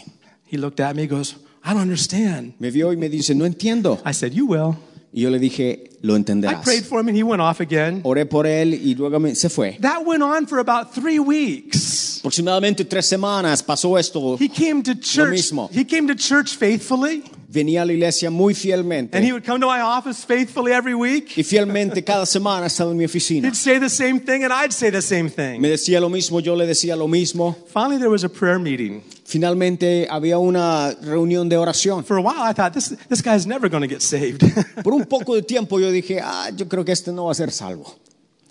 He 0.52 0.58
looked 0.58 0.80
at 0.80 0.96
me 0.96 1.04
and 1.04 1.12
goes, 1.12 1.36
I 1.64 1.70
don't 1.74 1.82
understand. 1.82 2.54
Me 2.60 2.70
vio 2.70 2.92
y 2.94 2.98
me 2.98 3.10
dice, 3.10 3.34
no 3.36 3.46
entiendo. 3.46 4.00
I 4.06 4.14
said, 4.14 4.32
you 4.34 4.46
will. 4.46 4.76
Y 5.12 5.22
yo 5.22 5.30
le 5.30 5.40
dije, 5.40 5.92
lo 6.06 6.14
I 6.14 6.18
entenderás. 6.18 6.64
prayed 6.64 6.86
for 6.86 7.00
him 7.00 7.08
and 7.10 7.18
he 7.18 7.24
went 7.24 7.42
off 7.42 7.60
again. 7.60 8.02
Oré 8.04 8.26
por 8.26 8.46
él 8.46 8.74
y 8.74 8.94
luego 8.96 9.20
me- 9.20 9.36
se 9.36 9.50
fue. 9.50 9.78
That 9.82 10.06
went 10.06 10.22
on 10.24 10.48
for 10.48 10.60
about 10.60 10.94
three 10.94 11.20
weeks. 11.20 12.20
Aproximadamente 12.20 12.86
tres 12.86 13.06
semanas 13.08 13.62
pasó 13.64 13.98
esto. 14.00 14.38
He 14.40 14.50
came 14.50 14.82
to 14.84 14.96
church. 14.96 15.30
mismo. 15.32 15.70
He 15.72 15.86
came 15.86 16.08
to 16.08 16.16
church 16.16 16.56
faithfully, 16.58 17.24
Venía 17.48 17.84
a 17.84 17.86
la 17.86 17.94
iglesia 17.94 18.30
muy 18.32 18.54
fielmente. 18.54 19.16
and 19.16 19.24
he 19.26 19.32
would 19.32 19.46
come 19.46 19.60
to 19.62 19.68
my 19.68 19.80
office 19.80 20.26
faithfully 20.26 20.74
every 20.74 20.94
week. 20.96 21.38
Y 21.38 21.44
fielmente 21.44 22.04
cada 22.04 22.26
semana 22.26 22.66
estaba 22.66 22.92
en 22.92 22.98
mi 22.98 23.06
oficina. 23.06 23.48
He'd 23.48 23.56
say 23.56 23.80
the 23.80 23.90
same 23.90 24.20
thing, 24.20 24.44
and 24.44 24.52
I'd 24.52 24.74
say 24.74 24.90
the 24.90 25.02
same 25.02 25.30
thing. 25.30 25.62
Me 25.62 25.70
decía 25.70 26.02
lo 26.02 26.10
mismo, 26.10 26.40
yo 26.42 26.56
le 26.56 26.66
decía 26.68 26.98
lo 26.98 27.08
mismo. 27.08 27.56
Finally, 27.72 27.98
there 28.00 28.10
was 28.10 28.24
a 28.24 28.30
prayer 28.30 28.60
meeting. 28.60 29.02
Finalmente 29.28 30.08
había 30.10 30.38
una 30.38 30.94
reunión 31.02 31.48
de 31.50 31.58
oración. 31.58 32.04
For 32.06 32.18
a 32.18 32.22
while, 32.22 32.42
I 32.42 32.54
thought 32.54 32.74
this 32.74 32.94
this 33.10 33.22
guy's 33.22 33.46
never 33.46 33.70
going 33.70 33.82
to 33.82 33.88
get 33.88 34.02
saved. 34.02 34.42
Por 34.84 34.94
un 34.94 35.06
poco 35.06 35.36
de 35.36 35.42
tiempo 35.42 35.80
yo 35.80 35.92
dije, 35.96 36.20
ah, 36.22 36.50
yo 36.56 36.68
creo 36.68 36.84
que 36.86 36.92
este 36.92 37.12
no 37.12 37.26
va 37.26 37.32
a 37.32 37.36
ser 37.36 37.52
salvo. 37.52 37.96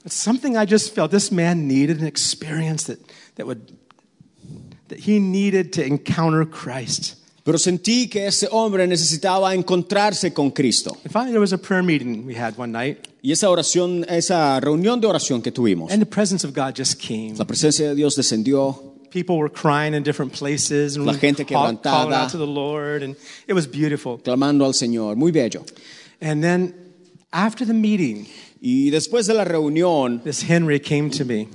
It's 0.05 0.15
something 0.15 0.57
I 0.57 0.67
just 0.67 0.95
felt 0.95 1.11
this 1.11 1.31
man 1.33 1.67
needed 1.67 2.01
an 2.01 2.07
experience 2.07 2.85
that, 2.85 2.99
that 3.37 3.47
would 3.47 3.73
that 4.89 4.99
he 5.01 5.19
needed 5.19 5.73
to 5.75 5.83
encounter 5.85 6.45
Christ. 6.45 7.17
Pero 7.45 7.59
sentí 7.59 8.09
que 8.09 8.27
ese 8.27 8.47
hombre 8.51 8.87
necesitaba 8.87 9.55
encontrarse 9.55 10.33
con 10.33 10.51
Cristo. 10.51 10.97
And 11.05 11.13
finally 11.13 11.33
there 11.33 11.41
was 11.41 11.53
a 11.53 11.59
prayer 11.59 11.83
meeting 11.83 12.25
we 12.27 12.35
had 12.35 12.57
one 12.59 12.73
night, 12.73 13.09
Y 13.23 13.33
esa 13.33 13.49
oración, 13.49 14.05
esa 14.09 14.61
reunión 14.61 15.01
de 15.01 15.07
oración 15.07 15.43
que 15.43 15.51
tuvimos, 15.53 15.91
and 15.91 16.01
the 16.01 16.07
presence 16.07 16.45
of 16.47 16.53
God 16.55 16.75
just 16.75 16.99
came. 16.99 17.35
la 17.39 17.45
presencia 17.45 17.89
de 17.89 17.95
Dios 17.95 18.15
descendió, 18.17 18.93
People 19.11 19.37
were 19.39 19.49
crying 19.51 19.95
in 19.95 20.03
different 20.03 20.33
places 20.33 20.97
and 20.97 21.07
La 21.07 21.15
gente 21.15 21.45
call- 21.45 21.63
calling 21.63 21.79
quebrantada. 21.79 22.25
out 22.25 22.31
to 22.31 22.37
the 22.39 22.47
Lord, 22.47 23.03
and 23.03 23.15
it 23.47 23.53
was 23.55 23.67
beautiful. 23.67 24.19
clamando 24.19 24.65
al 24.65 24.73
Señor, 24.73 25.17
muy 25.17 25.31
bello. 25.31 25.65
And 26.21 26.43
then 26.43 26.75
after 27.35 27.67
the 27.67 27.75
meeting, 27.75 28.27
Y 28.63 28.89
después 28.91 29.27
de 29.27 29.35
la 29.35 29.45
reunión, 29.45 30.23
this 30.25 30.43
Henry 30.49 30.81
came 30.81 31.11
to 31.11 31.25
me. 31.27 31.49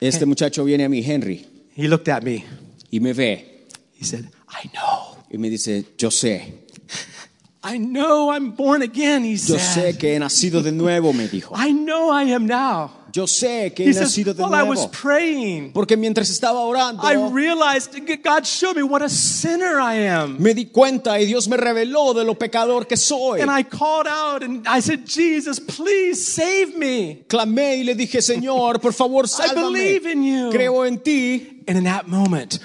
este 0.00 0.26
muchacho 0.26 0.64
viene 0.64 0.84
a 0.84 0.88
mí, 0.88 1.02
Henry, 1.04 1.46
He 1.76 1.86
looked 1.86 2.08
at 2.08 2.22
me. 2.24 2.44
y 2.90 2.98
me 3.00 3.12
ve 3.12 3.66
He 4.00 4.04
said, 4.04 4.24
I 4.48 4.68
know. 4.72 5.16
y 5.30 5.38
me 5.38 5.48
dice, 5.50 5.84
yo 5.98 6.08
sé, 6.10 6.54
I 7.62 7.76
know 7.78 8.30
I'm 8.32 8.52
born 8.56 8.82
again, 8.82 9.24
he 9.24 9.36
yo 9.36 9.56
sé 9.58 9.74
said. 9.74 9.98
que 9.98 10.14
he 10.14 10.18
nacido 10.18 10.62
de 10.62 10.72
nuevo, 10.72 11.12
me 11.12 11.28
dijo. 11.28 11.52
I 11.54 11.72
know 11.72 12.10
I 12.10 12.32
am 12.32 12.46
now. 12.46 12.90
Yo 13.12 13.26
sé 13.26 13.72
que 13.74 13.84
He 13.84 13.88
he 13.88 13.92
says, 13.94 14.08
nacido 14.10 14.34
de 14.34 14.42
while 14.42 14.54
I 14.54 14.62
was 14.64 14.80
nuevo. 14.80 14.90
praying, 14.92 15.72
Porque 15.72 15.96
mientras 15.96 16.28
estaba 16.28 16.60
orando, 16.60 17.02
I 17.02 17.14
realized 17.32 17.90
God 18.22 18.44
showed 18.44 18.76
me 18.76 18.82
what 18.82 19.00
a 19.02 19.08
sinner 19.08 19.80
I 19.80 20.06
am. 20.08 20.36
me 20.38 20.52
di 20.52 20.66
cuenta 20.66 21.18
y 21.18 21.24
Dios 21.24 21.48
me 21.48 21.56
reveló 21.56 22.12
de 22.14 22.24
lo 22.24 22.34
pecador 22.34 22.86
que 22.86 22.96
soy. 22.98 23.40
And 23.40 23.50
I 23.50 23.62
called 23.64 24.06
out 24.06 24.42
and 24.42 24.66
I 24.68 24.80
said, 24.82 25.06
Jesus, 25.06 25.58
please 25.58 26.22
save 26.22 26.76
me. 26.76 27.24
Clamé 27.28 27.78
y 27.78 27.84
le 27.84 27.94
dije, 27.94 28.20
Señor, 28.20 28.78
por 28.80 28.92
favor, 28.92 29.24
I 29.26 29.28
sálvame. 29.28 29.72
believe 29.72 30.06
in 30.06 30.22
you. 30.22 30.50
Creo 30.50 30.84
en 30.86 30.98
ti. 30.98 31.62
And 31.66 31.78
in 31.78 31.84
that 31.84 32.06
moment, 32.08 32.58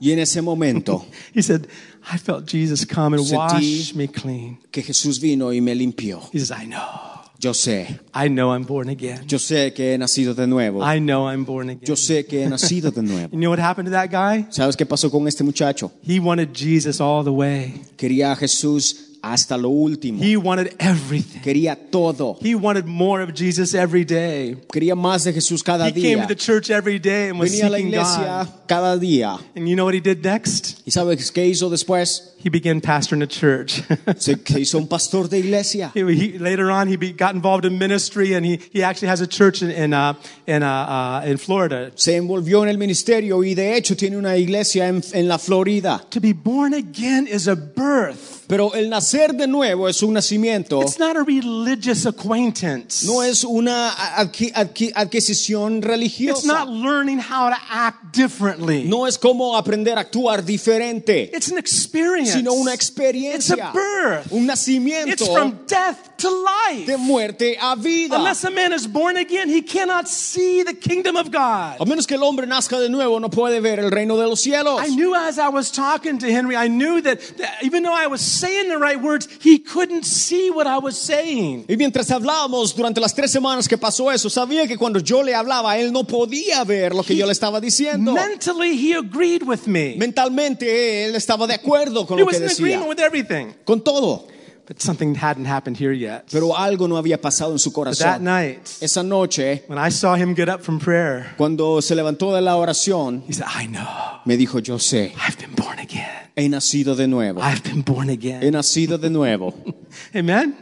Y 0.00 0.10
en 0.10 0.18
ese 0.18 0.42
momento 0.42 1.06
he 1.32 1.42
said, 1.42 1.68
I 2.12 2.18
felt 2.18 2.46
Jesus 2.50 2.84
come 2.84 3.14
and 3.16 3.24
wash 3.30 3.94
me 3.94 4.08
clean. 4.08 4.58
que 4.72 4.82
Jesús 4.82 5.20
vino 5.20 5.52
y 5.52 5.60
me 5.60 5.76
limpió. 5.76 6.20
He 6.32 6.40
says, 6.40 6.50
I 6.50 6.64
know. 6.66 7.11
Yo 7.42 7.52
sé, 7.54 7.98
I 8.14 8.28
know 8.28 8.54
I'm 8.54 8.64
born 8.64 8.88
again. 8.88 9.26
yo 9.26 9.36
sé 9.36 9.72
que 9.74 9.92
he 9.94 9.98
nacido 9.98 10.32
de 10.32 10.46
nuevo. 10.46 10.80
I 10.80 11.00
know 11.00 11.28
I'm 11.28 11.44
born 11.44 11.70
again. 11.70 11.84
Yo 11.84 11.96
sé 11.96 12.24
que 12.24 12.44
he 12.44 12.48
nacido 12.48 12.92
de 12.92 13.02
nuevo. 13.02 13.30
You 13.32 13.38
know 13.40 13.50
what 13.50 13.58
happened 13.58 13.86
to 13.88 13.90
that 13.92 14.10
guy? 14.12 14.46
¿Sabes 14.50 14.76
qué 14.76 14.86
pasó 14.86 15.10
con 15.10 15.26
este 15.26 15.42
muchacho? 15.42 15.90
He 16.06 16.20
wanted 16.20 16.50
Jesus 16.54 17.00
all 17.00 17.24
the 17.24 17.30
way. 17.32 17.82
Quería 17.96 18.30
a 18.30 18.36
Jesús 18.36 19.11
hasta 19.22 19.56
lo 19.56 19.68
último. 19.70 20.20
He 20.22 20.36
wanted 20.36 20.74
everything. 20.78 21.40
Quería 21.40 21.76
todo. 21.90 22.36
He 22.42 22.54
wanted 22.54 22.86
more 22.86 23.22
of 23.22 23.32
Jesus 23.34 23.72
every 23.74 24.04
day. 24.04 24.56
Quería 24.72 24.94
más 24.96 25.24
de 25.24 25.32
Jesús 25.32 25.62
cada 25.62 25.88
He 25.88 25.92
came 25.92 26.20
to 26.22 26.26
the 26.26 26.34
church 26.34 26.70
every 26.70 26.98
day 26.98 27.28
and 27.28 27.38
was 27.38 27.50
Venía 27.52 27.66
a 27.66 27.70
la 27.70 27.78
iglesia 27.78 28.44
God. 28.44 28.66
cada 28.68 28.98
día. 28.98 29.38
And 29.54 29.68
you 29.68 29.76
know 29.76 29.84
what 29.84 29.94
he 29.94 30.00
did 30.00 30.24
next? 30.24 30.82
¿Y 30.84 30.90
sabes 30.90 31.30
qué 31.30 31.46
hizo 31.46 31.70
después? 31.70 32.30
He 32.44 32.48
began 32.50 32.80
pastoring 32.80 33.22
a 33.22 33.26
church. 33.28 33.82
Se 34.18 34.34
hizo 34.58 34.78
un 34.78 34.88
pastor 34.88 35.28
de 35.28 35.38
iglesia. 35.38 35.92
He, 35.94 36.00
he- 36.12 36.38
later 36.38 36.70
on, 36.72 36.88
he 36.88 36.96
be, 36.96 37.12
got 37.12 37.36
involved 37.36 37.64
in 37.64 37.78
ministry, 37.78 38.34
and 38.34 38.44
he, 38.44 38.58
he 38.72 38.82
actually 38.82 39.06
has 39.08 39.20
a 39.20 39.28
church 39.28 39.62
in 39.62 39.70
in 39.70 39.94
uh, 39.94 40.14
in, 40.48 40.64
uh, 40.64 41.22
uh, 41.22 41.24
in 41.24 41.38
Florida. 41.38 41.92
Se 41.94 42.16
envolvió 42.16 42.64
en 42.64 42.68
el 42.68 42.78
ministerio 42.78 43.44
y 43.44 43.54
de 43.54 43.76
hecho 43.76 43.94
tiene 43.96 44.16
una 44.16 44.36
iglesia 44.36 44.88
en, 44.88 45.02
en 45.12 45.28
la 45.28 45.38
Florida. 45.38 46.02
To 46.10 46.20
be 46.20 46.32
born 46.32 46.74
again 46.74 47.28
is 47.28 47.46
a 47.46 47.54
birth. 47.54 48.41
Pero 48.52 48.74
el 48.74 48.90
nacer 48.90 49.32
de 49.34 49.46
nuevo 49.46 49.88
es 49.88 50.02
un 50.02 50.12
nacimiento. 50.12 50.82
It's 50.82 50.98
not 50.98 51.16
a 51.16 51.24
religious 51.24 52.04
acquaintance. 52.04 53.06
No 53.06 53.22
es 53.22 53.44
una 53.44 53.90
adqui- 54.18 54.52
adqui- 54.52 54.92
adquisición 54.94 55.78
It's 55.78 55.86
religiosa. 55.86 56.46
not 56.46 56.68
learning 56.68 57.18
how 57.18 57.48
to 57.48 57.56
act 57.70 58.14
differently. 58.14 58.84
No 58.84 59.06
es 59.06 59.16
como 59.16 59.56
aprender 59.56 59.96
a 59.96 60.02
actuar 60.02 60.44
diferente, 60.44 61.30
It's 61.34 61.50
an 61.50 61.56
experience. 61.56 62.34
sino 62.34 62.52
una 62.52 62.74
It's 62.74 62.82
experiencia, 62.84 63.70
a 63.70 63.72
birth. 63.72 64.26
un 64.30 64.40
It's 64.40 64.46
nacimiento 64.48 65.24
from 65.32 65.60
death 65.66 66.11
to 66.18 66.28
life. 66.30 66.86
de 66.86 66.96
muerte 66.96 67.56
a 67.60 67.74
vida. 67.76 68.16
Unless 68.16 68.44
a 68.44 68.50
man 68.50 68.72
is 68.72 68.86
born 68.86 69.16
again, 69.16 69.48
he 69.48 69.62
cannot 69.62 70.08
see 70.08 70.62
the 70.62 70.74
kingdom 70.74 71.16
of 71.16 71.30
God. 71.30 71.76
A 71.80 71.84
menos 71.84 72.06
que 72.06 72.16
el 72.16 72.22
hombre 72.22 72.46
nazca 72.46 72.78
de 72.80 72.88
nuevo, 72.88 73.18
no 73.20 73.28
puede 73.28 73.60
ver 73.60 73.78
el 73.80 73.90
reino 73.90 74.16
de 74.16 74.26
los 74.26 74.40
cielos. 74.40 74.80
I 74.80 74.88
knew 74.94 75.14
as 75.14 75.38
I 75.38 75.48
was 75.48 75.70
talking 75.70 76.18
to 76.18 76.26
Henry, 76.30 76.56
I 76.56 76.68
knew 76.68 77.00
that, 77.02 77.20
that 77.38 77.62
even 77.62 77.82
though 77.82 77.94
I 77.94 78.06
was 78.06 78.20
saying 78.20 78.68
the 78.68 78.78
right 78.78 79.00
words, 79.00 79.28
he 79.40 79.58
couldn't 79.58 80.04
see 80.04 80.50
what 80.50 80.66
I 80.66 80.78
was 80.78 80.96
saying. 80.96 81.64
Y 81.68 81.76
mientras 81.76 82.10
hablábamos 82.10 82.74
durante 82.74 83.00
las 83.00 83.14
tres 83.14 83.30
semanas 83.30 83.68
que 83.68 83.76
pasó 83.78 84.10
eso, 84.12 84.28
sabía 84.30 84.66
que 84.68 84.76
cuando 84.76 84.98
yo 85.00 85.22
le 85.22 85.34
hablaba, 85.34 85.76
él 85.78 85.92
no 85.92 86.04
podía 86.04 86.64
ver 86.64 86.94
lo 86.94 87.02
que 87.02 87.16
yo 87.16 87.26
le 87.26 87.32
estaba 87.32 87.60
diciendo. 87.60 88.12
Mentally, 88.12 88.76
he 88.76 88.94
agreed 88.94 89.42
with 89.42 89.66
me. 89.66 89.96
Mentalmente 89.96 91.04
él 91.06 91.14
estaba 91.14 91.46
de 91.46 91.54
acuerdo 91.54 92.06
con 92.06 92.18
He 92.18 92.22
lo 92.22 92.28
que 92.28 92.34
was 92.38 92.42
in 92.42 92.48
decía, 92.48 92.76
agreement 92.78 92.88
with 92.88 93.00
everything. 93.00 93.52
con 93.64 93.80
todo. 93.82 94.26
But 94.72 94.80
something 94.80 95.14
hadn't 95.14 95.44
happened 95.44 95.76
here 95.76 95.92
yet. 95.92 96.28
Pero 96.32 96.56
algo 96.56 96.88
no 96.88 96.96
había 96.96 97.20
pasado 97.20 97.52
en 97.52 97.58
su 97.58 97.70
But 97.72 97.98
that 97.98 98.22
night, 98.22 98.78
Esa 98.80 99.02
noche, 99.02 99.64
when 99.66 99.78
I 99.78 99.90
saw 99.90 100.14
him 100.14 100.32
get 100.34 100.48
up 100.48 100.62
from 100.62 100.78
prayer, 100.78 101.34
cuando 101.36 101.82
se 101.82 101.94
levantó 101.94 102.34
de 102.34 102.40
la 102.40 102.56
oración, 102.56 103.22
he 103.28 103.34
said, 103.34 103.46
I 103.54 103.66
know. 103.66 104.22
me 104.24 104.38
dijo, 104.38 104.60
yo 104.60 104.78
sé, 104.78 105.12
I've 105.14 105.36
been 105.38 105.54
born 105.54 105.78
again. 105.78 106.30
he 106.34 106.48
nacido 106.48 106.96
de 106.96 107.06
nuevo. 107.06 107.42
I've 107.42 107.62
been 107.62 107.82
born 107.82 108.08
again. 108.08 108.40
He 108.42 108.50
nacido 108.50 108.98
de 108.98 109.10
nuevo. 109.10 109.52
Amen? 110.14 110.56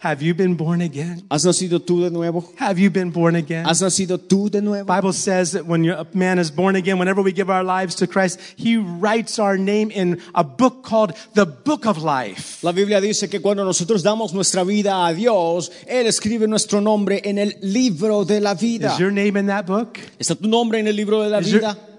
Have 0.00 0.22
you 0.22 0.34
been 0.34 0.54
born 0.54 0.80
again? 0.80 1.22
¿Has 1.30 1.44
nacido 1.44 1.78
tú 1.78 2.00
de 2.00 2.10
nuevo? 2.10 2.42
Have 2.56 2.78
you 2.78 2.88
been 2.90 3.10
born 3.10 3.36
again? 3.36 3.66
¿Has 3.66 3.82
nacido 3.82 4.16
tú 4.16 4.50
de 4.50 4.62
nuevo? 4.62 4.86
Bible 4.86 5.12
says 5.12 5.52
that 5.52 5.66
when 5.66 5.86
a 5.90 6.06
man 6.14 6.38
is 6.38 6.50
born 6.50 6.74
again, 6.74 6.98
whenever 6.98 7.20
we 7.20 7.32
give 7.32 7.50
our 7.50 7.62
lives 7.62 7.96
to 7.96 8.06
Christ, 8.06 8.40
he 8.56 8.78
writes 8.78 9.38
our 9.38 9.58
name 9.58 9.90
in 9.90 10.22
a 10.34 10.42
book 10.42 10.84
called 10.84 11.12
the 11.34 11.44
Book 11.44 11.84
of 11.84 11.98
Life. 12.02 12.64
La 12.64 12.72
Biblia 12.72 12.98
dice 13.02 13.28
que 13.28 13.40
cuando 13.42 13.62
nosotros 13.62 14.02
damos 14.02 14.32
nuestra 14.32 14.64
vida 14.64 15.06
a 15.06 15.12
Dios, 15.12 15.70
Él 15.86 16.06
escribe 16.06 16.48
nuestro 16.48 16.80
nombre 16.80 17.20
en 17.22 17.36
el 17.36 17.56
libro 17.60 18.24
de 18.24 18.40
la 18.40 18.54
vida. 18.54 18.94
Is 18.94 18.98
your 18.98 19.12
name 19.12 19.36
in 19.38 19.48
that 19.48 19.66
book? 19.66 19.98
¿Está 20.18 20.34
tu 20.34 20.48
nombre 20.48 20.78
en 20.78 20.88
el 20.88 20.96
libro 20.96 21.22
de 21.22 21.28
la 21.28 21.40
Is 21.40 21.52
vida? 21.52 21.76
Well, 21.76 21.89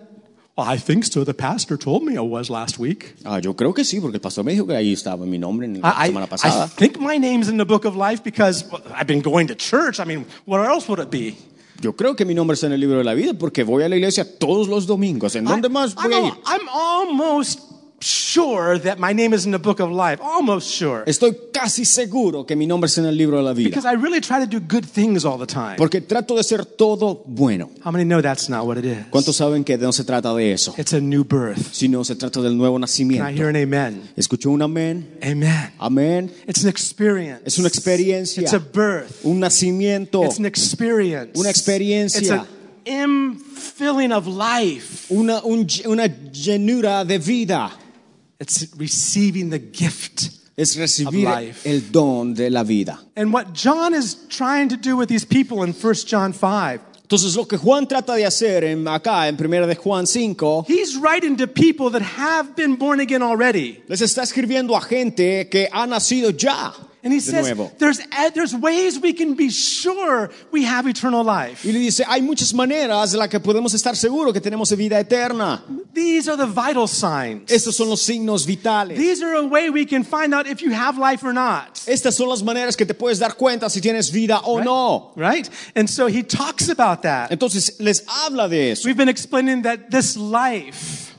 I 0.62 0.78
think 0.78 1.04
so. 1.06 1.24
The 1.24 1.34
pastor 1.34 1.78
told 1.78 2.04
me 2.04 2.15
I 2.17 2.21
was 2.21 2.50
last 2.50 2.78
week. 2.80 3.15
Ah, 3.26 3.39
yo 3.39 3.54
creo 3.56 3.74
que 3.74 3.84
sí, 3.84 4.00
porque 4.00 4.15
el 4.17 4.21
pastor 4.21 4.43
me 4.43 4.54
dijo 4.54 4.65
que 4.67 4.76
ahí 4.76 4.93
estaba 4.93 5.26
mi 5.26 5.38
nombre 5.38 5.65
en 5.67 5.82
la 5.82 5.89
I, 5.97 6.08
semana 6.08 6.28
I 6.43 6.67
think 6.67 6.97
my 7.00 7.17
name's 7.17 7.47
in 7.50 7.58
the 7.58 7.65
Book 7.65 7.86
of 7.86 7.95
Life 7.95 8.24
because 8.24 8.65
I've 8.95 9.08
been 9.08 9.21
going 9.21 9.47
to 9.47 9.56
church. 9.56 10.00
I 10.00 10.06
mean, 10.06 10.26
where 10.45 10.65
else 10.65 10.88
would 10.88 11.00
it 11.00 11.10
be? 11.10 11.36
Yo 11.82 11.93
creo 11.93 12.15
que 12.15 12.26
mi 12.26 12.34
nombre 12.36 12.54
está 12.54 12.67
en 12.67 12.74
el 12.74 12.80
libro 12.80 12.97
de 13.00 13.04
la 13.04 13.13
vida 13.15 13.34
porque 13.34 13.63
voy 13.63 13.82
a 13.84 13.89
la 13.89 13.95
iglesia 13.95 14.24
todos 14.38 14.67
los 14.67 14.86
domingos. 14.86 15.36
¿En 15.36 15.45
dónde 15.45 15.67
I- 15.67 15.71
más 15.71 15.95
I'm, 15.97 16.04
voy 16.04 16.13
a 16.13 16.28
ir? 16.28 16.34
I'm 16.45 16.69
almost 16.69 17.60
sure 18.02 18.80
that 18.80 18.98
my 19.00 19.14
name 19.14 19.34
is 19.34 19.46
in 19.46 19.52
the 19.52 19.60
Book 19.60 19.80
of 19.80 19.92
Life. 19.92 20.20
Almost 20.22 20.68
sure. 20.70 21.04
Estoy 21.06 21.36
casi 21.54 21.86
seguro 21.86 22.46
que 22.46 22.56
mi 22.56 22.66
nombre 22.66 22.88
está 22.88 23.02
en 23.02 23.08
el 23.08 23.16
libro 23.18 23.38
de 23.38 23.44
la 23.44 23.54
vida. 23.54 23.70
Because 23.70 23.86
I 23.86 23.94
really 23.96 24.20
try 24.22 24.40
to 24.40 24.48
do 24.48 24.60
good 24.60 24.86
things 24.86 25.24
all 25.26 25.38
the 25.38 25.46
time. 25.46 25.78
Porque 25.78 26.02
trato 26.02 26.36
de 26.36 26.44
ser 26.44 26.66
todo 26.66 27.24
bueno. 27.26 27.70
How 27.86 27.92
many 27.92 28.04
know 28.04 28.22
that's 28.22 28.50
not 28.50 28.66
what 28.66 28.78
it 28.78 28.86
is? 28.86 28.98
¿Cuántos 29.12 29.36
saben 29.36 29.64
que 29.64 29.78
no 29.78 29.92
se 29.92 30.04
trata 30.04 30.34
de 30.36 30.52
eso? 30.52 30.74
It's 30.78 30.94
a 30.94 31.00
new 31.00 31.24
birth. 31.24 31.74
Sino 31.74 32.04
se 32.04 32.16
trata 32.16 32.42
del 32.42 32.58
nuevo 32.58 32.78
nacimiento. 32.80 33.26
Can 33.26 33.34
I 33.36 33.38
hear 33.38 33.50
an 33.50 33.56
amen? 33.56 34.10
¿Escuchó 34.16 34.50
un 34.52 34.62
amén? 34.62 35.08
Amen. 35.24 35.72
Amén. 35.80 36.32
It's 36.48 36.64
an 36.64 36.70
experience. 36.70 37.42
Es 37.46 37.58
una 37.60 37.68
experiencia. 37.68 38.42
It's 38.44 38.54
a 38.54 38.60
birth. 38.60 39.24
Un 39.24 39.40
nacimiento. 39.40 40.24
It's 40.26 40.40
an 40.40 40.46
experience. 40.46 41.40
Una 41.40 41.50
experiencia. 41.50 42.20
It's 42.20 42.32
an 42.32 42.48
infilling 42.86 44.12
of 44.12 44.28
life. 44.28 45.06
Una, 45.14 45.42
un- 45.44 45.68
una 45.86 46.08
llenura 46.32 47.06
de 47.06 47.20
vida. 47.20 47.72
It's 48.41 48.67
receiving 48.75 49.51
the 49.51 49.60
gift. 49.60 50.32
Es 50.58 50.75
recibir 50.75 51.27
Of 51.27 51.36
life. 51.36 51.69
el 51.69 51.91
don 51.91 52.34
de 52.34 52.49
la 52.49 52.63
vida. 52.63 52.99
And 53.15 53.32
what 53.32 53.54
John 53.54 53.93
is 53.93 54.15
trying 54.30 54.69
to 54.69 54.77
do 54.77 54.97
with 54.97 55.10
these 55.10 55.23
people 55.23 55.63
in 55.63 55.73
1 55.73 55.93
John 56.08 56.34
5, 56.34 56.82
Entonces 57.04 57.36
lo 57.36 57.45
que 57.45 57.58
Juan 57.58 57.88
trata 57.88 58.15
de 58.15 58.25
hacer 58.25 58.63
en, 58.63 58.88
acá 58.88 59.27
en 59.27 59.38
primera 59.38 59.67
de 59.67 59.75
Juan 59.75 60.08
5, 60.08 60.65
he's 60.67 60.97
writing 60.97 61.38
to 61.38 61.45
people 61.45 61.91
that 61.91 62.01
have 62.01 62.56
been 62.56 62.77
born 62.77 62.99
again 62.99 63.21
already. 63.21 63.84
les 63.88 64.01
está 64.01 64.23
escribiendo 64.23 64.75
a 64.75 64.82
gente 64.82 65.47
que 65.47 65.69
ha 65.71 65.86
nacido 65.86 66.32
ya 66.32 66.73
And 67.04 67.12
he 67.12 67.19
says 67.19 67.51
there's, 67.80 67.99
there's 68.36 68.56
ways 68.56 68.99
we 68.99 69.13
can 69.13 69.34
be 69.34 69.49
sure 69.49 70.30
we 70.51 70.63
have 70.65 70.88
eternal 70.88 71.23
life. 71.23 71.65
Y 71.65 71.71
le 71.71 71.80
dice, 71.80 72.04
hay 72.08 72.21
muchas 72.21 72.54
maneras 72.54 73.12
de 73.12 73.17
las 73.17 73.27
que 73.27 73.39
podemos 73.39 73.73
estar 73.73 73.95
seguros 73.95 74.34
que 74.34 74.41
tenemos 74.41 74.75
vida 74.75 74.99
eterna. 74.99 75.63
These 75.93 76.30
are 76.30 76.38
the 76.38 76.47
vital 76.47 76.88
signs. 76.88 77.51
Estos 77.51 77.75
son 77.75 77.89
los 77.89 78.01
signos 78.01 78.45
vitales. 78.45 78.97
These 78.97 79.21
are 79.23 79.36
a 79.36 79.45
way 79.45 79.69
we 79.69 79.86
can 79.86 80.04
find 80.04 80.34
out 80.34 80.47
if 80.47 80.62
you 80.62 80.71
have 80.71 80.97
life 80.97 81.23
or 81.23 81.34
not. 81.34 81.75
Estas 81.86 82.13
son 82.13 82.30
las 82.30 82.41
maneras 82.43 82.77
que 82.77 82.86
te 82.86 82.93
puedes 82.93 83.19
dar 83.19 83.36
cuenta 83.36 83.69
si 83.69 83.82
tienes 83.82 84.12
vida 84.12 84.39
o 84.45 84.62
no. 84.62 85.12
Right? 85.15 85.49
And 85.75 85.89
so 85.89 86.08
he 86.08 86.23
talks 86.23 86.69
about 86.69 87.01
that. 87.04 87.32
Entonces 87.32 87.80
les 87.80 88.04
habla 88.08 88.47
de 88.47 88.71
eso. 88.71 88.88
We've 88.88 88.97
been 88.97 89.10
explaining 89.10 89.63
that 89.63 89.91
this 89.91 90.15
life, 90.15 91.11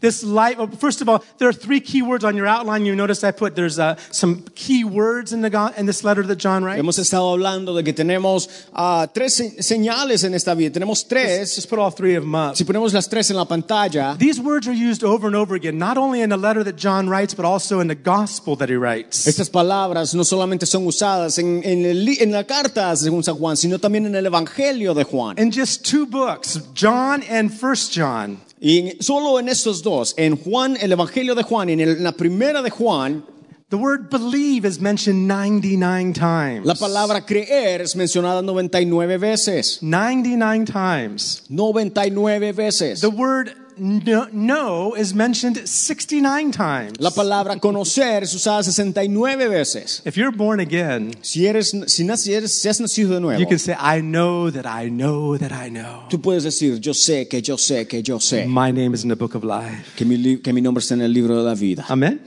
This 0.00 0.22
life, 0.22 0.58
first 0.78 1.00
of 1.00 1.08
all, 1.08 1.24
there 1.38 1.48
are 1.48 1.52
three 1.52 1.80
key 1.80 2.02
words 2.02 2.24
on 2.24 2.36
your 2.36 2.46
outline. 2.46 2.86
You 2.86 2.94
notice 2.94 3.24
I 3.24 3.32
put 3.32 3.56
there's 3.56 3.78
uh, 3.78 3.96
some 4.12 4.44
key 4.54 4.84
words 4.84 5.32
in, 5.32 5.40
the, 5.40 5.74
in 5.76 5.86
this 5.86 6.04
letter 6.04 6.22
that 6.22 6.36
John 6.36 6.64
writes. 6.64 6.80
Hemos 6.80 6.98
estado 6.98 7.36
hablando 7.36 7.74
de 7.74 7.82
que 7.82 7.92
tenemos 7.92 8.48
ah, 8.72 9.08
tres 9.12 9.40
señales 9.58 10.22
en 10.24 10.34
esta 10.34 10.54
vida. 10.54 10.70
Tenemos 10.78 11.08
tres. 11.08 11.56
Just 11.56 11.68
put 11.68 11.78
all 11.78 11.90
three 11.90 12.14
of 12.14 12.22
them 12.22 12.34
up. 12.34 12.56
Si 12.56 12.64
ponemos 12.64 12.92
las 12.92 13.08
tres 13.08 13.30
en 13.30 13.36
la 13.36 13.44
pantalla, 13.44 14.16
These 14.18 14.40
words 14.40 14.68
are 14.68 14.72
used 14.72 15.02
over 15.02 15.26
and 15.26 15.34
over 15.34 15.56
again, 15.56 15.78
not 15.78 15.98
only 15.98 16.20
in 16.20 16.30
the 16.30 16.36
letter 16.36 16.62
that 16.62 16.76
John 16.76 17.08
writes, 17.08 17.34
but 17.34 17.44
also 17.44 17.80
in 17.80 17.88
the 17.88 17.96
gospel 17.96 18.56
that 18.56 18.68
he 18.68 18.76
writes. 18.76 19.26
estas 19.26 19.50
palabras 19.50 20.14
no 20.14 20.22
solamente 20.22 20.66
son 20.66 20.86
usadas 20.86 21.38
en, 21.38 21.62
en, 21.64 21.84
el 21.84 22.08
en 22.20 22.30
la 22.30 22.44
carta 22.44 22.94
según 22.96 23.24
San 23.24 23.34
Juan, 23.36 23.56
sino 23.56 23.78
también 23.78 24.06
en 24.06 24.14
el 24.14 24.26
Evangelio 24.26 24.94
de 24.94 25.04
Juan. 25.04 25.38
In 25.38 25.50
just 25.50 25.84
two 25.84 26.06
books, 26.06 26.60
John 26.74 27.22
and 27.28 27.52
First 27.52 27.92
John, 27.92 28.38
Y 28.60 28.94
solo 29.00 29.38
en 29.38 29.48
estos 29.48 29.82
dos, 29.82 30.14
en 30.16 30.36
Juan, 30.36 30.76
el 30.80 30.92
Evangelio 30.92 31.34
de 31.34 31.42
Juan 31.44 31.68
en, 31.70 31.80
el- 31.80 31.96
en 31.98 32.02
la 32.04 32.12
primera 32.12 32.60
de 32.62 32.70
Juan, 32.70 33.24
the 33.70 33.76
word 33.76 34.08
believe 34.10 34.66
is 34.66 34.80
mentioned 34.80 35.28
99 35.28 36.12
times. 36.14 36.64
la 36.66 36.74
palabra 36.74 37.24
creer 37.24 37.82
es 37.82 37.94
mencionada 37.94 38.42
99 38.42 39.18
veces. 39.18 39.78
99 39.82 40.64
times. 40.64 41.42
99 41.50 42.52
veces. 42.52 43.00
The 43.00 43.08
word 43.10 43.50
know 43.78 44.94
is 44.96 45.14
mentioned 45.14 45.56
69 45.66 46.50
times. 46.52 46.98
La 47.00 47.10
palabra 47.10 47.58
conocer 47.58 48.22
es 48.22 48.34
usada 48.34 48.62
69 48.62 49.48
veces. 49.48 50.02
If 50.04 50.16
you're 50.16 50.34
born 50.36 50.60
again, 50.60 51.12
Si 51.22 51.46
eres, 51.46 51.70
si, 51.86 52.04
eres- 52.34 52.52
si 52.60 52.68
has 52.68 52.80
nacido 52.80 53.14
de 53.14 53.20
nuevo, 53.20 53.38
you 53.40 53.46
can 53.46 53.58
say, 53.58 53.74
I 53.78 54.00
know 54.00 54.50
that 54.50 54.66
I 54.66 54.88
know 54.90 55.36
that 55.38 55.52
I 55.52 55.70
know. 55.70 56.04
tú 56.10 56.20
puedes 56.20 56.44
decir, 56.44 56.80
yo 56.80 56.92
sé 56.94 57.28
que 57.28 57.40
yo 57.42 57.56
sé 57.56 57.86
que 57.86 58.02
yo 58.02 58.18
sé 58.20 58.46
My 58.46 58.70
name 58.72 58.94
is 58.94 59.02
in 59.04 59.08
the 59.08 59.16
book 59.16 59.34
of 59.34 59.44
life. 59.44 59.84
que 59.96 60.04
mi, 60.04 60.38
que 60.38 60.52
mi 60.52 60.60
nombre 60.60 60.80
está 60.82 60.94
en 60.94 61.02
el 61.02 61.12
libro 61.12 61.36
de 61.36 61.44
la 61.44 61.54
vida. 61.54 61.84
Amen. 61.88 62.20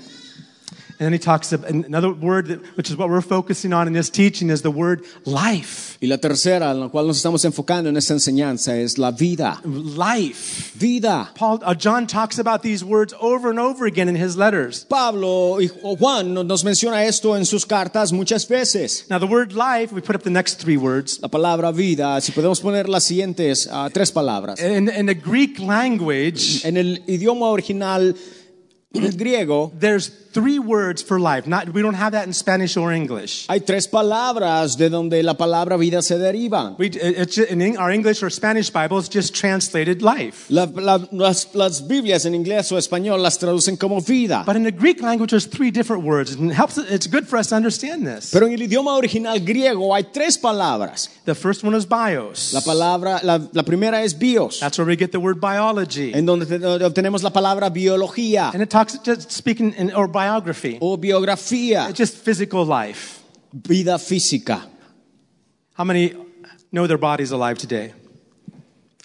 And 1.02 1.08
then 1.08 1.14
he 1.14 1.18
talks 1.18 1.52
about 1.52 1.68
another 1.72 2.14
word, 2.14 2.46
that, 2.50 2.60
which 2.78 2.92
is 2.92 2.96
what 2.96 3.10
we're 3.10 3.22
focusing 3.22 3.74
on 3.74 3.88
in 3.88 3.94
this 3.94 4.08
teaching, 4.08 4.52
is 4.52 4.62
the 4.62 4.70
word 4.70 5.04
life. 5.26 5.98
Y 6.00 6.08
la 6.08 6.18
tercera, 6.18 6.70
en 6.70 6.80
la 6.80 6.90
cual 6.90 7.08
nos 7.08 7.18
estamos 7.18 7.44
enfocando 7.44 7.90
en 7.90 7.98
esta 7.98 8.14
enseñanza, 8.14 8.78
es 8.78 9.00
la 9.00 9.10
vida. 9.10 9.60
Life. 9.66 10.78
Vida. 10.78 11.32
Paul, 11.34 11.60
uh, 11.66 11.74
John 11.74 12.06
talks 12.06 12.38
about 12.38 12.62
these 12.62 12.86
words 12.86 13.16
over 13.20 13.50
and 13.50 13.60
over 13.60 13.88
again 13.88 14.10
in 14.10 14.16
his 14.16 14.38
letters. 14.38 14.86
Pablo 14.88 15.60
y 15.60 15.70
Juan 15.70 16.36
no- 16.36 16.44
nos 16.44 16.64
menciona 16.64 17.04
esto 17.06 17.36
en 17.36 17.46
sus 17.46 17.66
cartas 17.66 18.14
muchas 18.14 18.48
veces. 18.48 19.10
Now, 19.10 19.18
the 19.18 19.26
word 19.26 19.54
life, 19.54 19.92
we 19.92 20.02
put 20.02 20.16
up 20.16 20.22
the 20.22 20.30
next 20.30 20.60
three 20.62 20.78
words. 20.78 21.20
La 21.20 21.30
palabra 21.30 21.72
vida, 21.72 22.22
si 22.22 22.32
podemos 22.32 22.62
poner 22.62 22.88
las 22.88 23.06
siguientes 23.06 23.68
ah, 23.72 23.90
tres 23.92 24.12
palabras. 24.12 24.60
In, 24.62 24.88
in 24.88 25.08
the 25.08 25.16
Greek 25.16 25.58
language, 25.58 26.64
En 26.64 26.78
el 26.78 27.02
idioma 27.08 27.48
original, 27.48 28.16
en 28.94 29.06
el 29.06 29.14
griego, 29.14 29.72
there's 29.80 30.12
three 30.34 30.60
words 30.60 31.02
for 31.02 31.20
life. 31.20 31.46
Not, 31.48 31.70
we 31.74 31.82
don't 31.82 31.96
have 31.96 32.14
that 32.14 32.26
in 32.28 32.34
Spanish 32.34 32.78
or 32.78 32.92
English. 32.92 33.46
hay 33.48 33.60
tres 33.60 33.88
palabras 33.88 34.78
de 34.78 34.90
donde 34.90 35.22
la 35.24 35.34
palabra 35.36 35.78
vida 35.78 36.02
se 36.02 36.16
deriva. 36.18 36.76
We, 36.78 36.88
it's 36.88 37.38
in 37.38 37.78
our 37.78 37.92
English 37.92 38.24
or 38.24 38.30
Spanish 38.30 38.70
Bible, 38.70 39.00
it's 39.00 39.10
just 39.10 39.34
translated 39.36 40.02
life. 40.02 40.46
La- 40.50 40.68
la- 40.74 41.06
las, 41.12 41.54
las 41.54 41.82
Biblias 41.88 42.26
en 42.26 42.34
inglés 42.36 42.72
o 42.72 42.78
español 42.78 43.22
las 43.22 43.38
traducen 43.40 43.78
como 43.78 44.00
vida. 44.02 44.44
But 44.46 44.56
in 44.56 44.64
the 44.64 44.72
Greek 44.72 45.02
language, 45.02 45.32
there's 45.32 45.46
three 45.48 45.72
different 45.72 46.04
words, 46.04 46.32
and 46.34 46.52
it 46.52 46.56
helps. 46.56 46.78
It's 46.78 47.08
good 47.08 47.28
for 47.28 47.38
us 47.38 47.48
to 47.48 47.56
understand 47.56 48.06
this. 48.06 48.32
Pero 48.32 48.48
en 48.48 48.54
el 48.54 48.60
idioma 48.62 48.96
original 48.98 49.40
griego 49.40 49.94
hay 49.96 50.04
tres 50.14 50.38
palabras. 50.38 51.10
The 51.26 51.36
first 51.36 51.64
one 51.64 51.76
is 51.76 51.86
bios. 51.86 52.54
La 52.54 52.62
palabra, 52.62 53.20
la, 53.24 53.40
la 53.54 53.64
primera 53.64 54.02
es 54.04 54.14
bios, 54.18 54.60
That's 54.60 54.78
where 54.78 54.86
we 54.88 54.96
get 54.96 55.12
the 55.12 55.20
word 55.20 55.40
biology. 55.40 56.14
en 56.14 56.26
donde 56.26 56.46
donde 56.60 56.86
obtenemos 56.86 57.24
la 57.24 57.30
palabra 57.32 57.70
biología 57.70 58.52
And 58.54 58.62
it 58.62 58.70
talks 58.70 58.98
just 59.04 59.32
speaking 59.32 59.74
in, 59.78 59.92
or 59.94 60.08
biography. 60.24 60.78
o 60.80 60.98
biografía, 60.98 61.92
just 61.94 62.18
physical 62.24 62.66
life. 62.66 63.20
vida 63.54 63.98
física. 63.98 64.62
How 65.78 65.84
many 65.84 66.14
know 66.72 66.88
their 66.88 66.98
body's 66.98 67.32
alive 67.32 67.58
today? 67.58 67.94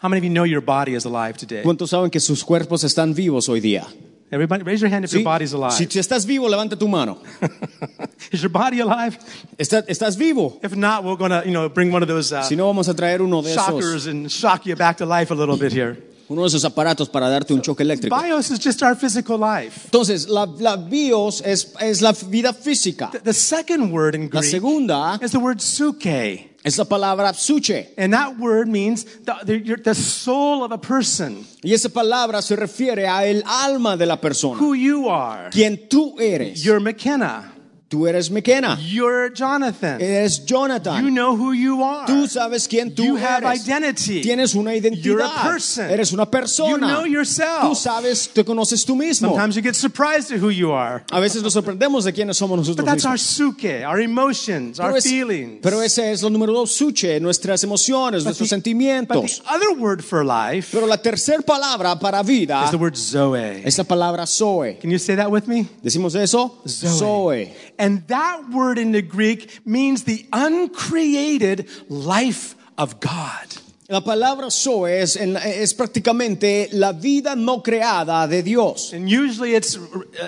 How 0.01 0.09
many 0.09 0.19
of 0.19 0.25
you 0.25 0.31
know 0.31 0.45
your 0.45 0.61
body 0.61 0.95
is 0.95 1.05
alive 1.05 1.37
today? 1.37 1.63
¿Cuántos 1.63 1.91
saben 1.91 2.11
que 2.11 2.21
sus 2.21 2.45
cuerpos 2.45 2.85
están 2.85 3.15
vivos 3.15 3.49
hoy 3.49 3.61
día? 3.61 3.87
Everybody, 4.31 4.65
raise 4.65 4.81
your 4.81 4.91
hand 4.91 5.05
if 5.05 5.11
¿Sí? 5.11 5.19
your 5.21 5.25
body's 5.25 5.53
alive. 5.53 5.73
Si 5.73 5.87
si 5.87 5.99
estás 6.01 6.27
vivo, 6.27 6.49
levanta 6.49 6.77
tu 6.77 6.89
mano. 6.89 7.19
is 8.33 8.43
your 8.43 8.51
body 8.51 8.81
alive? 8.81 9.17
¿Estás, 9.57 9.85
estás 9.89 10.17
vivo? 10.17 10.59
If 10.63 10.75
not, 10.75 11.05
we're 11.05 11.17
going 11.17 11.31
to, 11.31 11.43
you 11.47 11.53
know, 11.53 11.69
bring 11.69 11.93
one 11.93 12.03
of 12.03 12.09
those 12.09 12.33
uh, 12.33 12.43
Si 12.43 12.57
no, 12.57 12.67
vamos 12.67 12.89
a 12.89 12.95
traer 12.95 13.21
uno 13.21 13.41
de 13.41 13.51
esos, 13.51 13.67
shockers 13.67 14.07
and 14.07 14.31
shock 14.31 14.67
you 14.67 14.75
back 14.75 14.97
to 14.97 15.07
life 15.07 15.31
a 15.31 15.35
little 15.35 15.57
bit 15.57 15.73
here. 15.73 15.97
Uno 16.29 16.43
de 16.43 16.49
esos 16.49 16.65
aparatos 16.65 17.09
para 17.09 17.29
darte 17.29 17.55
un 17.55 17.63
choque 17.63 17.83
eléctrico. 17.83 18.17
Bios 18.21 18.51
is 18.51 18.59
just 18.59 18.83
our 18.83 18.97
physical 18.97 19.39
life. 19.39 19.83
Entonces, 19.87 20.29
la, 20.29 20.47
la 20.59 20.77
bios 20.77 21.41
es, 21.45 21.73
es 21.81 22.03
la 22.03 22.13
vida 22.29 22.53
física. 22.53 23.11
The 23.23 23.33
second 23.33 23.93
word 23.93 24.15
in 24.15 24.23
La 24.33 24.41
Greek 24.41 24.51
segunda 24.51 25.19
is 25.23 25.31
the 25.33 25.39
word 25.39 25.61
suke. 25.61 26.51
es 26.65 26.79
la 26.79 26.85
palabra 26.85 27.33
psuche. 27.33 27.91
And 27.97 28.13
that 28.13 28.39
word 28.41 28.67
means 28.67 29.05
the, 29.25 29.35
the, 29.45 29.59
your- 29.61 29.81
the 29.81 29.95
soul 29.95 30.65
of 30.65 30.73
a 30.73 30.79
person, 30.79 31.47
Y 31.63 31.73
esa 31.75 31.89
palabra 31.89 32.43
se 32.43 32.57
refiere 32.57 33.07
a 33.07 33.25
el 33.25 33.45
alma 33.47 33.97
de 33.97 34.07
la 34.07 34.17
persona. 34.21 34.59
who 34.61 34.75
you 34.75 35.09
are. 35.09 35.51
Quien 35.51 35.89
tú 35.89 36.17
eres. 36.21 36.63
You're 36.65 36.81
McKenna. 36.81 37.53
Tú 37.89 38.09
eres 38.09 38.33
McKenna. 38.33 38.77
You're 38.81 39.31
Jonathan. 39.33 40.01
Eres 40.03 40.41
You 40.41 40.47
Jonathan. 40.47 41.15
know 41.15 41.37
who 41.37 41.53
you 41.53 41.85
are. 41.85 42.05
Tú 42.13 42.27
sabes 42.27 42.67
quién 42.67 42.93
tú 42.97 43.05
You 43.05 43.17
have 43.17 43.45
eres. 43.45 43.63
identity. 43.69 44.23
Tienes 44.23 44.57
una 44.57 44.75
You're 44.75 45.23
a 45.23 45.29
identidad. 45.29 45.43
person. 45.45 45.89
Eres 45.89 46.13
una 46.13 46.25
You 46.25 46.31
persona. 46.33 46.89
know 46.89 47.03
Tú 47.05 47.07
yourself. 47.13 47.79
sabes, 47.79 48.29
te 48.35 48.43
conoces 48.45 48.85
tú 48.85 48.97
mismo. 48.97 49.29
Sometimes 49.29 49.55
you 49.55 49.63
get 49.63 49.77
surprised 49.77 50.33
at 50.33 50.41
who 50.43 50.51
you 50.51 50.73
are. 50.73 51.05
A 51.13 51.21
veces 51.21 51.45
nos 51.45 51.53
sorprendemos 51.53 52.03
de 52.03 52.13
quiénes 52.13 52.37
somos 52.37 52.59
nosotros 52.59 52.85
But 52.85 52.87
that's 52.87 53.05
our 53.05 53.13
mismos. 53.13 53.21
suke, 53.21 53.85
our 53.87 54.01
emotions, 54.01 54.81
our 54.81 54.89
Pero, 54.89 54.97
es- 54.99 55.05
feelings. 55.05 55.61
pero 55.63 55.81
ese 55.81 56.11
es 56.11 56.23
lo 56.23 56.31
número 56.31 56.53
dos, 56.53 56.73
suche, 56.73 57.21
nuestras 57.21 57.63
emociones, 57.63 58.25
But 58.25 58.31
nuestros 58.31 58.49
the- 58.49 58.57
But 58.57 58.65
sentimientos. 58.65 59.43
the 59.45 59.49
other 59.55 59.79
word 59.79 60.03
for 60.03 60.25
life 60.25 60.71
Pero 60.73 60.89
la 60.89 60.97
tercera 61.01 61.41
palabra 61.41 61.97
para 62.01 62.25
vida 62.25 62.65
is 62.65 62.73
the 62.73 62.77
word 62.79 62.97
zoe. 62.97 63.63
es 63.65 63.79
la 63.79 63.85
palabra 63.85 64.27
zoe. 64.27 64.77
Can 64.81 64.91
you 64.91 64.99
say 64.99 65.15
that 65.15 65.31
with 65.31 65.47
me? 65.47 65.69
¿Decimos 65.85 66.17
eso? 66.17 66.61
Zoe. 66.67 67.55
And 67.79 68.07
that 68.09 68.49
word 68.51 68.79
in 68.79 68.93
the 68.93 69.03
Greek 69.03 69.61
means 69.67 70.05
the 70.05 70.27
uncreated 70.33 71.69
life 71.89 72.55
of 72.79 73.01
God. 73.01 73.47
La 73.89 74.01
palabra 74.01 74.51
zoe 74.51 75.01
es, 75.01 75.15
es 75.17 75.73
prácticamente 75.75 76.69
la 76.73 76.93
vida 76.93 77.37
no 77.37 77.61
creada 77.61 78.29
de 78.29 78.43
Dios. 78.43 78.93
And 78.93 79.09
usually 79.09 79.55
it's, 79.55 79.79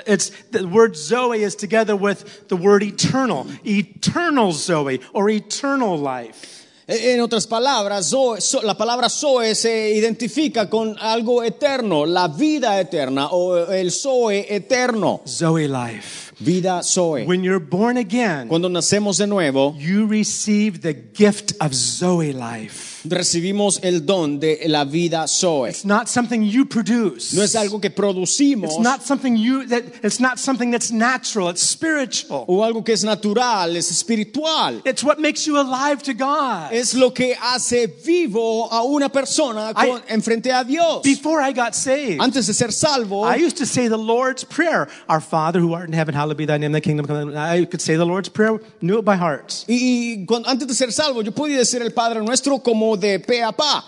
it's 0.07 0.31
the 0.53 0.65
word 0.69 0.97
Zoe 0.97 1.43
is 1.43 1.57
together 1.57 1.97
with 1.97 2.47
the 2.49 2.57
word 2.57 2.85
eternal, 2.85 3.49
eternal 3.67 4.53
Zoe 4.53 5.01
or 5.13 5.29
eternal 5.29 5.99
life. 5.99 6.58
En 6.91 7.21
otras 7.21 7.47
palabras, 7.47 8.07
zoe- 8.11 8.41
zo- 8.41 8.63
la 8.63 8.75
palabra 8.75 9.11
zoe 9.11 9.55
se 9.55 9.91
identifica 9.95 10.71
con 10.71 10.97
algo 10.99 11.43
eterno, 11.43 12.07
la 12.07 12.29
vida 12.29 12.81
eterna 12.81 13.27
o 13.29 13.59
el 13.71 13.91
zoe 13.91 14.47
eterno, 14.49 15.21
Zoe 15.27 15.69
life. 15.69 16.33
vida 16.41 16.83
zoe. 16.83 17.27
When 17.27 17.43
you're 17.45 17.63
born 17.63 17.99
again, 17.99 18.49
Cuando 18.49 18.71
nacemos 18.71 19.19
de 19.19 19.27
nuevo, 19.27 19.75
you 19.79 20.07
receive 20.07 20.81
the 20.81 20.95
gift 21.15 21.53
of 21.61 21.75
Zoe 21.75 22.33
life. 22.33 22.88
Recibimos 23.05 23.81
el 23.83 24.05
don 24.07 24.39
de 24.41 24.61
la 24.69 24.85
vida 24.85 25.27
zoe. 25.29 25.71
It's 25.71 25.85
not 25.85 26.09
something 26.09 26.43
you 26.43 26.65
produce. 26.67 27.33
No 27.35 27.43
es 27.43 27.55
algo 27.55 27.81
que 27.81 27.91
producimos 27.91 28.71
It's 28.73 28.79
not 28.81 29.03
something 29.03 29.37
you 29.37 29.67
that 29.67 29.83
it's 30.03 30.21
not 30.21 30.39
something 30.39 30.71
that's 30.71 30.91
natural, 30.91 31.49
it's 31.51 31.63
spiritual. 31.63 32.45
o 32.49 32.63
algo 32.65 32.85
que 32.85 32.93
es 32.95 33.05
natural, 33.05 33.77
es 33.77 33.91
espiritual. 33.91 34.83
It's 34.85 35.03
what 35.05 35.19
makes 35.19 35.47
you 35.47 35.59
alive 35.59 36.03
to 36.05 36.15
God. 36.15 36.73
Es 36.73 36.95
lo 36.95 37.11
que 37.13 37.35
hace 37.41 37.87
vivo 38.05 38.69
a 38.71 38.83
una 38.85 39.09
persona 39.09 39.73
con, 39.75 39.99
I- 40.09 40.13
enfrente 40.15 40.51
a 40.53 40.65
Dios. 40.65 41.03
Before 41.03 41.41
I 41.41 41.53
got 41.53 41.75
saved, 41.75 42.21
Antes 42.21 42.47
de 42.47 42.55
ser 42.55 42.73
salvo, 42.73 43.25
I 43.25 43.37
used 43.37 43.57
to 43.59 43.67
say 43.67 43.89
the 43.89 43.97
Lord's 43.99 44.45
Prayer. 44.45 44.89
Our 45.09 45.21
Father 45.21 45.61
who 45.61 45.75
art 45.75 45.89
in 45.89 45.93
heaven, 45.95 46.15
hallowed 46.15 46.37
be 46.37 46.47
thy 46.47 46.59
name, 46.59 46.73
thy 46.73 46.81
kingdom 46.81 47.07
come. 47.07 47.37
I 47.37 47.65
could 47.67 47.81
say 47.81 47.97
the 47.97 48.05
Lord's 48.07 48.29
Prayer, 48.29 48.61
knew 48.81 48.99
it 48.99 49.05
by 49.05 49.17
heart. 49.17 49.65
y, 49.69 49.75
y 50.21 50.27
cuando- 50.27 50.49
antes 50.49 50.67
de 50.67 50.75
ser 50.75 50.93
salvo, 50.93 51.23
yo 51.23 51.33
podía 51.33 51.59
decir 51.59 51.83
el 51.83 51.93
Padre 51.93 52.21
Nuestro 52.23 52.59
como 52.59 52.88
de 52.97 53.19
pe 53.19 53.43
a 53.43 53.53
pa. 53.53 53.85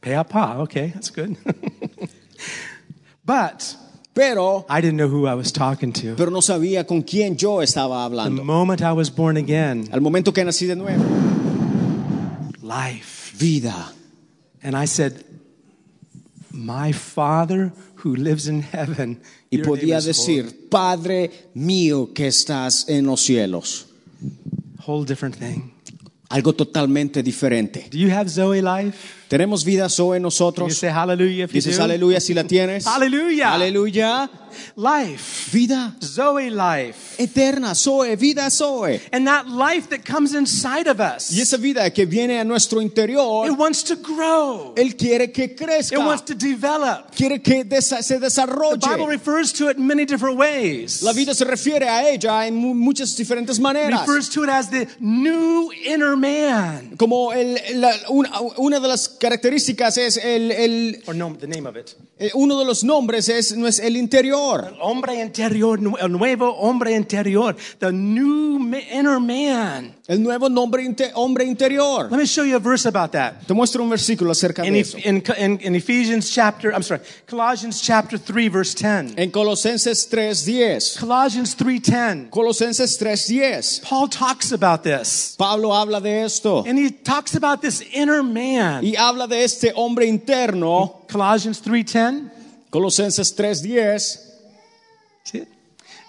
Peapa, 0.00 0.58
okay, 0.60 0.88
that's 0.88 1.10
good. 1.10 1.36
but 3.24 3.76
Pero, 4.14 4.64
I 4.68 4.80
didn't 4.80 4.96
know 4.96 5.08
who 5.08 5.26
I 5.26 5.34
was 5.34 5.52
talking 5.52 5.92
to. 5.92 6.14
pero 6.16 6.30
no 6.30 6.40
sabía 6.40 6.86
con 6.86 7.02
quién 7.02 7.36
yo 7.36 7.60
estaba 7.60 8.04
hablando. 8.04 8.36
The 8.40 8.44
moment 8.44 8.82
I 8.82 8.92
was 8.92 9.10
born 9.10 9.36
again, 9.36 9.88
Al 9.92 10.00
momento 10.00 10.32
que 10.32 10.42
nací 10.44 10.66
de 10.66 10.74
nuevo, 10.74 11.04
life. 12.62 13.34
vida. 13.38 13.92
And 14.62 14.76
I 14.76 14.86
said, 14.86 15.24
My 16.52 16.92
Father 16.92 17.72
who 18.02 18.16
lives 18.16 18.48
in 18.48 18.62
heaven. 18.62 19.20
Y 19.50 19.58
podía 19.58 20.00
decir, 20.00 20.68
Padre 20.70 21.30
mío 21.54 22.12
que 22.14 22.26
estás 22.26 22.88
en 22.88 23.06
los 23.06 23.20
cielos. 23.20 23.86
Whole 24.86 25.04
different 25.04 25.36
thing. 25.36 25.69
Algo 26.30 26.54
totalmente 26.54 27.22
diferente. 27.22 27.88
Do 27.90 27.98
you 27.98 28.10
have 28.12 28.30
Zoe 28.30 28.62
life? 28.62 29.19
Tenemos 29.30 29.64
vida 29.64 29.88
Zoe 29.88 30.16
en 30.16 30.24
nosotros. 30.24 30.68
Dices 30.68 31.78
aleluya 31.78 32.18
si 32.20 32.34
la 32.34 32.42
tienes. 32.42 32.84
Hallelujah. 32.84 33.54
Aleluya. 33.54 34.28
Life. 34.74 35.50
Vida 35.56 35.94
Zoe 36.02 36.50
life. 36.50 37.14
eterna, 37.22 37.72
Zoe, 37.76 38.16
vida 38.16 38.50
Zoe. 38.50 39.00
And 39.12 39.24
that 39.28 39.46
life 39.46 39.88
that 39.90 40.04
comes 40.04 40.34
inside 40.34 40.88
of 40.88 40.98
us. 40.98 41.30
Y 41.30 41.40
esa 41.40 41.56
vida 41.58 41.88
que 41.92 42.04
viene 42.06 42.40
a 42.40 42.44
nuestro 42.44 42.80
It 42.80 42.86
interior, 42.86 43.48
wants 43.56 43.84
to 43.84 43.94
grow. 43.94 44.74
Él 44.76 44.96
quiere 44.96 45.30
que 45.30 45.44
It 45.44 45.56
crezca. 45.56 45.96
wants 46.04 46.24
to 46.24 46.34
develop. 46.34 47.14
Quiere 47.14 47.40
que 47.40 47.62
desa- 47.64 48.02
se 48.02 48.14
The 48.14 48.26
Bible 48.26 48.28
desarrolle. 48.28 49.06
refers 49.08 49.52
to 49.52 49.70
it 49.70 49.76
in 49.78 49.86
many 49.86 50.04
different 50.04 50.36
ways. 50.36 51.02
La 51.02 51.12
vida 51.12 51.32
se 51.34 51.44
refiere 51.44 51.88
a 51.88 52.08
ella 52.10 52.44
en 52.48 52.56
mu- 52.56 52.74
muchas 52.74 53.16
diferentes 53.16 53.60
maneras. 53.60 54.00
refers 54.04 54.28
to 54.30 54.42
it 54.42 54.50
as 54.50 54.68
the 54.70 54.88
new 54.98 55.70
inner 55.86 56.16
man. 56.16 56.96
Como 56.98 57.30
el- 57.32 57.56
la- 57.80 57.94
una, 58.08 58.30
una 58.58 58.80
de 58.80 58.88
las 58.88 59.06
características 59.20 59.96
es 59.98 60.16
el, 60.16 60.50
el- 60.50 61.02
Or 61.06 61.14
the 61.38 61.46
name 61.46 61.68
of 61.68 61.76
it. 61.76 61.90
el- 62.18 62.30
uno 62.34 62.58
de 62.58 62.64
los 62.64 62.82
nombres 62.82 63.28
es, 63.28 63.56
no 63.56 63.66
es 63.68 63.78
el 63.78 63.96
interior. 63.96 64.74
Hombre 64.80 65.20
interior, 65.20 65.78
el 66.00 66.10
nuevo 66.12 66.50
hombre 66.56 66.96
interior, 66.96 67.56
the 67.78 67.92
new 67.92 68.58
inner 68.92 69.20
man. 69.20 69.94
El 70.10 70.20
nuevo 70.24 70.48
nombre 70.48 70.82
inte- 70.82 71.12
hombre 71.14 71.44
interior. 71.44 72.08
Let 72.10 72.18
me 72.18 72.26
show 72.26 72.42
you 72.42 72.56
a 72.56 72.58
verse 72.58 72.84
about 72.88 73.12
that. 73.12 73.46
Te 73.46 73.54
muestro 73.54 73.84
un 73.84 73.90
versículo 73.90 74.32
acerca 74.32 74.64
In, 74.66 74.72
de 74.74 74.80
eso. 74.80 74.98
in, 74.98 75.22
in, 75.38 75.60
in 75.62 75.74
Ephesians 75.76 76.28
chapter, 76.34 76.72
I'm 76.72 76.82
sorry, 76.82 77.00
Colossians 77.28 77.80
chapter 77.80 78.18
3 78.18 78.48
verse 78.48 78.74
10. 78.74 79.14
En 79.16 79.30
Colosenses 79.30 80.08
3:10. 80.10 80.98
Colossians 80.98 81.54
3:10. 81.56 82.28
Colosenses 82.30 82.98
3:10. 82.98 83.82
Paul 83.84 84.08
talks 84.08 84.50
about 84.50 84.82
this. 84.82 85.36
Pablo 85.38 85.70
habla 85.72 86.00
de 86.00 86.24
esto 86.24 86.64
And 86.66 86.76
he 86.76 86.90
talks 86.90 87.36
about 87.36 87.60
this 87.62 87.80
inner 87.92 88.24
man. 88.24 88.82
y 88.84 88.96
habla 88.96 89.28
de 89.28 89.44
este 89.44 89.72
hombre 89.76 90.06
interno. 90.06 91.06
Colossians 91.08 91.62
3:10. 91.62 92.32
Colosenses 92.70 93.32
3:10 93.36 94.18
See 95.22 95.38
it? 95.42 95.48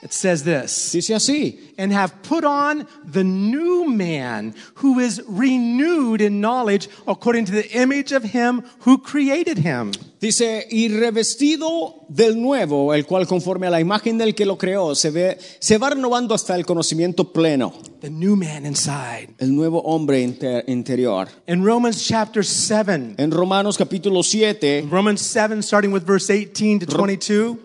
It 0.03 0.13
says 0.13 0.43
this. 0.43 0.91
dice 0.93 1.13
así: 1.13 1.73
and 1.77 1.93
have 1.93 2.23
put 2.23 2.43
on 2.43 2.87
the 3.05 3.23
new 3.23 3.85
man 3.87 4.55
who 4.75 4.99
is 4.99 5.21
renewed 5.27 6.21
in 6.21 6.41
knowledge 6.41 6.89
according 7.07 7.45
to 7.45 7.51
the 7.51 7.69
image 7.79 8.11
of 8.11 8.23
him 8.23 8.63
who 8.79 8.97
created 8.97 9.59
him. 9.59 9.91
Dice, 10.19 10.67
y 10.69 10.87
revestido 10.87 12.05
del 12.07 12.39
nuevo, 12.39 12.93
el 12.93 13.05
cual 13.05 13.25
conforme 13.25 13.65
a 13.65 13.71
la 13.71 13.79
imagen 13.79 14.19
del 14.19 14.35
que 14.35 14.45
lo 14.45 14.55
creó, 14.57 14.93
se, 14.93 15.09
ve, 15.09 15.37
se 15.59 15.77
va 15.79 15.89
renovando 15.89 16.35
hasta 16.35 16.55
el 16.55 16.63
conocimiento 16.65 17.31
pleno. 17.31 17.73
The 18.01 18.09
new 18.09 18.35
man 18.35 18.65
inside. 18.65 19.29
El 19.39 19.55
nuevo 19.55 19.81
hombre 19.81 20.21
inter- 20.21 20.63
interior. 20.67 21.27
In 21.47 21.63
Romans 21.63 22.03
chapter 22.07 22.43
7, 22.45 23.15
En 23.17 23.31
Romanos 23.31 23.77
capítulo 23.77 24.21
7 24.23 24.87
Romans 24.89 25.21
7, 25.21 25.61
starting 25.63 25.91
with 25.91 26.03
verse 26.05 26.29
18 26.31 26.79
to 26.79 26.85
22, 26.85 27.57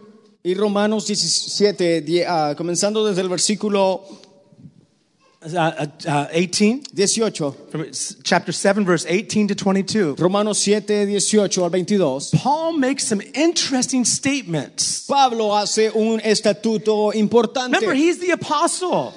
y 0.47 0.55
Romanos 0.55 1.07
17, 1.09 2.03
die- 2.03 2.25
ah, 2.25 2.55
comenzando 2.57 3.05
desde 3.05 3.21
el 3.21 3.29
versículo 3.29 4.05
uh, 5.43 5.49
uh, 5.49 5.87
uh, 6.07 6.27
18, 6.33 6.83
18, 6.95 7.53
from 7.69 7.85
chapter 8.23 8.53
7, 8.53 8.85
verse 8.85 9.05
18 9.09 9.49
to 9.49 9.55
22, 9.57 10.15
Romanos 10.17 10.59
7, 10.59 11.07
18 11.09 11.65
al 11.65 11.71
22, 11.71 12.31
Paul 12.41 12.79
makes 12.79 13.05
some 13.05 13.21
interesting 13.35 14.05
statements. 14.05 15.05
Pablo 15.09 15.53
hace 15.53 15.91
un 15.93 16.21
estatuto 16.21 17.13
importante. 17.13 17.75
Remember, 17.81 17.95
he's 17.97 18.19
the 18.21 18.31
apostle. 18.31 19.13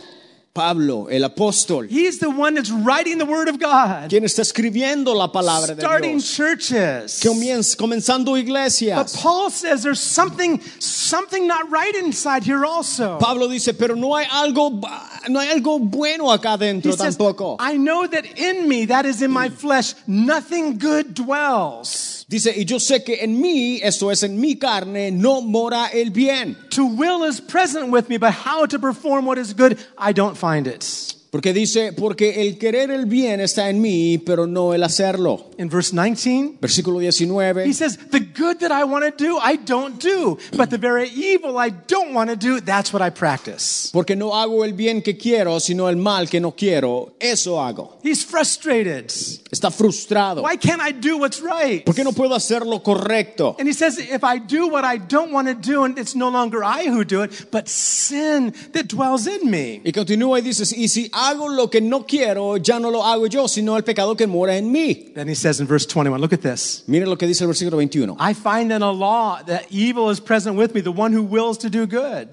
Pablo, 0.54 1.08
el 1.10 1.24
apóstol, 1.24 1.88
He's 1.90 2.20
the 2.20 2.30
one 2.30 2.56
that's 2.56 2.72
writing 2.72 3.18
the 3.18 3.26
word 3.26 3.48
of 3.48 3.60
God, 3.60 4.10
quien 4.10 4.24
está 4.24 4.42
escribiendo 4.42 5.16
la 5.16 5.32
palabra 5.32 5.76
de 5.76 5.82
starting 5.82 6.18
Dios, 6.18 6.36
churches. 6.36 7.22
Comienz- 7.24 7.76
comenzando 7.76 8.36
iglesias. 8.38 9.14
But. 9.14 9.22
Paul 9.22 9.52
says 9.52 9.84
there's 9.84 10.02
something, 10.02 10.60
something 10.80 11.48
not 11.48 11.70
right 11.72 11.96
inside 11.96 12.44
here 12.44 12.66
also. 12.66 13.18
Pablo 13.20 13.48
dice, 13.48 13.74
pero 13.78 13.96
no 13.96 14.16
hay 14.16 14.26
algo, 14.26 14.82
no 15.30 15.40
hay 15.40 15.50
algo 15.50 15.80
bueno 15.80 16.32
acá 16.32 16.56
He 16.56 16.66
dentro 16.66 16.92
says, 16.94 17.16
tampoco. 17.16 17.56
I 17.60 17.78
know 17.78 18.08
that 18.08 18.26
in 18.38 18.68
me, 18.68 18.86
that 18.86 19.06
is 19.06 19.22
in 19.22 19.32
my 19.32 19.50
flesh, 19.50 19.94
nothing 20.08 20.78
good 20.78 21.14
dwells. 21.14 22.19
Dice, 22.30 22.54
y 22.56 22.64
yo 22.64 22.80
sé 22.80 23.04
que 23.04 23.24
en 23.24 23.42
mí, 23.42 23.80
esto 23.82 24.12
es 24.12 24.22
en 24.22 24.40
mi 24.40 24.56
carne, 24.56 25.10
no 25.10 25.42
mora 25.42 25.88
el 25.88 26.12
bien. 26.12 26.56
To 26.70 26.86
will 26.86 27.24
is 27.28 27.42
present 27.42 27.90
with 27.90 28.08
me, 28.08 28.18
but 28.18 28.34
how 28.46 28.68
to 28.68 28.78
perform 28.78 29.26
what 29.26 29.40
is 29.40 29.54
good, 29.54 29.80
I 29.98 30.14
don't 30.14 30.38
find 30.38 30.68
it. 30.68 31.19
Porque 31.32 31.54
dice, 31.54 31.94
porque 31.94 32.42
el 32.42 32.58
querer 32.58 32.90
el 32.90 33.06
bien 33.06 33.40
está 33.40 33.70
en 33.70 33.80
mí, 33.82 34.18
pero 34.18 34.48
no 34.48 34.74
el 34.74 34.84
hacerlo. 34.84 35.52
In 35.60 35.70
verse 35.70 35.96
19, 35.96 36.58
Versículo 36.60 37.00
he 37.02 37.12
19. 37.12 37.72
says, 37.74 37.98
The 38.10 38.20
good 38.20 38.60
that 38.62 38.72
I 38.72 38.84
want 38.84 39.06
to 39.06 39.12
do, 39.12 39.38
I 39.38 39.58
don't 39.58 40.02
do. 40.02 40.40
But 40.58 40.72
the 40.72 40.80
very 40.80 41.10
evil 41.10 41.58
I 41.60 41.70
don't 41.70 42.14
want 42.16 42.32
to 42.32 42.36
do, 42.36 42.60
that's 42.62 42.92
what 42.92 43.02
I 43.04 43.12
practice. 43.12 43.92
Porque 43.94 44.16
no 44.16 44.32
hago 44.32 44.66
el 44.66 44.74
bien 44.74 45.04
que 45.04 45.18
quiero, 45.18 45.60
sino 45.60 45.88
el 45.88 45.98
mal 45.98 46.28
que 46.30 46.40
no 46.40 46.52
quiero. 46.56 47.14
Eso 47.20 47.60
hago. 47.62 48.00
He's 48.04 48.24
frustrated. 48.26 49.06
Está 49.52 49.70
frustrado. 49.70 50.42
Why 50.42 50.58
can't 50.58 50.82
I 50.82 50.92
do 50.92 51.18
what's 51.18 51.42
right? 51.42 51.86
¿Por 51.86 51.94
qué 51.94 52.04
no 52.04 52.12
puedo 52.12 52.34
hacer 52.34 52.66
lo 52.66 52.82
correcto? 52.82 53.56
And 53.60 53.68
he 53.68 53.74
says, 53.74 54.00
if 54.00 54.24
I 54.24 54.40
do 54.40 54.68
what 54.68 54.84
I 54.84 54.98
don't 54.98 55.32
want 55.32 55.48
to 55.48 55.54
do, 55.54 55.84
and 55.84 55.98
it's 56.00 56.16
no 56.16 56.30
longer 56.30 56.64
I 56.64 56.88
who 56.88 57.04
do 57.06 57.22
it, 57.22 57.52
but 57.52 57.68
sin 57.68 58.54
that 58.74 58.88
dwells 58.88 59.28
in 59.28 59.50
me. 59.50 59.82
Y 59.84 59.92
continúa 59.92 60.40
y 60.40 60.42
dices, 60.42 60.74
y 60.74 60.88
si 60.88 61.10
hago 61.28 61.50
lo 61.50 61.70
que 61.70 61.82
no 61.82 62.06
quiero, 62.06 62.58
ya 62.58 62.80
no 62.80 62.90
lo 62.92 63.04
hago 63.04 63.28
yo, 63.28 63.48
sino 63.48 63.76
el 63.78 63.84
pecado 63.84 64.16
que 64.16 64.28
mora 64.28 64.56
en 64.56 64.72
mí. 64.72 65.14
Then 65.14 65.28
he 65.28 65.36
says 65.36 65.60
in 65.60 65.68
verse 65.68 65.86
21, 65.86 66.20
look 66.20 66.34
at 66.34 66.42
this. 66.42 66.84
Miren 66.88 67.10
lo 67.10 67.18
que 67.18 67.28
dice 67.28 67.42
el 67.42 67.48
versículo 67.48 67.78
21. 67.78 68.16
I 68.20 68.34
find 68.34 68.72
in 68.72 68.82
a 68.82 68.92
law 68.92 69.42
that 69.44 69.66
evil 69.70 70.10
is 70.10 70.20
present 70.20 70.58
with 70.58 70.74
me, 70.74 70.82
the 70.82 70.92
one 70.92 71.12
who 71.12 71.24
wills 71.24 71.58
to 71.60 71.70
do 71.70 71.86
good. 71.86 72.30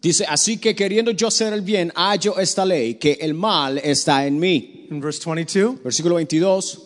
Dice, 0.00 0.24
así 0.28 0.60
que 0.60 0.74
queriendo 0.74 1.10
yo 1.12 1.28
hacer 1.28 1.52
el 1.52 1.62
bien, 1.62 1.92
hallo 1.96 2.38
esta 2.38 2.64
ley, 2.64 2.94
que 2.94 3.18
el 3.20 3.34
mal 3.34 3.78
está 3.78 4.26
en 4.26 4.38
mí. 4.38 4.86
In 4.90 5.00
verse 5.00 5.18
22, 5.20 5.82
Versículo 5.82 6.14
22. 6.14 6.84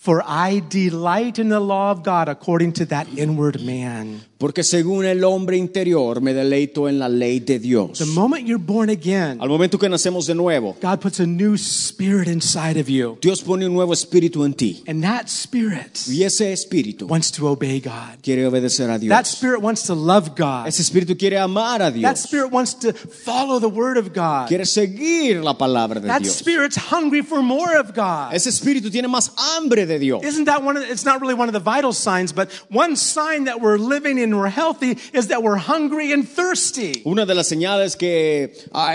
for 0.00 0.22
I 0.24 0.62
delight 0.70 1.38
in 1.38 1.50
the 1.50 1.60
law 1.60 1.90
of 1.90 2.02
God 2.02 2.28
according 2.28 2.72
to 2.74 2.86
that 2.86 3.06
inward 3.18 3.60
man. 3.60 4.22
Porque 4.40 4.64
según 4.64 5.04
el 5.04 5.22
hombre 5.22 5.58
interior 5.58 6.22
me 6.22 6.32
deleito 6.32 6.88
en 6.88 6.98
la 6.98 7.10
ley 7.10 7.40
de 7.40 7.58
Dios. 7.58 7.98
The 7.98 8.06
moment 8.06 8.46
you're 8.46 8.56
born 8.58 8.88
again, 8.88 9.38
Al 9.38 9.50
momento 9.50 9.78
que 9.78 9.86
nacemos 9.86 10.26
de 10.26 10.34
nuevo, 10.34 10.74
God 10.80 10.98
puts 10.98 11.20
a 11.20 11.26
new 11.26 11.56
spirit 11.58 12.26
inside 12.26 12.80
of 12.80 12.88
you. 12.88 13.18
Dios 13.20 13.42
pone 13.42 13.66
un 13.66 13.74
nuevo 13.74 13.92
espíritu 13.92 14.46
en 14.46 14.54
ti. 14.54 14.82
And 14.88 15.02
that 15.04 15.26
spirit 15.28 16.00
Y 16.08 16.22
ese 16.24 16.50
espíritu 16.54 17.06
wants 17.06 17.30
to 17.32 17.48
obey 17.48 17.80
God. 17.80 18.22
quiere 18.22 18.46
obedecer 18.46 18.88
a 18.88 18.98
Dios. 18.98 19.10
That 19.10 19.26
spirit 19.26 19.60
wants 19.60 19.82
to 19.88 19.94
love 19.94 20.30
God. 20.34 20.66
Ese 20.68 20.80
espíritu 20.80 21.18
quiere 21.18 21.36
amar 21.38 21.82
a 21.82 21.90
Dios. 21.90 22.02
That 22.10 22.16
spirit 22.16 22.50
wants 22.50 22.72
to 22.80 22.94
follow 22.94 23.60
the 23.60 23.68
word 23.68 23.98
of 23.98 24.14
God. 24.14 24.48
Quiere 24.48 24.64
seguir 24.64 25.42
la 25.44 25.58
palabra 25.58 26.00
de 26.00 26.06
That 26.08 26.22
Dios. 26.22 26.34
spirit's 26.36 26.76
hungry 26.90 27.20
for 27.20 27.42
more 27.42 27.78
of 27.78 27.92
God. 27.94 28.32
Ese 28.32 28.46
espíritu 28.48 28.90
tiene 28.90 29.06
más 29.06 29.32
hambre 29.36 29.84
de 29.84 29.98
Dios. 29.98 30.22
Isn't 30.24 30.46
that 30.46 30.62
one 30.64 30.78
of 30.78 30.86
the, 30.86 30.90
it's 30.90 31.04
not 31.04 31.20
really 31.20 31.34
one 31.34 31.48
of 31.48 31.52
the 31.52 31.60
vital 31.60 31.92
signs, 31.92 32.32
but 32.32 32.48
one 32.70 32.96
sign 32.96 33.44
that 33.44 33.60
we're 33.60 33.76
living 33.76 34.16
and 34.32 34.40
we're 34.40 34.48
healthy 34.48 34.96
is 35.12 35.28
that 35.28 35.42
we're 35.42 35.56
hungry 35.58 36.12
and 36.12 36.26
thirsty. 36.28 37.02
Una 37.04 37.26
de 37.26 37.34
las 37.34 37.48
señales 37.48 37.96
que, 37.96 38.52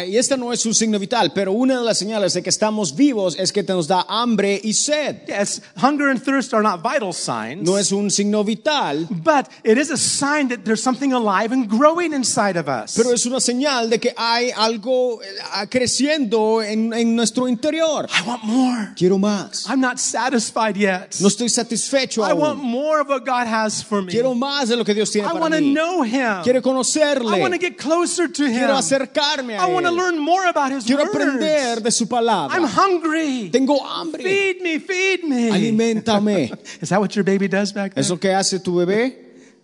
y 0.08 0.17
esta 0.17 0.38
no 0.38 0.52
es 0.52 0.65
un 0.65 0.74
signo 0.74 1.00
vital, 1.00 1.32
pero 1.34 1.52
una 1.52 1.78
de 1.80 1.84
las 1.86 1.98
señales 1.98 2.34
de 2.34 2.41
que 2.43 2.50
estamos 2.50 2.95
vivos 2.95 3.36
es 3.38 3.52
que 3.52 3.63
nos 3.63 3.88
da 3.88 4.06
hambre 4.08 4.60
y 4.63 4.74
sed. 4.74 5.21
Yes, 5.28 5.62
hunger 5.76 6.10
and 6.10 6.21
thirst 6.24 6.54
are 6.54 6.63
not 6.63 6.82
vital 6.82 7.13
signs, 7.13 7.63
No 7.67 7.78
es 7.78 7.91
un 7.91 8.10
signo 8.10 8.43
vital, 8.43 9.08
but 9.10 9.50
it 9.63 9.78
is 9.78 9.91
a 9.91 9.98
sign 9.98 10.48
that 10.50 10.63
there's 10.63 10.82
something 10.82 11.13
alive 11.13 11.52
and 11.52 11.67
growing 11.69 12.13
inside 12.13 12.58
of 12.58 12.67
us. 12.67 12.95
pero 12.95 13.12
es 13.13 13.26
una 13.26 13.39
señal 13.39 13.89
de 13.89 14.00
que 14.00 14.13
hay 14.17 14.52
algo 14.56 15.21
eh, 15.21 15.67
creciendo 15.69 16.62
en, 16.63 16.93
en 16.93 17.15
nuestro 17.15 17.48
interior. 17.48 18.08
I 18.10 18.28
want 18.28 18.43
more. 18.43 18.93
Quiero 18.95 19.17
más. 19.17 19.67
I'm 19.69 19.82
not 19.82 20.00
satisfied 20.00 20.76
yet. 20.78 21.15
No 21.19 21.28
estoy 21.28 21.50
satisfecho 21.50 22.21
I 22.24 22.34
want 22.34 22.60
aún. 22.60 22.65
more 22.71 23.02
of 23.02 23.10
what 23.10 23.26
God 23.26 23.48
has 23.48 23.82
for 23.84 24.02
me. 24.02 24.12
Quiero 24.12 24.34
más 24.34 24.69
de 24.69 24.76
lo 24.76 24.84
que 24.86 24.93
Dios 24.93 25.12
tiene 25.12 25.25
I 25.26 25.32
para 25.32 25.40
want 25.42 25.54
to 25.54 25.60
mí. 25.60 25.74
know 25.74 26.02
Him. 26.04 26.44
Quiero 26.44 26.62
conocerle. 26.62 27.36
I 27.36 27.40
want 27.42 27.54
to 27.54 27.60
get 27.60 27.78
closer 27.78 28.28
to 28.28 28.44
Him. 28.46 28.58
Quiero 28.60 28.74
acercarme 28.76 29.58
a 29.58 29.62
I 29.62 29.66
want 29.74 29.86
to 29.86 29.92
Él. 29.92 29.98
learn 29.98 30.20
more 30.20 30.46
about 30.48 30.72
His 30.72 30.86
Quiero 30.86 31.04
words. 31.04 31.15
aprender 31.15 31.82
de 31.84 31.92
su 31.92 32.06
palabra. 32.08 32.56
I'm 32.56 32.63
hungry. 32.65 33.50
Tengo 33.52 33.78
hambre. 33.84 34.23
Feed 34.23 34.62
me, 34.62 34.80
feed 34.80 35.23
me. 35.23 35.50
Aliméntame. 35.52 36.52
Is 36.82 36.90
that 36.90 37.00
what 37.00 37.15
your 37.15 37.23
baby 37.23 37.48
does 37.48 37.71
back 37.73 37.94
there? 37.94 38.02
¿Es 38.02 38.10
lo 38.10 38.17
que 38.17 38.30
hace 38.34 38.60
tu 38.63 38.76
bebé? 38.76 39.15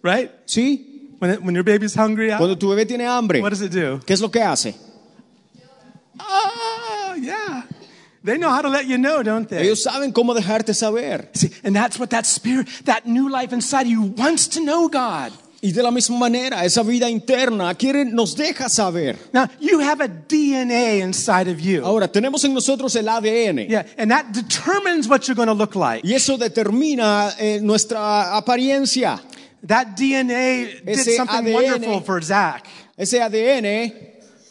Right? 0.03 0.31
Sí. 0.47 0.87
When, 1.19 1.31
it, 1.31 1.43
when 1.43 1.53
your 1.53 1.63
baby's 1.63 1.93
hungry, 1.93 2.29
Cuando 2.29 2.55
tu 2.55 2.67
bebé 2.69 2.87
tiene 2.87 3.05
hambre, 3.05 3.41
what 3.41 3.49
does 3.51 3.61
it 3.61 3.71
do? 3.71 3.99
¿qué 4.05 4.13
es 4.13 4.21
lo 4.21 4.29
que 4.29 4.41
hace? 4.41 4.73
Oh, 6.19 7.15
yeah. 7.19 7.63
They 8.23 8.37
know 8.37 8.49
how 8.49 8.61
to 8.61 8.69
let 8.69 8.85
you 8.85 8.97
know, 8.97 9.23
don't 9.23 9.47
they? 9.49 9.63
Ellos 9.67 9.83
saben 9.83 10.13
cómo 10.13 10.35
dejarte 10.35 10.73
saber. 10.75 11.27
See, 11.33 11.49
and 11.63 11.75
that's 11.75 11.97
what 11.97 12.11
that 12.11 12.25
spirit, 12.25 12.67
that 12.85 13.07
new 13.07 13.29
life 13.29 13.51
inside 13.51 13.83
of 13.83 13.87
you 13.91 14.01
wants 14.01 14.47
to 14.49 14.63
know 14.63 14.87
God. 14.87 15.31
Y 15.63 15.71
de 15.73 15.83
la 15.83 15.91
misma 15.91 16.17
manera, 16.17 16.65
esa 16.65 16.81
vida 16.81 17.07
interna 17.07 17.75
quiere, 17.75 18.03
nos 18.03 18.35
deja 18.35 18.67
saber. 18.67 19.15
Now, 19.31 19.47
you 19.59 19.79
have 19.79 20.01
a 20.03 20.07
DNA 20.07 21.01
inside 21.03 21.47
of 21.47 21.59
you. 21.59 21.85
Ahora, 21.85 22.07
tenemos 22.07 22.43
en 22.45 22.53
nosotros 22.55 22.95
el 22.95 23.07
ADN. 23.07 23.67
Yeah, 23.69 23.85
and 23.97 24.09
that 24.09 24.31
determines 24.33 25.07
what 25.07 25.27
you're 25.27 25.35
going 25.35 25.49
to 25.49 25.53
look 25.53 25.75
like. 25.75 26.03
Y 26.03 26.13
eso 26.15 26.35
determina 26.37 27.35
eh, 27.37 27.59
nuestra 27.61 28.35
apariencia. 28.35 29.19
That 29.67 29.95
DNA 29.95 30.83
did 30.83 30.87
Ese 30.97 31.15
something 31.15 31.45
ADN. 31.45 31.53
wonderful 31.53 32.01
for 32.01 32.21
Zach. 32.23 32.65
Ese 32.97 33.19
ADN 33.19 33.93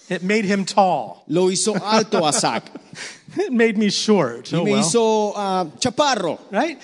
It 0.08 0.22
made 0.22 0.44
him 0.44 0.64
tall. 0.64 1.24
lo 1.26 1.48
hizo 1.50 1.74
alto 1.82 2.24
a 2.24 2.32
Zach. 2.32 2.62
It 3.36 3.52
made 3.52 3.76
me 3.76 3.90
short. 3.90 4.52
Y 4.52 4.58
Oh, 4.58 4.64
me 4.64 4.72
well. 4.72 4.80
hizo 4.82 5.32
ah, 5.34 5.66
chaparro. 5.80 6.38
right? 6.52 6.78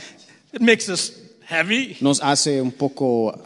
It 0.53 0.63
makes 0.63 0.89
us 0.89 1.13
heavy. 1.45 1.97
Nos 2.01 2.19
hace 2.21 2.61
un 2.61 2.73
poco... 2.73 3.39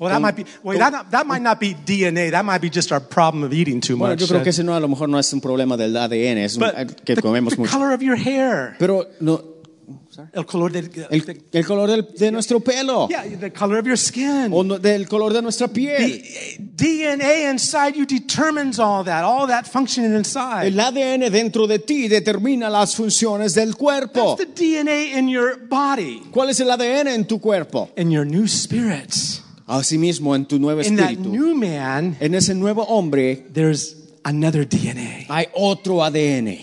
Well, 0.00 0.08
that 0.10 0.20
might 0.20 0.34
be. 0.34 0.46
Well, 0.64 0.78
that, 0.78 1.10
that 1.10 1.26
might 1.26 1.42
not 1.42 1.60
be 1.60 1.74
DNA. 1.74 2.30
That 2.30 2.44
might 2.44 2.62
be 2.62 2.70
just 2.70 2.90
our 2.90 3.00
problem 3.00 3.44
of 3.44 3.52
eating 3.52 3.80
too 3.82 3.96
Bueno, 3.98 4.14
much. 4.14 4.20
yo 4.20 4.26
creo 4.26 4.40
Uh, 4.40 4.42
que 4.42 4.48
ese 4.50 4.64
no, 4.64 4.74
a 4.74 4.80
lo 4.80 4.88
mejor 4.88 5.08
no 5.10 5.18
es 5.18 5.30
un 5.34 5.40
problema 5.42 5.76
del 5.76 5.94
ADN, 5.94 6.38
es 6.38 6.56
un- 6.56 6.64
que 7.04 7.14
the, 7.16 7.20
comemos 7.22 7.52
the 7.54 7.60
mucho. 7.60 7.70
color 7.70 7.92
of 7.92 8.00
your 8.00 8.16
hair, 8.16 8.76
Pero 8.78 9.06
no, 9.20 9.42
el 10.32 10.44
color 10.46 10.72
del, 10.72 10.90
el, 11.10 11.42
el 11.52 11.66
color 11.66 11.88
del- 11.90 12.08
de 12.18 12.30
nuestro 12.30 12.60
pelo. 12.60 13.08
yeah, 13.08 13.24
the 13.38 13.50
color 13.52 13.78
of 13.78 13.86
your 13.86 13.96
skin. 13.98 14.50
O 14.52 14.62
no- 14.62 14.78
del 14.78 15.06
color 15.06 15.32
de 15.34 15.42
nuestra 15.42 15.68
piel. 15.68 16.22
The 16.76 16.96
DNA 17.08 17.50
inside 17.50 17.94
you 17.94 18.06
determines 18.06 18.78
all 18.78 19.04
that, 19.04 19.22
all 19.24 19.46
that 19.48 19.66
functioning 19.66 20.14
inside. 20.14 20.66
El 20.68 20.80
ADN 20.80 21.30
dentro 21.30 21.66
de 21.66 21.78
ti 21.78 22.08
determina 22.08 22.70
las 22.70 22.94
funciones 22.96 23.54
del 23.54 23.76
cuerpo. 23.76 24.36
That's 24.36 24.54
the 24.54 24.64
DNA 24.64 25.18
in 25.18 25.28
your 25.28 25.58
body, 25.68 26.22
¿Cuál 26.30 26.48
es 26.50 26.60
el 26.60 26.70
ADN 26.70 27.08
en 27.08 27.26
tu 27.26 27.38
cuerpo? 27.38 27.90
in 27.96 28.10
your 28.10 28.24
new 28.24 28.46
spirits. 28.48 29.42
Asimismo, 29.78 30.34
en 30.34 30.46
tu 30.46 30.58
nuevo 30.58 30.80
In 30.82 30.96
that 30.96 31.10
espíritu. 31.12 31.30
new 31.32 31.54
man, 31.54 32.16
En 32.20 32.34
ese 32.34 32.54
nuevo 32.54 32.82
hombre 32.84 33.36
there's 33.52 33.96
another 34.24 34.64
DNA, 34.66 35.26
hay 35.28 35.46
otro 35.54 36.02
ADN 36.02 36.58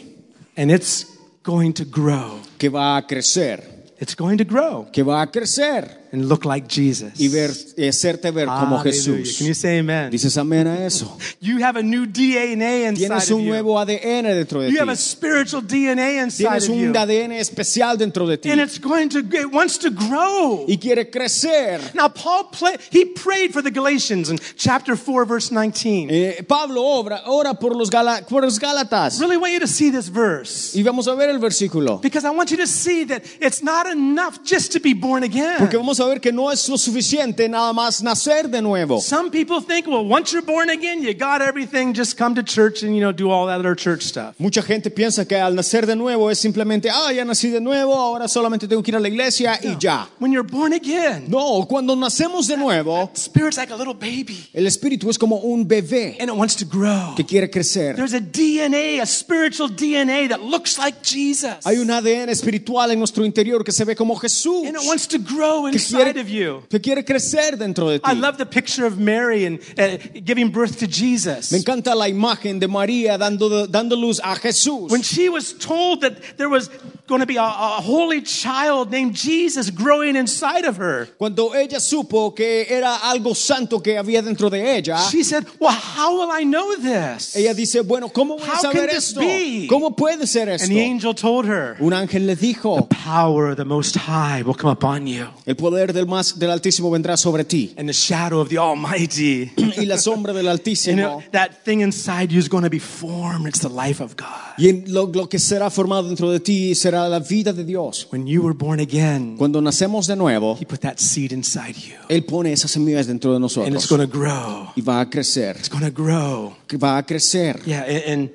and 0.57 0.71
it's 0.71 1.05
going 1.43 1.71
to 1.73 1.85
grow. 1.85 2.39
que 2.57 2.69
va 2.69 2.97
a 2.97 3.07
crecer, 3.07 3.63
It's 3.99 4.15
going 4.15 4.37
to 4.37 4.43
grow 4.43 4.87
que 4.91 5.03
va 5.03 5.21
a 5.21 5.27
crecer 5.31 6.06
and 6.11 6.27
look 6.29 6.45
like 6.45 6.67
Jesus. 6.67 7.13
y 7.19 7.27
ver, 7.27 7.51
hacerte 7.87 8.31
ver 8.31 8.47
como. 8.47 8.77
Jesús. 8.83 9.37
Can 9.37 9.47
you 9.47 9.53
say 9.53 9.79
amen? 9.79 10.09
Dices 10.11 10.37
amén 10.37 10.67
a 10.67 10.85
eso. 10.85 11.17
You 11.39 11.63
have 11.63 11.77
a 11.77 11.83
new 11.83 12.05
DNA 12.05 12.87
inside 12.87 13.07
Tienes 13.07 13.29
of 13.31 13.37
un 13.37 13.43
you. 13.43 13.49
nuevo 13.49 13.77
ADN 13.79 14.23
dentro 14.35 14.61
de 14.61 14.71
You 14.71 14.79
have 14.79 14.89
a 14.89 14.95
spiritual 14.95 15.61
DNA 15.61 16.23
inside 16.23 16.47
Tienes 16.61 16.69
of 16.69 16.75
you. 16.75 16.89
un 16.89 16.95
ADN 16.97 17.31
especial 17.33 17.97
dentro 17.97 18.25
de 18.27 18.37
ti 18.37 18.49
And 18.49 18.61
it's 18.61 18.77
going 18.79 19.09
to, 19.09 19.19
it 19.19 19.51
wants 19.51 19.77
to 19.79 19.89
grow. 19.89 20.65
y 20.67 20.77
quiere 20.77 21.09
crecer. 21.09 21.79
Now, 21.93 22.07
Paul, 22.09 22.49
play, 22.51 22.77
he 22.91 23.05
prayed 23.05 23.51
for 23.53 23.61
the 23.61 23.71
Galatians 23.71 24.29
in 24.29 24.37
chapter 24.57 24.95
4, 24.95 25.25
verse 25.25 25.51
19. 25.51 26.09
Eh, 26.11 26.43
Pablo 26.47 26.81
obra, 26.83 27.21
ora 27.27 27.53
por 27.53 27.75
los, 27.75 27.89
Gala- 27.89 28.21
por 28.27 28.41
los 28.43 28.59
Gálatas. 28.59 29.19
Really 29.19 29.37
want 29.37 29.53
you 29.53 29.59
to 29.59 29.67
see 29.67 29.89
this 29.89 30.07
verse. 30.09 30.75
Y 30.75 30.83
vamos 30.83 31.07
a 31.07 31.15
ver 31.15 31.29
el 31.29 31.39
versículo. 31.39 32.01
Because 32.01 32.25
I 32.25 32.29
want 32.31 32.51
you 32.51 32.57
to 32.57 32.67
see 32.67 33.03
that 33.05 33.23
it's 33.41 33.61
not 33.63 33.87
enough 33.87 34.43
just 34.43 34.71
to 34.73 34.79
be 34.79 34.93
born 34.93 35.23
again. 35.23 35.57
Porque 35.57 35.77
vamos 35.77 35.96
a 35.99 36.07
ver 36.07 36.19
que 36.21 36.31
no 36.31 36.51
es 36.51 36.67
lo 36.69 36.77
suficiente 36.77 37.47
nada 37.49 37.73
más 37.73 38.01
nacer 38.01 38.49
de 38.49 38.61
nuevo. 38.61 38.99
Some 39.01 39.29
people 39.31 39.61
think, 39.61 39.87
well, 39.87 40.05
once 40.05 40.31
you're 40.31 40.45
born 40.45 40.69
again, 40.69 41.01
you 41.01 41.13
got 41.13 41.41
everything, 41.41 41.93
just 41.93 42.17
come 42.17 42.35
to 42.35 42.43
church 42.43 42.83
and, 42.83 42.95
you 42.95 43.01
know, 43.01 43.11
do 43.11 43.29
all 43.31 43.47
that 43.47 43.59
other 43.59 43.75
church 43.75 44.03
stuff. 44.03 44.35
Mucha 44.39 44.61
gente 44.61 44.89
piensa 44.89 45.27
que 45.27 45.35
al 45.37 45.55
nacer 45.55 45.85
de 45.85 45.95
nuevo 45.95 46.29
es 46.29 46.39
simplemente, 46.39 46.89
ah, 46.91 47.11
ya 47.11 47.23
nací 47.25 47.49
de 47.49 47.61
nuevo, 47.61 47.95
ahora 47.95 48.27
solamente 48.27 48.67
tengo 48.67 48.81
que 48.83 48.91
ir 48.91 48.95
a 48.97 48.99
la 48.99 49.07
iglesia 49.07 49.59
y 49.61 49.75
ya. 49.79 50.07
When 50.19 50.31
you're 50.31 50.47
born 50.47 50.73
again, 50.73 51.25
No, 51.27 51.65
cuando 51.67 51.95
nacemos 51.95 52.47
de 52.47 52.57
nuevo, 52.57 53.09
spirit's 53.15 53.57
like 53.57 53.71
a 53.73 53.75
little 53.77 53.93
baby 53.93 54.47
el 54.53 54.65
espíritu 54.67 55.09
es 55.09 55.17
como 55.17 55.37
un 55.37 55.67
bebé 55.67 56.17
and 56.19 56.29
it 56.29 56.35
wants 56.35 56.55
to 56.55 56.65
grow. 56.65 57.13
que 57.15 57.25
quiere 57.25 57.49
crecer. 57.49 57.95
There's 57.95 58.13
a 58.13 58.19
DNA, 58.19 59.01
a 59.01 59.05
spiritual 59.05 59.69
DNA 59.69 60.29
that 60.29 60.41
looks 60.41 60.77
like 60.77 61.01
Jesus. 61.03 61.55
Hay 61.65 61.77
un 61.77 61.89
ADN 61.89 62.29
espiritual 62.29 62.91
en 62.91 62.99
nuestro 62.99 63.25
interior 63.25 63.63
que 63.63 63.71
se 63.71 63.83
ve 63.85 63.95
como 63.95 64.15
Jesús, 64.15 64.65
And 64.67 64.75
it 64.75 64.87
wants 64.87 65.07
to 65.07 65.17
grow 65.19 65.63
que 65.63 65.73
inside 65.73 65.86
quiere, 65.95 66.19
of 66.19 66.29
you. 66.29 66.63
que 66.69 66.79
quiere 66.79 67.03
crecer 67.03 67.57
dentro 67.57 67.89
de 67.89 67.99
ti. 67.99 68.09
I 68.09 68.13
love 68.13 68.37
the 68.37 68.45
picture 68.45 68.85
of 68.85 68.97
Mary 68.97 69.45
and 69.45 69.59
uh, 69.77 69.97
giving 70.23 70.49
birth 70.51 70.79
to 70.79 70.87
Jesus. 70.87 71.51
Me 71.51 71.59
encanta 71.59 71.95
la 71.95 72.07
imagen 72.07 72.59
de 72.59 72.67
María 72.67 73.17
dando, 73.17 73.67
dando 73.67 73.95
luz 73.95 74.19
a 74.23 74.35
Jesús. 74.35 74.89
When 74.91 75.01
she 75.01 75.29
was 75.29 75.53
told 75.53 76.01
that 76.01 76.37
there 76.37 76.49
was 76.49 76.69
going 77.07 77.21
to 77.21 77.25
be 77.27 77.37
a, 77.37 77.43
a 77.43 77.81
holy 77.81 78.21
child 78.21 78.91
named 78.91 79.15
Jesus 79.15 79.69
growing 79.69 80.15
inside 80.15 80.65
of 80.65 80.77
her, 80.77 81.07
Cuando 81.17 81.53
ella 81.53 81.79
supo 81.79 82.35
que 82.35 82.65
era 82.69 82.97
algo 83.03 83.33
santo 83.35 83.79
que 83.79 83.97
había 83.97 84.21
dentro 84.21 84.49
de 84.49 84.75
ella, 84.77 84.97
she 85.09 85.23
said, 85.23 85.45
Well, 85.59 85.71
how 85.71 86.19
will 86.19 86.31
I 86.31 86.43
know 86.43 86.75
this? 86.75 87.35
ella 87.35 87.53
dice, 87.53 87.81
bueno, 87.81 88.09
¿cómo 88.09 88.37
voy 88.37 88.49
a 88.49 88.59
saber 88.59 88.87
can 88.87 88.97
esto? 88.97 89.19
be? 89.21 89.67
¿Cómo 89.69 89.95
puede 89.95 90.27
ser 90.27 90.49
esto? 90.49 90.65
And 90.65 90.73
the 90.73 90.81
angel 90.83 91.13
told 91.13 91.45
her, 91.45 91.77
Un 91.79 91.93
ángel 91.93 92.25
le 92.25 92.35
dijo, 92.35 92.87
Power 92.89 93.51
of 93.51 93.57
the 93.57 93.65
Most 93.65 93.95
High 93.95 94.41
will 94.43 94.55
come 94.55 94.71
upon 94.71 95.07
you, 95.07 95.27
el 95.45 95.55
poder 95.55 95.76
del 95.85 96.07
más 96.07 96.39
del 96.39 96.49
Altísimo 96.51 96.89
vendrá 96.89 97.15
sobre 97.17 97.43
ti 97.45 97.73
and 97.77 97.87
the 97.87 97.93
shadow 97.93 98.39
of 98.39 98.49
the 98.49 98.57
Almighty. 98.57 99.51
y 99.77 99.85
la 99.85 99.97
sombra 99.97 100.33
del 100.33 100.45
You 100.45 100.51
Altísimo 100.51 100.95
know, 100.97 101.23
that 101.31 101.51
thing 101.63 101.81
inside 101.81 102.31
you 102.31 102.39
is 102.39 102.49
going 102.49 102.63
to 102.63 102.69
be 102.69 102.79
formed. 102.79 103.47
It's 103.47 103.59
the 103.59 103.69
life 103.69 104.01
of 104.01 104.15
God. 104.17 104.57
y 104.57 104.83
lo, 104.87 105.05
lo 105.13 105.27
que 105.29 105.37
será 105.39 105.69
formado 105.69 106.07
dentro 106.07 106.31
de 106.31 106.39
ti 106.39 106.73
será 106.75 107.07
la 107.07 107.19
vida 107.19 107.53
de 107.53 107.63
Dios. 107.63 108.07
When 108.11 108.25
you 108.25 108.41
were 108.41 108.55
born 108.57 108.79
again, 108.79 109.35
Cuando 109.37 109.61
nacemos 109.61 110.07
de 110.07 110.15
nuevo, 110.15 110.57
He 110.59 110.65
put 110.65 110.79
that 110.81 110.97
seed 110.97 111.31
inside 111.31 111.75
you, 111.75 111.95
Él 112.09 112.25
pone 112.25 112.51
esas 112.51 112.71
semillas 112.71 113.05
dentro 113.07 113.31
de 113.31 113.37
and 113.37 113.45
it's 113.45 113.55
nosotros 113.55 113.87
going 113.89 114.01
to 114.01 114.07
grow. 114.17 114.71
y 114.75 114.81
va 114.81 115.01
a 115.01 115.09
crecer, 115.09 115.55
It's 115.57 115.69
going 115.69 115.83
to 115.83 115.91
grow. 115.91 116.55
va 116.81 116.97
a 116.97 117.03
crecer 117.05 117.61
Yeah, 117.65 117.83
and, 117.83 118.03
and 118.07 118.29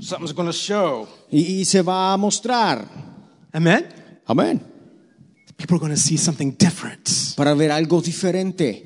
something's 0.00 0.32
going 0.34 0.48
to 0.48 0.52
show. 0.52 1.06
y, 1.30 1.60
y 1.60 1.64
se 1.64 1.82
va 1.82 2.12
a 2.12 2.16
mostrar. 2.16 2.86
Amen? 3.52 3.86
Amén. 4.26 4.71
People 5.62 5.76
are 5.76 5.80
going 5.80 5.94
to 5.94 5.96
see 6.00 6.16
something 6.16 6.56
different. 6.58 7.34
Para 7.36 7.54
ver 7.54 7.70
algo 7.70 8.02
diferente. 8.02 8.82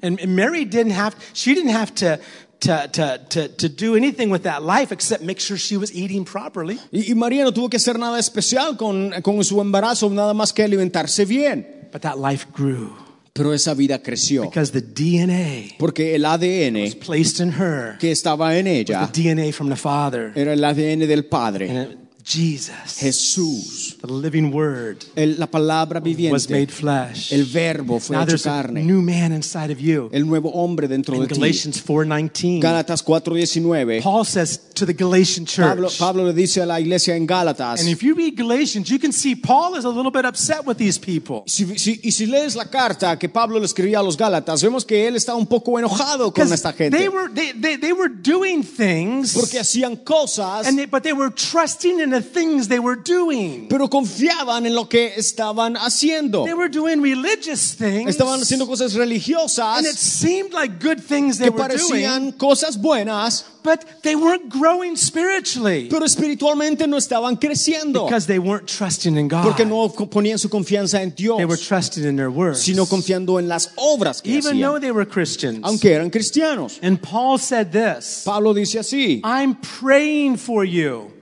And, 0.00 0.16
Mary 0.28 0.64
didn't 0.64 0.92
have, 0.92 1.16
she 1.32 1.54
didn't 1.54 1.72
have 1.72 1.92
to, 1.96 2.20
to, 2.60 2.88
to, 2.92 3.18
to, 3.30 3.48
to 3.48 3.68
do 3.68 3.96
anything 3.96 4.30
with 4.30 4.44
that 4.44 4.62
life 4.62 4.92
except 4.92 5.24
make 5.24 5.40
sure 5.40 5.56
she 5.56 5.76
was 5.76 5.92
eating 5.92 6.24
properly. 6.24 6.78
Y, 6.92 7.10
y 7.10 7.14
María 7.14 7.42
no 7.42 7.50
tuvo 7.50 7.68
que 7.68 7.78
hacer 7.78 7.98
nada 7.98 8.20
especial 8.20 8.76
con, 8.76 9.10
con 9.22 9.42
su 9.42 9.60
embarazo, 9.60 10.08
nada 10.08 10.32
más 10.32 10.52
que 10.52 10.62
alimentarse 10.62 11.24
bien. 11.24 11.66
But 11.90 12.02
that 12.02 12.16
life 12.16 12.46
grew 12.54 12.94
Pero 13.32 13.52
esa 13.52 13.74
vida 13.74 14.00
creció 14.00 14.42
because 14.42 14.70
the 14.70 14.82
DNA 14.82 15.76
porque 15.78 16.14
el 16.14 16.24
ADN 16.24 16.82
was 16.82 16.94
placed 16.94 17.40
in 17.40 17.52
her, 17.58 17.96
que 17.98 18.12
estaba 18.12 18.56
en 18.56 18.68
ella. 18.68 19.08
the 19.12 19.22
DNA 19.22 19.52
from 19.52 19.68
the 19.68 19.76
Father, 19.76 20.32
era 20.36 20.52
el 20.52 20.64
ADN 20.64 21.08
del 21.08 21.24
Padre, 21.24 21.96
Jesus, 22.32 22.98
Jesús, 23.00 23.96
the 24.00 24.06
living 24.06 24.52
Word, 24.52 25.04
el- 25.16 25.36
la 25.38 25.46
palabra 25.48 25.98
was 26.00 26.04
viviente, 26.04 26.50
made 26.52 26.68
flesh. 26.70 27.32
el 27.32 27.44
Verbo 27.44 27.98
fue 27.98 28.14
Now 28.16 28.22
hecho 28.22 28.28
there's 28.28 28.46
a 28.46 28.50
carne, 28.50 28.84
new 28.86 29.02
man 29.02 29.32
inside 29.32 29.72
of 29.72 29.80
you. 29.80 30.08
el 30.12 30.24
nuevo 30.26 30.50
hombre 30.50 30.86
dentro 30.86 31.14
In 31.16 31.22
de 31.22 31.26
ti. 31.28 31.34
Galatians 31.34 31.82
4:19, 31.84 32.60
Gálatas 32.60 33.02
4:19. 33.04 34.00
Paul 34.02 34.24
says 34.24 34.58
to 34.74 34.86
the 34.86 34.92
Galatian 34.94 35.44
church, 35.44 35.98
Pablo 35.98 36.24
le 36.24 36.32
dice 36.32 36.58
a 36.62 36.66
la 36.66 36.78
iglesia 36.80 37.16
en 37.16 37.26
Gálatas, 37.26 37.80
and 37.80 37.88
if 37.88 38.00
you 38.02 38.14
read 38.14 38.36
Galatians, 38.36 38.88
you 38.88 38.98
can 38.98 39.12
see 39.12 39.34
Paul 39.34 39.76
is 39.76 39.84
a 39.84 39.88
little 39.90 40.12
bit 40.12 40.24
upset 40.24 40.64
with 40.64 40.76
these 40.78 40.98
people. 40.98 41.42
si, 41.46 41.76
si- 41.78 42.00
y 42.02 42.10
si 42.12 42.26
lees 42.26 42.54
la 42.54 42.66
carta 42.66 43.18
que 43.18 43.28
Pablo 43.28 43.58
le 43.58 43.66
escribía 43.66 43.98
a 43.98 44.02
los 44.02 44.16
Gálatas, 44.16 44.62
vemos 44.62 44.84
que 44.84 45.06
él 45.08 45.16
está 45.16 45.34
un 45.34 45.46
poco 45.46 45.78
enojado 45.78 46.32
con 46.32 46.52
esta 46.52 46.72
they 46.72 46.90
gente, 46.90 47.08
were, 47.08 47.28
they, 47.34 47.52
they, 47.60 47.76
they 47.76 47.92
were 47.92 48.08
doing 48.08 48.62
things, 48.62 49.34
porque 49.34 49.58
hacían 49.58 49.96
cosas 49.96 50.66
and 50.66 50.78
they, 50.78 50.86
but 50.86 51.02
they 51.02 51.12
were 51.12 51.30
trusting 51.30 51.98
in 52.00 52.19
the 52.20 52.28
things 52.28 52.68
they 52.68 52.78
were 52.78 52.96
doing. 52.96 53.68
pero 53.68 53.88
confiaban 53.88 54.66
en 54.66 54.74
lo 54.74 54.88
que 54.88 55.12
estaban 55.16 55.76
haciendo. 55.76 56.44
They 56.44 56.54
were 56.54 56.68
doing 56.68 57.00
religious 57.00 57.74
things, 57.74 58.10
Estaban 58.10 58.40
haciendo 58.40 58.66
cosas 58.66 58.94
religiosas. 58.94 59.78
and 59.78 59.86
it 59.86 59.96
seemed 59.96 60.52
like 60.52 60.78
good 60.80 61.00
things 61.00 61.38
they 61.38 61.48
que 61.48 61.56
were 61.56 61.68
doing, 61.68 61.78
parecían 62.04 62.32
cosas 62.38 62.76
buenas, 62.80 63.44
but 63.62 63.84
they 64.02 64.16
weren't 64.16 64.48
growing 64.48 64.96
spiritually 64.96 65.88
pero 65.90 66.04
espiritualmente 66.06 66.86
no 66.88 66.96
estaban 66.96 67.36
creciendo 67.36 68.06
because 68.06 68.26
they 68.26 68.38
weren't 68.38 68.66
trusting 68.66 69.16
in 69.16 69.28
God. 69.28 69.44
porque 69.44 69.66
no 69.66 69.88
ponían 70.10 70.38
su 70.38 70.48
confianza 70.48 71.02
en 71.02 71.10
Dios. 71.14 71.36
They 71.36 71.44
were 71.44 71.58
trusting 71.58 72.04
in 72.04 72.16
their 72.16 72.30
words, 72.30 72.60
sino 72.60 72.86
confiando 72.86 73.38
en 73.38 73.48
las 73.48 73.70
obras 73.76 74.22
que 74.22 74.36
even 74.36 74.60
though 74.60 74.78
they 74.80 74.90
were 74.90 75.06
Christians. 75.06 75.60
aunque 75.62 75.92
eran 75.92 76.10
cristianos. 76.10 76.78
And 76.82 77.00
Paul 77.00 77.38
said 77.38 77.70
this. 77.72 78.22
Pablo 78.24 78.54
dice 78.54 78.78
así, 78.78 79.20
I'm 79.24 79.56
praying 79.56 80.36
for 80.38 80.64
you. 80.64 81.19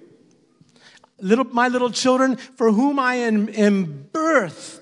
Little, 1.21 1.47
my 1.53 1.69
little 1.69 1.91
children, 1.91 2.37
for 2.37 2.71
whom 2.71 2.99
I 2.99 3.17
am 3.17 3.49
in 3.49 4.09
birth. 4.13 4.81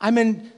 I'm 0.00 0.18
in 0.18 0.50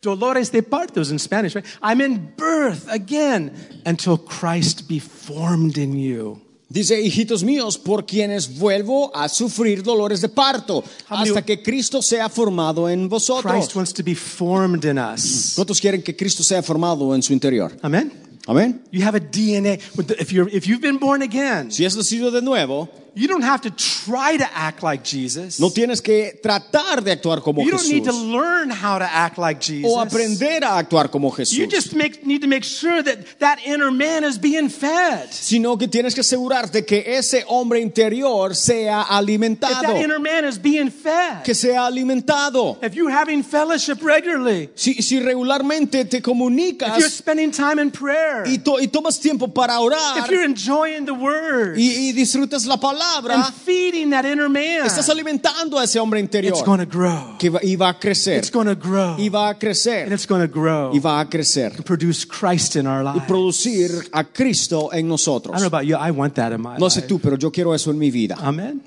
dolores 0.00 0.50
de 0.50 0.62
partos 0.62 1.10
in 1.10 1.18
Spanish, 1.18 1.54
right? 1.54 1.64
I'm 1.82 2.00
in 2.00 2.34
birth 2.36 2.86
again 2.90 3.52
until 3.86 4.18
Christ 4.18 4.88
be 4.88 4.98
formed 4.98 5.78
in 5.78 5.98
you. 5.98 6.40
Dice, 6.68 7.00
hijitos 7.00 7.44
míos, 7.44 7.78
por 7.78 8.04
quienes 8.04 8.58
vuelvo 8.58 9.14
a 9.14 9.28
sufrir 9.28 9.82
dolores 9.82 10.20
de 10.20 10.28
parto, 10.28 10.82
hasta 11.08 11.42
que 11.42 11.62
Cristo 11.62 12.02
sea 12.02 12.28
formado 12.28 12.88
en 12.88 13.08
vosotros. 13.08 13.52
Christ 13.52 13.76
wants 13.76 13.92
to 13.92 14.02
be 14.02 14.14
formed 14.14 14.84
in 14.84 14.98
us. 14.98 15.52
¿Cuántos 15.54 15.80
quieren 15.80 16.02
que 16.02 16.16
Cristo 16.16 16.42
sea 16.42 16.62
formado 16.62 17.14
en 17.14 17.22
su 17.22 17.32
interior? 17.32 17.76
Amen. 17.82 18.12
Amén. 18.46 18.82
You 18.90 19.06
have 19.06 19.16
a 19.16 19.20
DNA. 19.20 19.78
If 20.18 20.32
you're 20.32 20.48
if 20.50 20.66
you've 20.66 20.80
been 20.80 20.98
born 20.98 21.22
again, 21.22 21.70
Si 21.70 21.84
has 21.84 21.96
nacido 21.96 22.30
de 22.30 22.42
nuevo, 22.42 22.88
you 23.14 23.28
don't 23.28 23.44
have 23.44 23.60
to 23.62 23.70
try 23.70 24.36
to 24.36 24.44
act 24.54 24.82
like 24.82 25.02
Jesus. 25.04 25.58
no 25.60 25.70
tienes 25.70 26.00
que 26.02 26.38
tratar 26.42 27.02
de 27.02 27.12
actuar 27.12 27.40
como 27.42 27.62
You 27.62 27.70
don't 27.72 27.88
need 27.88 28.04
to 28.04 28.12
Jesús 28.12 28.32
learn 28.32 28.70
how 28.70 28.98
to 28.98 29.04
act 29.04 29.38
like 29.38 29.60
Jesus. 29.60 29.90
o 29.90 30.00
aprender 30.00 30.64
a 30.64 30.78
actuar 30.78 31.10
como 31.10 31.28
You 31.30 31.36
Jesús, 31.36 31.68
just 31.70 31.94
make, 31.94 32.24
need 32.26 32.40
to 32.42 32.48
make 32.48 32.64
sure 32.64 33.02
that 33.02 33.18
that 33.38 33.58
inner 33.64 33.90
man 33.90 34.24
is 34.24 34.38
being 34.38 34.68
fed. 34.68 35.28
sino 35.30 35.76
que 35.78 35.88
tienes 35.88 36.14
que 36.14 36.20
asegurarte 36.22 36.84
que 36.84 37.04
ese 37.16 37.44
hombre 37.46 37.80
interior 37.80 38.54
sea 38.54 39.00
If 39.02 39.10
alimentado, 39.10 39.82
that 39.82 39.96
inner 40.02 40.18
man 40.18 40.44
is 40.44 40.58
being 40.60 40.90
fed. 40.90 41.42
que 41.44 41.54
sea 41.54 41.86
alimentado. 41.86 42.78
If 42.82 42.94
you're 42.94 43.12
having 43.12 43.42
fellowship 43.42 44.02
regularly. 44.02 44.70
Si, 44.74 44.94
si 45.02 45.20
regularmente 45.20 46.04
te 46.04 46.18
If 46.18 46.22
you're 46.26 46.34
comunicas 46.34 47.14
spending 47.14 47.50
time 47.52 47.80
in 47.80 47.90
prayer. 47.90 48.44
y, 48.46 48.58
to- 48.58 48.80
y 48.80 48.88
tomas 48.88 49.20
tiempo 49.20 49.48
para 49.48 49.78
orar 49.80 50.18
If 50.18 50.30
you're 50.30 50.44
enjoying 50.44 51.04
the 51.06 51.12
word. 51.12 51.76
y, 51.78 52.08
y 52.08 52.12
disfrutas 52.12 52.64
la 52.66 52.76
palabra, 52.78 53.03
And 53.30 53.54
feeding 53.54 54.10
that 54.10 54.24
inner 54.24 54.48
man. 54.48 54.86
estás 54.86 55.08
alimentando 55.08 55.78
a 55.78 55.84
ese 55.84 55.98
hombre 55.98 56.20
It's 56.20 56.26
interior 56.34 56.54
going 56.64 56.78
to 56.78 56.86
grow. 56.86 57.36
que 57.38 57.50
va, 57.50 57.60
y 57.62 57.76
va 57.76 57.90
a 57.90 57.98
crecer, 57.98 58.38
It's 58.38 58.50
to 58.50 58.74
grow. 58.74 59.16
y 59.18 59.28
va 59.28 59.48
a 59.48 59.50
And 59.50 59.58
crecer, 59.60 60.12
it's 60.12 60.26
going 60.26 60.40
to 60.46 60.52
grow. 60.52 60.92
y 60.94 60.98
va 60.98 61.20
a 61.20 61.28
crecer, 61.28 61.72
Produce 61.84 62.26
Christ 62.26 62.76
in 62.76 62.86
our 62.86 63.02
y 63.04 63.12
lives. 63.14 63.26
producir 63.28 63.90
a 64.12 64.24
Cristo 64.24 64.90
en 64.92 64.98
I 64.98 65.02
don't 65.02 65.06
know 65.08 65.14
nosotros. 65.14 65.62
about 65.62 65.84
you. 65.86 65.96
I 65.96 66.10
want 66.10 66.34
that 66.34 66.52
in 66.52 66.60
my 66.60 66.76
No 66.78 66.88
sé 66.90 67.00
life. 67.00 67.08
tú, 67.08 67.20
pero 67.20 67.36
yo 67.36 67.50
quiero 67.50 67.74
eso 67.74 67.90
en 67.90 67.98
mi 67.98 68.10
vida. 68.10 68.36
Amen. 68.40 68.82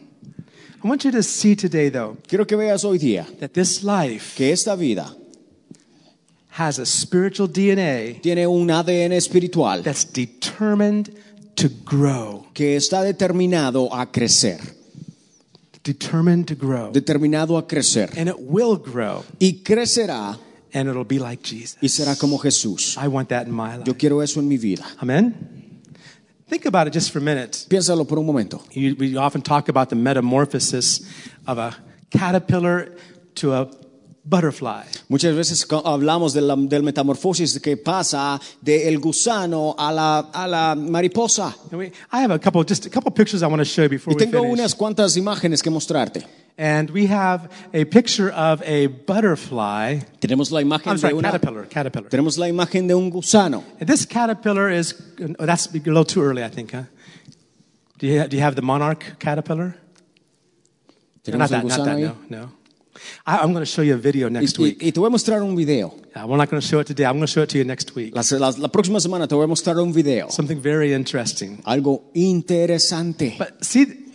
I 0.84 0.88
want 0.88 1.03
you 1.03 1.11
to 1.11 1.24
see 1.24 1.55
today, 1.55 1.89
though, 1.89 2.18
Quiero 2.28 2.45
que 2.45 2.55
veas 2.55 2.84
hoy 2.86 2.97
día 2.99 3.26
that 3.39 3.49
this 3.53 3.84
life 3.84 4.36
que 4.36 4.51
esta 4.51 4.76
vida 4.76 5.13
has 6.57 6.80
a 6.80 6.86
spiritual 6.86 7.47
DNA 7.47 8.20
tiene 8.22 8.47
un 8.47 8.70
ADN 8.70 9.11
espiritual 9.13 9.84
that's 9.84 10.05
determined 10.05 11.09
to 11.58 11.70
grow. 11.86 12.47
que 12.53 12.76
está 12.78 13.03
determinado 13.03 13.93
a 13.93 14.10
crecer, 14.12 14.60
Determined 15.84 16.45
to 16.47 16.55
grow. 16.55 16.91
determinado 16.91 17.58
a 17.58 17.66
crecer 17.68 18.10
And 18.18 18.28
it 18.28 18.36
will 18.39 18.76
grow. 18.78 19.24
y 19.39 19.62
crecerá 19.64 20.38
And 20.74 20.89
it'll 20.89 21.05
be 21.05 21.18
like 21.20 21.41
Jesus. 21.43 21.78
y 21.82 21.88
será 21.88 22.18
como 22.18 22.38
Jesús. 22.38 22.97
I 22.97 23.08
want 23.08 23.30
that 23.30 23.47
in 23.47 23.53
my 23.53 23.78
life. 23.78 23.84
Yo 23.88 23.93
quiero 23.95 24.22
eso 24.22 24.39
en 24.41 24.47
mi 24.49 24.58
vida. 24.58 24.86
Amen. 25.01 25.82
Think 26.49 26.66
about 26.66 26.88
it 26.88 26.93
just 26.93 27.12
for 27.12 27.20
a 27.20 27.22
minute. 27.22 27.66
Piénsalo 27.70 28.05
por 28.08 28.18
un 28.20 28.26
momento. 28.26 28.62
You, 28.72 28.95
we 28.99 29.16
often 29.18 29.41
talk 29.41 29.70
about 29.70 29.89
the 29.89 29.95
metamorphosis 29.95 31.01
of 31.45 31.58
a 31.58 31.76
caterpillar 32.12 32.95
to 33.36 33.53
a 33.53 33.70
butterfly. 34.30 34.84
Muchas 35.09 35.36
veces 35.36 35.65
hablamos 35.86 36.34
de 36.34 36.41
la- 36.41 36.55
del 36.55 36.84
metamorfosis 36.84 37.59
que 37.59 37.78
pasa 37.78 38.39
del 38.61 38.99
gusano 38.99 39.75
a 39.78 39.91
la, 39.91 40.19
a 40.34 40.47
la 40.47 40.75
mariposa. 40.75 41.55
We, 41.71 41.88
I 42.11 42.21
have 42.23 42.32
a 42.34 42.39
couple, 42.39 42.63
just 42.63 42.86
a 42.86 42.89
couple 42.89 43.11
pictures 43.11 43.41
I 43.41 43.47
want 43.47 43.59
to 43.59 43.65
show 43.65 43.84
you 43.84 43.89
before 43.89 44.13
Y 44.13 44.15
we 44.15 44.25
tengo 44.25 44.41
unas 44.43 44.75
cuantas 44.75 45.15
imágenes 45.17 45.61
que 45.63 45.69
mostrarte. 45.71 46.25
And 46.59 46.89
we 46.89 47.05
have 47.05 47.49
a 47.71 47.86
picture 47.86 48.32
of 48.32 48.63
a 48.65 48.88
butterfly. 48.88 49.99
Tenemos 50.19 50.51
la 50.51 50.61
imagen 50.61 50.93
I'm 50.93 50.99
de 50.99 51.13
una, 51.13 51.32
caterpillar. 51.32 51.69
Caterpillar. 51.69 52.09
tenemos 52.09 52.38
la 52.39 52.47
imagen 52.49 52.88
de 52.88 52.95
un 52.95 53.11
gusano. 53.11 53.63
And 53.80 53.88
this 53.88 54.05
caterpillar 54.07 54.71
is. 54.71 54.95
Oh, 55.38 55.45
that's 55.45 55.67
a 55.67 55.73
little 55.78 56.03
too 56.03 56.23
early, 56.23 56.43
I 56.43 56.49
think, 56.49 56.71
huh? 56.71 56.84
Do 57.99 58.07
you, 58.07 58.28
do 58.28 58.36
you 58.38 58.43
have 58.43 58.55
the 58.55 58.63
monarch 58.63 59.17
caterpillar? 59.19 59.75
Tenemos 61.23 61.39
not 61.39 61.49
that. 61.49 61.65
Not 61.65 61.86
that. 61.86 61.99
No. 61.99 62.15
No. 62.30 62.49
I, 63.26 63.38
I'm 63.38 63.52
going 63.54 63.66
to 63.66 63.72
show 63.72 63.82
you 63.82 63.93
a 63.95 63.98
video 63.98 64.30
next 64.30 64.58
y- 64.60 64.64
week. 64.64 64.82
y 64.82 64.91
te 64.91 65.00
voy 65.00 65.08
a 65.08 65.12
mostrar 65.12 65.41
un 65.41 65.56
video. 65.56 65.93
Uh, 66.16 66.26
we're 66.28 66.38
not 66.38 66.50
going 66.50 66.62
to 66.62 66.68
show 66.68 66.80
it 66.80 66.88
today. 66.88 67.06
I'm 67.06 67.14
going 67.18 67.28
to 67.28 67.32
show 67.32 67.43
it 67.43 67.50
to 67.50 67.58
you 67.58 67.64
next 67.66 67.95
week. 67.95 68.16
La, 68.16 68.24
la- 68.39 68.54
la 68.58 68.68
próxima 68.70 69.00
semana 69.00 69.28
te 69.28 69.36
voy 69.36 69.43
a 69.43 69.48
mostrar 69.48 69.78
un 69.80 69.93
video. 69.93 70.30
Something 70.30 70.62
very 70.62 70.93
interesting. 70.93 71.62
Algo 71.66 72.10
interesante. 72.14 73.36
But 73.38 73.64
see, 73.64 74.07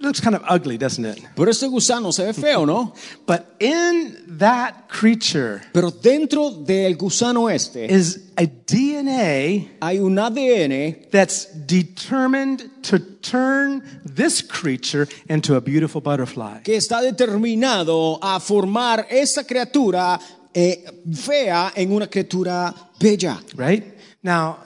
looks 0.00 0.20
kind 0.20 0.34
of 0.34 0.42
ugly, 0.48 0.78
doesn't 0.78 1.04
it? 1.04 1.20
Pero 1.34 1.50
este 1.50 1.68
gusano 1.68 2.12
se 2.12 2.24
ve 2.24 2.32
feo, 2.32 2.64
¿no? 2.64 2.94
But 3.26 3.56
in 3.60 4.38
that 4.38 4.88
creature 4.88 5.62
Pero 5.72 5.90
dentro 5.90 6.50
del 6.50 6.96
gusano 6.96 7.48
este 7.52 7.90
is 7.90 8.30
a 8.36 8.46
DNA 8.46 9.78
hay 9.80 9.98
un 9.98 10.16
ADN 10.18 11.10
that's 11.10 11.46
determined 11.66 12.70
to 12.82 12.98
turn 12.98 13.82
this 14.04 14.42
creature 14.42 15.08
into 15.28 15.56
a 15.56 15.60
beautiful 15.60 16.00
butterfly. 16.00 16.62
que 16.62 16.76
está 16.76 17.00
determinado 17.02 18.18
a 18.22 18.38
formar 18.40 19.06
esta 19.10 19.44
criatura 19.44 20.18
eh, 20.54 20.84
fea 21.12 21.72
en 21.76 21.92
una 21.92 22.06
criatura 22.08 22.74
bella. 22.98 23.40
Right? 23.54 23.84
Now, 24.22 24.58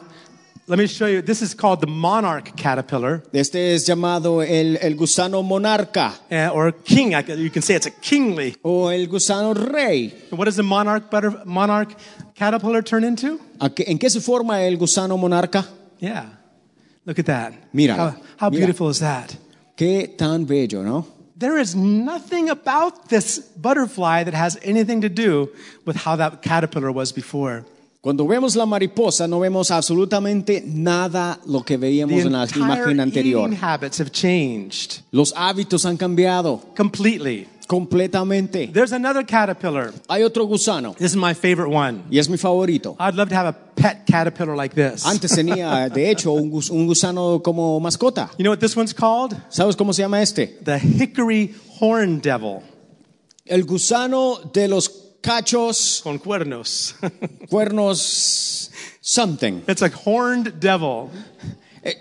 let 0.72 0.78
me 0.78 0.86
show 0.86 1.04
you. 1.06 1.20
This 1.20 1.42
is 1.42 1.52
called 1.52 1.82
the 1.82 1.86
monarch 1.86 2.56
caterpillar, 2.56 3.22
Este 3.34 3.56
es 3.74 3.86
llamado 3.86 4.40
el, 4.40 4.78
el 4.80 4.94
gusano 4.96 5.42
monarca 5.42 6.14
uh, 6.30 6.48
or 6.54 6.72
king. 6.72 7.12
You 7.12 7.50
can 7.50 7.60
say 7.60 7.74
it's 7.74 7.84
a 7.86 7.90
kingly. 7.90 8.56
o 8.64 8.88
el 8.88 9.06
gusano 9.06 9.52
rey. 9.54 10.08
What 10.30 10.46
does 10.46 10.56
the 10.56 10.62
monarch 10.62 11.10
butter, 11.10 11.42
monarch 11.44 11.94
caterpillar 12.34 12.80
turn 12.82 13.04
into? 13.04 13.38
¿A 13.60 13.68
qué- 13.68 13.84
¿En 13.86 13.98
qué 13.98 14.08
se 14.08 14.20
forma 14.20 14.62
el 14.62 14.78
gusano 14.78 15.18
monarca? 15.18 15.66
Yeah. 16.00 16.24
Look 17.04 17.18
at 17.18 17.26
that. 17.26 17.52
Mira. 17.74 17.94
How, 17.94 18.14
how 18.38 18.48
Mira. 18.48 18.60
beautiful 18.60 18.88
is 18.88 19.00
that? 19.00 19.36
Qué 19.76 20.16
tan 20.16 20.46
bello, 20.46 20.82
¿no? 20.82 21.06
There 21.36 21.58
is 21.58 21.74
nothing 21.76 22.48
about 22.48 23.10
this 23.10 23.38
butterfly 23.60 24.24
that 24.24 24.32
has 24.32 24.56
anything 24.62 25.02
to 25.02 25.10
do 25.10 25.50
with 25.84 25.96
how 25.96 26.16
that 26.16 26.40
caterpillar 26.40 26.90
was 26.92 27.12
before. 27.12 27.66
Cuando 28.02 28.26
vemos 28.26 28.56
la 28.56 28.66
mariposa 28.66 29.28
no 29.28 29.38
vemos 29.38 29.70
absolutamente 29.70 30.60
nada 30.66 31.38
lo 31.46 31.62
que 31.62 31.76
The 31.78 31.86
veíamos 31.86 32.18
en 32.20 32.32
la 32.32 32.46
imagen 32.56 32.98
anterior. 32.98 33.48
Los 35.12 35.32
hábitos 35.36 35.86
han 35.86 35.96
cambiado 35.96 36.60
completely. 36.76 37.46
completamente. 37.68 38.66
There's 38.72 38.92
another 38.92 39.24
caterpillar. 39.24 39.92
Hay 40.08 40.24
otro 40.24 40.46
gusano 40.46 40.94
This 40.94 41.12
is 41.12 41.16
my 41.16 41.32
favorite 41.32 41.72
one. 41.72 42.02
y 42.10 42.18
es 42.18 42.28
mi 42.28 42.36
favorito. 42.36 42.96
I'd 42.98 43.14
love 43.14 43.28
to 43.28 43.36
have 43.36 43.46
a 43.48 43.52
pet 43.76 44.04
caterpillar 44.04 44.56
like 44.56 44.74
this. 44.74 45.06
Antes 45.06 45.30
tenía, 45.32 45.88
de 45.94 46.10
hecho, 46.10 46.32
un, 46.32 46.50
gus- 46.50 46.70
un 46.70 46.88
gusano 46.88 47.40
como 47.40 47.78
mascota. 47.78 48.30
You 48.36 48.42
know 48.42 48.50
what 48.50 48.58
this 48.58 48.76
one's 48.76 48.92
called? 48.92 49.36
¿Sabes 49.48 49.76
cómo 49.76 49.92
se 49.92 50.02
llama 50.02 50.20
este? 50.20 50.48
The 50.64 50.78
hickory 50.80 51.54
horn 51.78 52.20
devil 52.20 52.62
El 53.46 53.64
gusano 53.64 54.38
de 54.52 54.66
los 54.68 54.88
cachos, 55.22 56.00
con 56.02 56.18
cuernos. 56.18 56.94
cuernos, 57.50 58.70
something. 59.00 59.62
it's 59.68 59.82
a 59.82 59.88
horned 59.88 60.60
devil. 60.60 61.10
Eh, 61.84 61.94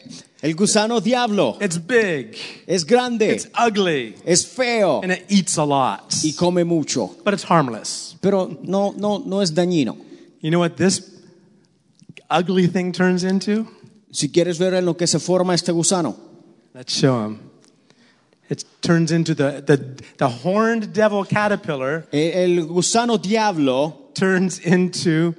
El 0.43 0.55
gusano 0.55 0.99
diablo 0.99 1.55
It's 1.61 1.77
big. 1.77 2.35
es 2.67 2.83
grande, 2.83 3.31
It's 3.35 3.47
ugly. 3.55 4.15
es 4.25 4.43
feo 4.45 5.01
And 5.03 5.11
it 5.11 5.25
eats 5.29 5.57
a 5.57 5.63
lot. 5.65 6.11
y 6.23 6.33
come 6.33 6.63
mucho, 6.63 7.15
But 7.23 7.33
it's 7.35 7.43
harmless. 7.43 8.15
pero 8.21 8.47
no, 8.63 8.91
no, 8.97 9.19
no 9.19 9.41
es 9.41 9.53
dañino. 9.53 9.97
You 10.41 10.49
know 10.49 10.59
what 10.59 10.77
this 10.77 11.01
ugly 12.29 12.67
thing 12.67 12.91
turns 12.91 13.23
into? 13.23 13.67
Si 14.11 14.29
quieres 14.29 14.57
ver 14.57 14.73
en 14.73 14.85
lo 14.85 14.95
que 14.97 15.05
se 15.07 15.19
forma 15.19 15.53
este 15.53 15.71
gusano, 15.71 16.15
Let's 16.73 16.93
show 16.93 17.23
him. 17.27 17.39
It 18.51 18.65
turns 18.81 19.11
into 19.13 19.33
the, 19.33 19.63
the, 19.65 19.77
the 20.17 20.27
horned 20.27 20.91
devil 20.93 21.23
caterpillar 21.23 22.05
el 22.11 22.65
gusano 22.67 23.17
diablo 23.17 24.09
turns 24.13 24.59
into 24.59 25.33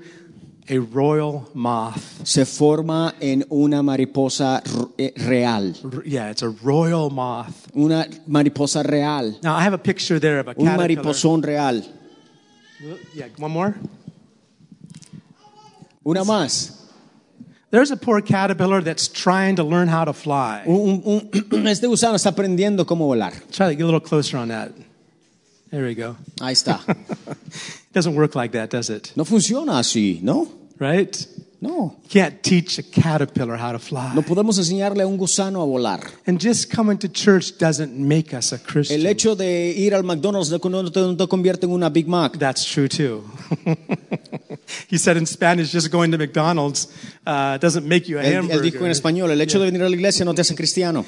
a 0.70 0.78
royal 0.78 1.46
moth. 1.52 2.26
se 2.26 2.46
forma 2.46 3.12
en 3.20 3.44
una 3.50 3.82
mariposa 3.82 4.62
eh, 4.98 5.12
real, 5.28 5.74
Yeah, 6.06 6.30
it's 6.30 6.40
a 6.42 6.48
royal 6.48 7.10
moth. 7.10 7.68
una 7.76 8.06
mariposa 8.26 8.82
real, 8.82 9.38
Now 9.42 9.56
I 9.56 9.62
have 9.62 9.74
a 9.74 9.78
picture 9.78 10.18
there 10.18 10.38
of 10.40 10.48
a 10.48 10.54
un 10.56 10.64
caterpillar. 10.64 11.04
mariposón 11.04 11.42
real. 11.44 11.82
Yeah, 13.14 13.26
one 13.36 13.52
more. 13.52 13.74
Una 16.06 16.24
más. 16.24 16.78
There's 17.72 17.90
a 17.90 17.96
poor 17.96 18.20
caterpillar 18.20 18.82
that's 18.82 19.08
trying 19.08 19.56
to 19.56 19.64
learn 19.64 19.88
how 19.88 20.04
to 20.04 20.12
fly. 20.12 20.62
Un- 20.66 21.30
este 21.66 21.86
gusano 21.86 22.16
está 22.16 22.28
aprendiendo 22.28 22.84
cómo 22.84 23.06
volar. 23.06 23.32
Try 23.50 23.70
to 23.70 23.74
get 23.74 23.82
a 23.82 23.86
little 23.86 23.98
closer 23.98 24.36
on 24.36 24.48
that. 24.48 24.72
There 25.70 25.82
we 25.86 25.94
go. 25.94 26.16
Ahí 26.40 26.52
está. 26.52 26.80
It 26.86 27.94
doesn't 27.94 28.14
work 28.14 28.34
like 28.34 28.52
that, 28.52 28.70
does 28.70 28.90
it? 28.90 29.12
No 29.16 29.24
funciona 29.24 29.78
así, 29.78 30.20
¿no? 30.22 30.48
Right? 30.78 31.26
No. 31.62 31.96
Can't 32.10 32.42
teach 32.42 32.78
a 32.78 32.82
caterpillar 32.82 33.56
how 33.56 33.72
to 33.72 33.78
fly. 33.78 34.12
No 34.14 34.20
podemos 34.22 34.58
enseñarle 34.58 35.02
a 35.02 35.06
un 35.06 35.16
gusano 35.16 35.62
a 35.62 35.66
volar. 35.66 36.10
And 36.26 36.38
just 36.38 36.70
coming 36.70 36.98
to 36.98 37.08
church 37.08 37.56
doesn't 37.58 37.96
make 37.96 38.34
us 38.34 38.52
a 38.52 38.58
Christian. 38.58 39.00
El 39.00 39.06
hecho 39.06 39.34
de 39.34 39.72
ir 39.76 39.94
al 39.94 40.02
McDonald's 40.02 40.50
no 40.50 40.58
te, 40.58 41.00
no 41.00 41.16
te 41.16 41.26
convierte 41.26 41.64
en 41.64 41.72
una 41.72 41.88
Big 41.88 42.06
Mac. 42.06 42.38
That's 42.38 42.64
true 42.64 42.88
too. 42.88 43.24
He 44.88 44.98
said 44.98 45.16
in 45.16 45.26
Spanish, 45.26 45.72
just 45.72 45.90
going 45.90 46.10
to 46.12 46.18
McDonald's 46.18 46.88
uh, 47.26 47.58
doesn't 47.58 47.86
make 47.86 48.08
you 48.08 48.18
a 48.18 48.22
Él, 48.22 48.32
él 48.32 48.38
hamburger. 48.38 48.62
dijo 48.62 48.84
en 48.84 48.90
español, 48.90 49.30
el 49.30 49.40
hecho 49.40 49.58
de 49.58 49.66
venir 49.66 49.82
a 49.82 49.88
la 49.88 49.94
iglesia 49.96 50.24
no 50.24 50.34
te 50.34 50.40
hace 50.42 50.54
cristiano. 50.54 51.04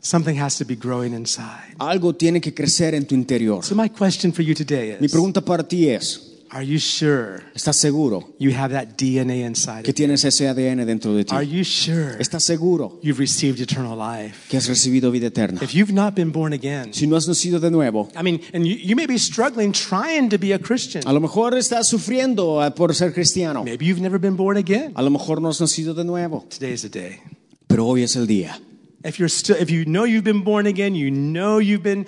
Something 0.00 0.40
has 0.40 0.56
to 0.58 0.64
be 0.64 0.76
growing 0.76 1.12
inside. 1.12 1.74
Algo 1.78 2.14
tiene 2.14 2.40
que 2.40 2.54
crecer 2.54 2.94
en 2.94 3.06
tu 3.06 3.14
interior. 3.14 3.64
So 3.64 3.74
my 3.74 3.90
question 3.90 4.32
for 4.32 4.42
you 4.42 4.54
today 4.54 4.96
Mi 5.00 5.06
is, 5.06 5.12
pregunta 5.12 5.40
para 5.44 5.66
ti 5.66 5.90
es, 5.90 6.27
are 6.50 6.64
you 6.64 6.78
sure 6.78 7.42
¿estás 7.54 7.76
seguro 7.76 8.34
you 8.38 8.50
have 8.52 8.72
that 8.72 8.96
DNA 8.96 9.46
inside 9.46 9.82
que 9.82 9.92
you? 9.92 9.94
tienes 9.94 10.24
ese 10.24 10.48
ADN 10.48 10.84
dentro 10.86 11.14
de 11.14 11.24
ti? 11.24 11.34
Are 11.34 11.44
you 11.46 11.62
sure 11.64 12.16
¿Estás 12.18 12.42
seguro 12.44 12.98
you've 13.02 13.18
received 13.20 13.60
eternal 13.60 13.96
life? 13.98 14.48
que 14.48 14.56
has 14.56 14.68
recibido 14.68 15.10
vida 15.10 15.26
eterna? 15.26 15.60
If 15.62 15.74
you've 15.74 15.92
not 15.92 16.14
been 16.14 16.32
born 16.32 16.52
again, 16.52 16.92
Si 16.92 17.06
no 17.06 17.16
has 17.16 17.28
nacido 17.28 17.60
de 17.60 17.70
nuevo, 17.70 18.08
I 18.16 18.22
mean, 18.22 18.40
and 18.52 18.66
you, 18.66 18.76
you 18.76 18.96
may 18.96 19.06
be 19.06 19.18
struggling 19.18 19.72
trying 19.72 20.30
to 20.30 20.38
be 20.38 20.52
a 20.52 20.58
Christian. 20.58 21.02
a 21.06 21.12
lo 21.12 21.20
mejor 21.20 21.54
estás 21.54 21.86
sufriendo 21.86 22.64
eh, 22.64 22.70
por 22.70 22.94
ser 22.94 23.12
cristiano. 23.12 23.62
Maybe 23.64 23.84
you've 23.86 24.00
never 24.02 24.18
been 24.18 24.36
born 24.36 24.56
again. 24.56 24.92
A 24.94 25.02
lo 25.02 25.10
mejor 25.10 25.40
no 25.40 25.48
has 25.50 25.60
nacido 25.60 25.94
de 25.94 26.04
nuevo. 26.04 26.46
Today 26.48 26.72
is 26.72 26.82
the 26.82 26.88
day. 26.88 27.20
Pero 27.66 27.84
hoy 27.86 28.02
es 28.02 28.16
el 28.16 28.26
día. 28.26 28.58
If 29.04 29.18
you're 29.18 29.28
still, 29.28 29.56
if 29.60 29.70
you 29.70 29.84
know 29.84 30.04
you've 30.04 30.24
been 30.24 30.42
born 30.42 30.66
again, 30.66 30.94
you 30.94 31.10
know 31.10 31.58
you've 31.60 31.82
been, 31.84 32.06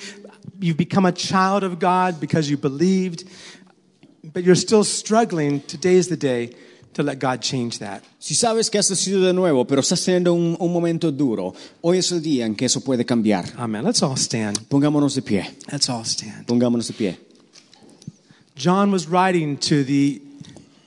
you've 0.58 0.76
become 0.76 1.06
a 1.06 1.12
child 1.12 1.62
of 1.62 1.78
God 1.78 2.18
because 2.20 2.50
you 2.50 2.56
believed, 2.56 3.24
but 4.22 4.44
you're 4.44 4.56
still 4.56 4.84
struggling. 4.84 5.60
Today 5.62 5.96
is 5.96 6.08
the 6.08 6.16
day 6.16 6.54
to 6.94 7.02
let 7.02 7.18
God 7.18 7.40
change 7.40 7.78
that. 7.78 8.02
Si 8.18 8.34
sabes 8.34 8.70
que 8.70 8.78
has 8.78 8.90
nacido 8.90 9.22
de 9.22 9.32
nuevo, 9.32 9.64
pero 9.66 9.80
estás 9.80 10.04
teniendo 10.04 10.34
un, 10.34 10.56
un 10.58 10.72
momento 10.72 11.10
duro, 11.10 11.54
hoy 11.82 11.98
es 11.98 12.12
el 12.12 12.20
día 12.20 12.46
en 12.46 12.54
que 12.54 12.66
eso 12.66 12.80
puede 12.80 13.04
cambiar. 13.04 13.44
Amen. 13.56 13.84
Let's 13.84 14.02
all 14.02 14.16
stand. 14.16 14.58
Pongámonos 14.68 15.14
de 15.14 15.22
pie. 15.22 15.50
Let's 15.70 15.88
all 15.88 16.04
stand. 16.04 16.46
Pongámonos 16.46 16.88
de 16.88 16.94
pie. 16.94 17.18
John 18.56 18.90
was 18.90 19.06
writing 19.08 19.56
to 19.56 19.84
the 19.84 20.20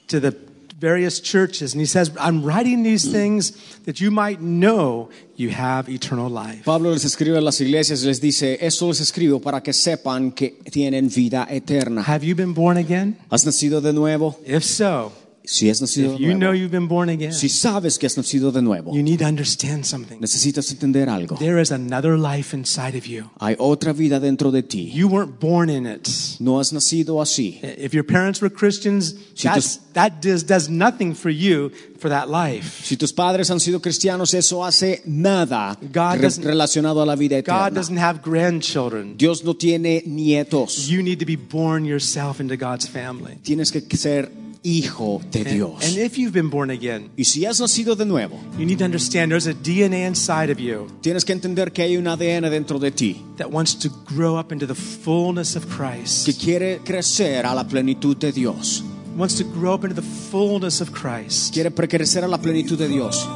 to 0.07 0.19
the 0.19 0.35
various 0.83 1.21
churches 1.21 1.73
and 1.73 1.79
he 1.79 1.85
says 1.85 2.11
i'm 2.19 2.43
writing 2.43 2.83
these 2.83 3.09
things 3.09 3.53
that 3.85 4.01
you 4.01 4.11
might 4.11 4.41
know 4.41 5.09
you 5.37 5.49
have 5.49 5.87
eternal 5.87 6.29
life 6.29 6.65
Pablo 6.65 6.91
les 6.91 7.05
escribe 7.05 7.37
a 7.37 7.41
las 7.41 7.61
iglesias 7.61 8.03
les 8.03 8.19
dice, 8.19 8.57
esto 8.59 8.87
les 8.89 8.99
escribo 8.99 9.39
para 9.41 9.61
que 9.61 9.71
sepan 9.71 10.33
que 10.35 10.49
tienen 10.69 11.07
vida 11.07 11.47
eterna. 11.49 12.03
have 12.03 12.25
you 12.25 12.35
been 12.35 12.53
born 12.53 12.77
again 12.77 13.15
¿Has 13.31 13.45
nacido 13.45 13.81
de 13.81 13.93
nuevo? 13.93 14.35
if 14.45 14.63
so 14.63 15.13
Si 15.45 15.67
has 15.69 15.81
nacido 15.81 16.13
de 16.17 16.19
you 16.23 16.29
know 16.33 16.51
nuevo. 16.51 16.53
you've 16.53 16.71
been 16.71 16.87
born 16.87 17.09
again 17.09 17.33
Si 17.33 17.49
sabes 17.49 17.99
que 17.99 18.05
has 18.07 18.15
nacido 18.17 18.51
de 18.53 18.61
nuevo, 18.61 18.93
you 18.95 19.03
need 19.03 19.19
to 19.19 19.25
understand 19.25 19.85
something 19.85 20.19
necesitas 20.21 20.71
entender 20.71 21.09
algo. 21.09 21.37
there 21.37 21.59
is 21.59 21.69
another 21.71 22.17
life 22.17 22.53
inside 22.55 22.95
of 22.97 23.05
you 23.05 23.29
Hay 23.41 23.55
otra 23.59 23.91
vida 23.93 24.19
dentro 24.21 24.51
de 24.51 24.63
ti. 24.63 24.89
you 24.93 25.07
weren't 25.09 25.39
born 25.41 25.69
in 25.69 25.85
it 25.85 26.07
No 26.39 26.59
has 26.59 26.71
nacido 26.71 27.21
así. 27.21 27.59
if 27.61 27.93
your 27.93 28.05
parents 28.05 28.41
were 28.41 28.49
christians 28.49 29.15
Si 29.35 29.47
that's, 29.49 29.79
that 29.93 30.21
does, 30.21 30.43
does 30.45 30.69
nothing 30.69 31.13
for 31.13 31.29
you 31.29 31.71
for 31.99 32.09
that 32.09 32.29
life 32.29 32.85
Si 32.85 32.95
tus 32.95 33.11
padres 33.11 33.49
han 33.49 33.59
sido 33.59 33.81
cristianos, 33.81 34.33
eso 34.33 34.63
hace 34.63 35.01
nada 35.05 35.77
God 35.91 36.19
re- 36.19 36.27
doesn't- 36.27 36.45
relacionado 36.45 37.01
a 37.01 37.05
la 37.05 37.15
vida 37.15 37.37
eterna. 37.37 37.69
god 37.69 37.73
doesn't 37.73 37.97
have 37.97 38.21
grandchildren 38.23 39.17
Dios 39.17 39.43
no 39.43 39.53
tiene 39.55 40.03
nietos. 40.05 40.87
you 40.87 41.01
need 41.03 41.19
to 41.19 41.25
be 41.25 41.35
born 41.35 41.83
yourself 41.85 42.39
into 42.39 42.55
god's 42.55 42.87
family 42.87 43.37
Tienes 43.43 43.71
que 43.73 43.81
ser 43.97 44.31
hijo 44.63 45.21
de 45.31 45.41
And, 45.41 45.49
Dios. 45.51 45.83
and 45.85 45.97
if 45.97 46.17
you've 46.17 46.31
been 46.33 46.49
born 46.49 46.71
again, 46.71 47.09
Y 47.17 47.25
si 47.25 47.45
has 47.45 47.59
nacido 47.59 47.95
de 47.95 48.05
nuevo, 48.05 48.39
you 48.57 48.65
need 48.65 48.77
to 48.79 48.85
understand 48.85 49.29
there's 49.31 49.45
a 49.47 49.53
DNA 49.53 50.07
inside 50.07 50.49
of 50.51 50.59
you 50.59 50.87
tienes 51.01 51.25
que 51.25 51.33
entender 51.33 51.71
que 51.73 51.83
hay 51.83 51.97
un 51.97 52.07
ADN 52.07 52.49
dentro 52.49 52.79
de 52.79 52.91
ti 52.91 53.21
that 53.37 53.51
wants 53.51 53.75
to 53.77 53.89
grow 54.05 54.37
up 54.39 54.51
into 54.51 54.65
the 54.65 54.73
fullness 54.75 55.55
of 55.55 55.65
Christ. 55.67 56.25
que 56.25 56.33
quiere 56.33 56.79
crecer 56.83 57.45
a 57.45 57.53
la 57.53 57.65
plenitud 57.67 58.15
de 58.17 58.31
Dios. 58.31 58.83
Wants 59.15 59.35
to 59.35 59.43
grow 59.43 59.75
up 59.75 59.83
into 59.83 59.93
the 60.01 60.07
fullness 60.31 60.81
of 60.81 60.91
Christ. 60.91 61.53
Quiere 61.53 61.69
crecer 61.71 62.23
a 62.23 62.27
la 62.27 62.39
plenitud 62.39 62.77
de 62.79 62.87
Dios. 62.87 63.27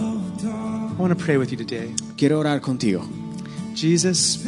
I 0.00 1.00
want 1.00 1.16
to 1.16 1.24
pray 1.24 1.36
with 1.38 1.50
you 1.50 1.56
today. 1.56 1.92
Quiero 2.16 2.38
orar 2.40 2.60
contigo. 2.60 3.04
Jesus, 3.74 4.40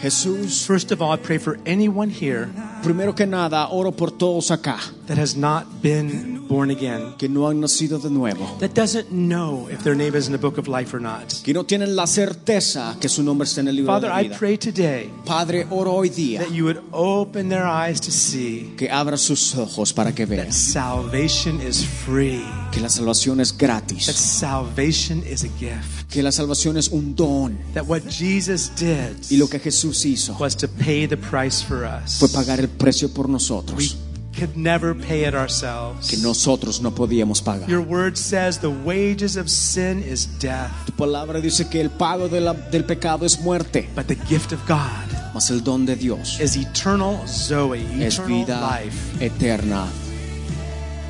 Jesús, 0.00 0.66
first 0.66 0.92
of 0.92 1.00
all, 1.00 1.12
I 1.12 1.16
pray 1.16 1.38
for 1.38 1.58
anyone 1.66 2.10
here 2.10 2.48
primero 2.82 3.14
que 3.14 3.26
nada, 3.26 3.68
oro 3.70 3.92
por 3.92 4.10
todos 4.10 4.50
acá 4.50 4.78
that 5.06 5.18
has 5.18 5.36
not 5.36 5.66
been 5.82 6.46
born 6.46 6.70
again, 6.70 7.14
que 7.18 7.28
no 7.28 7.48
han 7.48 7.60
nacido 7.60 7.98
de 7.98 8.10
nuevo, 8.10 8.58
that 8.58 8.74
doesn't 8.74 9.10
know 9.10 9.66
if 9.70 9.82
their 9.82 9.94
name 9.94 10.14
is 10.14 10.26
in 10.26 10.32
the 10.32 10.38
book 10.38 10.58
of 10.58 10.68
life 10.68 10.92
or 10.94 11.00
not. 11.00 11.32
que 11.42 11.54
no 11.54 11.64
tienen 11.64 11.96
la 11.96 12.06
certeza 12.06 12.96
que 13.00 13.08
su 13.08 13.22
nombre 13.22 13.46
está 13.46 13.60
en 13.60 13.68
el 13.68 13.76
libro 13.76 13.92
Father, 13.92 14.10
de 14.10 14.14
I 14.20 14.22
vida. 14.24 14.36
pray 14.38 14.58
today 14.58 15.10
Padre, 15.24 15.66
oro 15.70 15.92
hoy 15.92 16.10
día 16.10 16.40
that 16.40 16.50
you 16.52 16.64
would 16.64 16.82
open 16.92 17.48
their 17.48 17.64
eyes 17.66 18.00
to 18.00 18.10
see 18.10 18.74
que 18.76 18.90
abra 18.90 19.16
sus 19.16 19.54
ojos 19.56 19.92
para 19.94 20.12
que 20.12 20.26
vean 20.26 20.46
that 20.46 20.52
salvation 20.52 21.60
is 21.60 21.82
free, 21.84 22.44
que 22.72 22.80
la 22.82 22.88
salvación 22.88 23.40
es 23.40 23.52
that 23.52 23.66
gratis, 23.66 24.04
salvation 24.06 25.22
is 25.26 25.44
a 25.44 25.48
gift. 25.58 26.03
Que 26.14 26.22
la 26.22 26.30
salvación 26.32 26.76
es 26.76 26.88
un 26.88 27.14
don 27.16 27.58
that 27.74 27.84
what 27.86 28.00
Jesus 28.08 28.70
did 28.78 29.16
y 29.30 29.36
lo 29.36 29.48
que 29.48 29.58
Jesús 29.58 30.04
hizo 30.06 30.36
was 30.38 30.56
to 30.56 30.68
pay 30.68 31.06
the 31.08 31.16
price 31.16 31.60
for 31.62 31.84
us. 31.84 32.18
fue 32.20 32.28
pagar 32.28 32.60
el 32.60 32.68
precio 32.68 33.12
por 33.12 33.26
We 33.26 33.32
nosotros 33.32 33.96
could 34.38 34.56
never 34.56 34.94
pay 34.96 35.24
it 35.26 35.34
ourselves. 35.34 36.08
que 36.08 36.16
nosotros 36.18 36.80
no 36.80 36.92
podíamos 36.94 37.40
pagar. 37.42 37.68
Your 37.68 37.80
word 37.86 38.16
says 38.16 38.58
the 38.60 38.68
wages 38.68 39.36
of 39.36 39.48
sin 39.48 40.02
is 40.02 40.28
death, 40.40 40.70
Tu 40.86 40.92
palabra 40.92 41.40
dice 41.40 41.68
que 41.68 41.80
el 41.80 41.90
pago 41.90 42.28
de 42.28 42.40
la- 42.40 42.52
del 42.54 42.84
pecado 42.84 43.26
es 43.26 43.40
muerte, 43.40 43.88
but 43.96 44.06
the 44.06 44.16
gift 44.28 44.52
of 44.52 44.60
God 44.68 45.12
mas 45.34 45.50
el 45.50 45.62
don 45.64 45.84
de 45.84 45.96
Dios 45.96 46.38
is 46.40 46.54
eternal 46.56 47.18
Zoe, 47.28 47.80
es 48.04 48.14
eternal 48.18 48.26
vida 48.44 48.60
life. 48.84 49.24
eterna. 49.24 49.86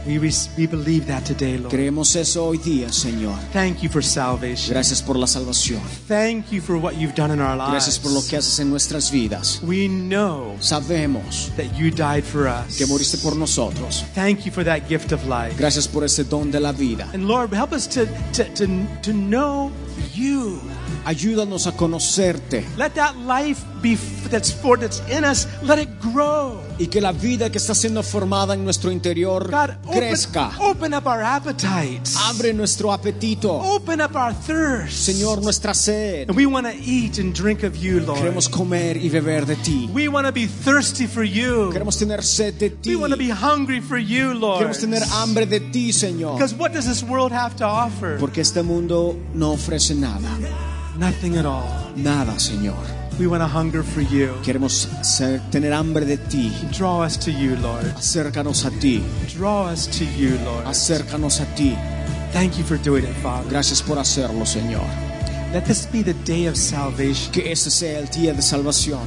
We, 0.07 0.19
we 0.19 0.67
believe 0.67 1.07
that 1.07 1.25
today, 1.25 1.57
Lord. 1.59 1.71
Creemos 1.71 2.15
eso 2.17 2.45
hoy 2.47 2.59
día, 2.59 2.93
Señor. 2.93 3.39
Thank 3.53 3.81
you 3.83 3.89
for 3.89 4.03
salvation. 4.03 4.75
Gracias 4.75 5.01
por 5.01 5.17
la 5.17 5.27
salvación. 5.27 5.81
Thank 6.09 6.51
you 6.51 6.61
for 6.61 6.77
what 6.77 6.95
you've 6.97 7.15
done 7.15 7.33
in 7.33 7.41
our 7.41 7.57
lives. 7.57 7.71
Gracias 7.71 7.99
por 7.99 8.13
lo 8.13 8.21
que 8.21 8.37
haces 8.37 8.59
en 8.61 8.69
nuestras 8.71 9.11
vidas. 9.11 9.61
We 9.63 9.89
know 9.89 10.57
Sabemos 10.61 11.51
that 11.57 11.75
you 11.79 11.91
died 11.91 12.25
for 12.25 12.47
us. 12.47 12.77
que 12.77 12.87
moriste 12.87 13.17
por 13.19 13.35
nosotros. 13.37 14.05
Thank 14.15 14.45
you 14.45 14.53
for 14.53 14.65
that 14.65 14.89
gift 14.89 15.13
of 15.13 15.25
life. 15.27 15.57
Gracias 15.59 15.89
por 15.89 16.05
ese 16.05 16.25
don 16.25 16.51
de 16.51 16.61
la 16.61 16.73
vida. 16.73 17.09
And 17.15 17.27
Lord, 17.27 17.53
help 17.55 17.73
us 17.73 17.87
to, 17.89 18.07
to, 18.35 18.45
to, 18.55 18.67
to 19.03 19.13
know 19.13 19.71
you. 20.15 20.61
Ayúdanos 21.05 21.67
a 21.67 21.73
conocerte 21.73 22.65
Let 22.77 22.91
that 22.95 23.17
life 23.17 23.63
be 23.83 23.97
that's 24.31 24.51
for 24.51 24.79
that's 24.79 25.03
in 25.11 25.25
us, 25.25 25.47
let 25.63 25.79
it 25.79 25.89
grow. 26.01 26.61
y 26.79 26.87
que 26.89 27.01
la 27.01 27.13
vida 27.13 27.51
que 27.51 27.59
está 27.59 27.75
siendo 27.75 28.03
formada 28.03 28.55
en 28.55 28.65
nuestro 28.65 28.91
interior 28.91 29.51
God, 29.51 29.77
open, 29.85 29.99
crezca. 29.99 30.51
open 30.59 30.95
up 30.95 31.07
our 31.07 31.23
appetites. 31.23 32.17
Abre 32.17 32.53
nuestro 32.53 32.93
apetito. 32.93 33.53
Open 33.53 34.01
up 34.01 34.17
our 34.17 34.35
thirst. 34.35 35.07
Señor, 35.07 35.43
nuestra 35.43 35.75
sed. 35.75 36.29
And 36.31 36.37
we 36.37 36.47
want 36.47 36.67
to 36.67 36.73
eat 36.75 37.19
and 37.19 37.35
drink 37.35 37.63
of 37.63 37.77
you, 37.77 38.01
Lord. 38.01 38.19
Queremos 38.19 38.49
comer 38.49 38.97
y 38.97 39.09
beber 39.09 39.47
de 39.47 39.57
ti. 39.57 39.89
We 39.93 40.09
want 40.09 40.27
to 40.27 40.33
be 40.33 40.47
thirsty 40.47 41.07
for 41.07 41.23
you. 41.23 41.71
Queremos 41.71 41.99
tener 41.99 42.23
sed 42.23 42.55
de 42.55 42.71
ti. 42.71 42.91
We 42.91 42.97
want 42.97 43.13
to 43.13 43.19
be 43.19 43.31
hungry 43.31 43.81
for 43.81 43.99
you, 43.99 44.33
Lord. 44.35 44.59
Queremos 44.59 44.81
tener 44.81 45.03
hambre 45.13 45.47
de 45.47 45.61
ti, 45.61 45.93
Señor. 45.93 46.35
Because 46.39 46.55
what 46.55 46.73
does 46.73 46.87
this 46.87 47.03
world 47.03 47.31
have 47.31 47.55
to 47.57 47.65
offer? 47.67 48.17
Porque 48.19 48.41
este 48.41 48.63
mundo 48.63 49.17
no 49.35 49.53
ofrece 49.53 49.95
nada. 49.95 50.31
Nothing 50.97 51.37
at 51.37 51.45
all. 51.47 51.69
Nada, 51.97 52.33
Señor. 52.39 52.77
We 53.19 53.27
want 53.27 53.43
to 53.43 53.47
hunger 53.49 53.83
for 53.83 54.01
you. 54.01 54.35
Queremos 54.45 54.89
ser- 55.03 55.41
tener 55.51 55.73
hambre 55.73 56.05
de 56.05 56.17
ti. 56.17 56.51
Draw 56.73 57.03
us 57.05 57.17
to 57.19 57.31
you, 57.31 57.57
Lord. 57.57 57.85
Acércanos 57.97 58.65
a 58.65 58.71
ti. 58.81 59.03
Draw 59.37 59.67
us 59.73 59.87
to 59.99 60.05
you, 60.05 60.37
Lord. 60.45 60.67
Acércanos 60.67 61.41
a 61.41 61.47
ti. 61.55 61.77
Thank 62.33 62.59
you 62.59 62.65
for 62.65 62.77
doing 62.79 63.05
it, 63.05 63.15
Father. 63.23 63.49
Gracias 63.49 63.81
por 63.83 63.99
hacerlo, 63.99 64.45
Señor. 64.45 64.85
Let 65.53 65.65
this 65.67 65.87
be 65.87 66.03
the 66.03 66.15
day 66.25 66.47
of 66.47 66.57
salvation 66.57 67.31
Que 67.33 67.53
este 67.53 67.71
sea 67.71 68.01
el 68.01 68.07
día 68.09 68.33
de 68.35 68.43
salvación 68.43 69.03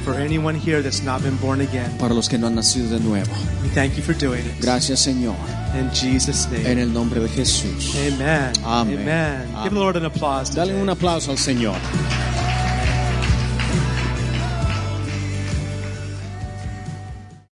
for 0.00 0.14
anyone 0.14 0.54
here 0.54 0.82
that's 0.82 1.02
not 1.02 1.22
been 1.22 1.36
born 1.36 1.60
again. 1.60 1.90
para 1.98 2.14
los 2.14 2.28
que 2.28 2.38
no 2.38 2.46
han 2.46 2.54
nacido 2.54 2.88
de 2.90 3.00
nuevo. 3.00 3.30
We 3.62 3.68
thank 3.68 3.96
you 3.96 4.02
for 4.02 4.14
doing 4.14 4.44
it. 4.46 4.60
Gracias, 4.60 5.00
Señor. 5.00 5.36
In 5.78 5.90
Jesus' 5.92 6.48
name. 6.50 6.66
En 6.66 6.78
el 6.78 6.92
nombre 6.92 7.20
de 7.20 7.28
Jesús. 7.28 7.94
Amen. 7.96 8.52
Amen. 8.64 8.98
Amen. 9.00 9.62
Give 9.62 9.72
the 9.74 9.78
Lord 9.80 9.96
an 9.96 10.04
applause. 10.06 10.50
Dale 10.54 10.74
un 10.74 10.88
aplauso 10.88 11.30
al 11.30 11.38
Señor. 11.38 11.76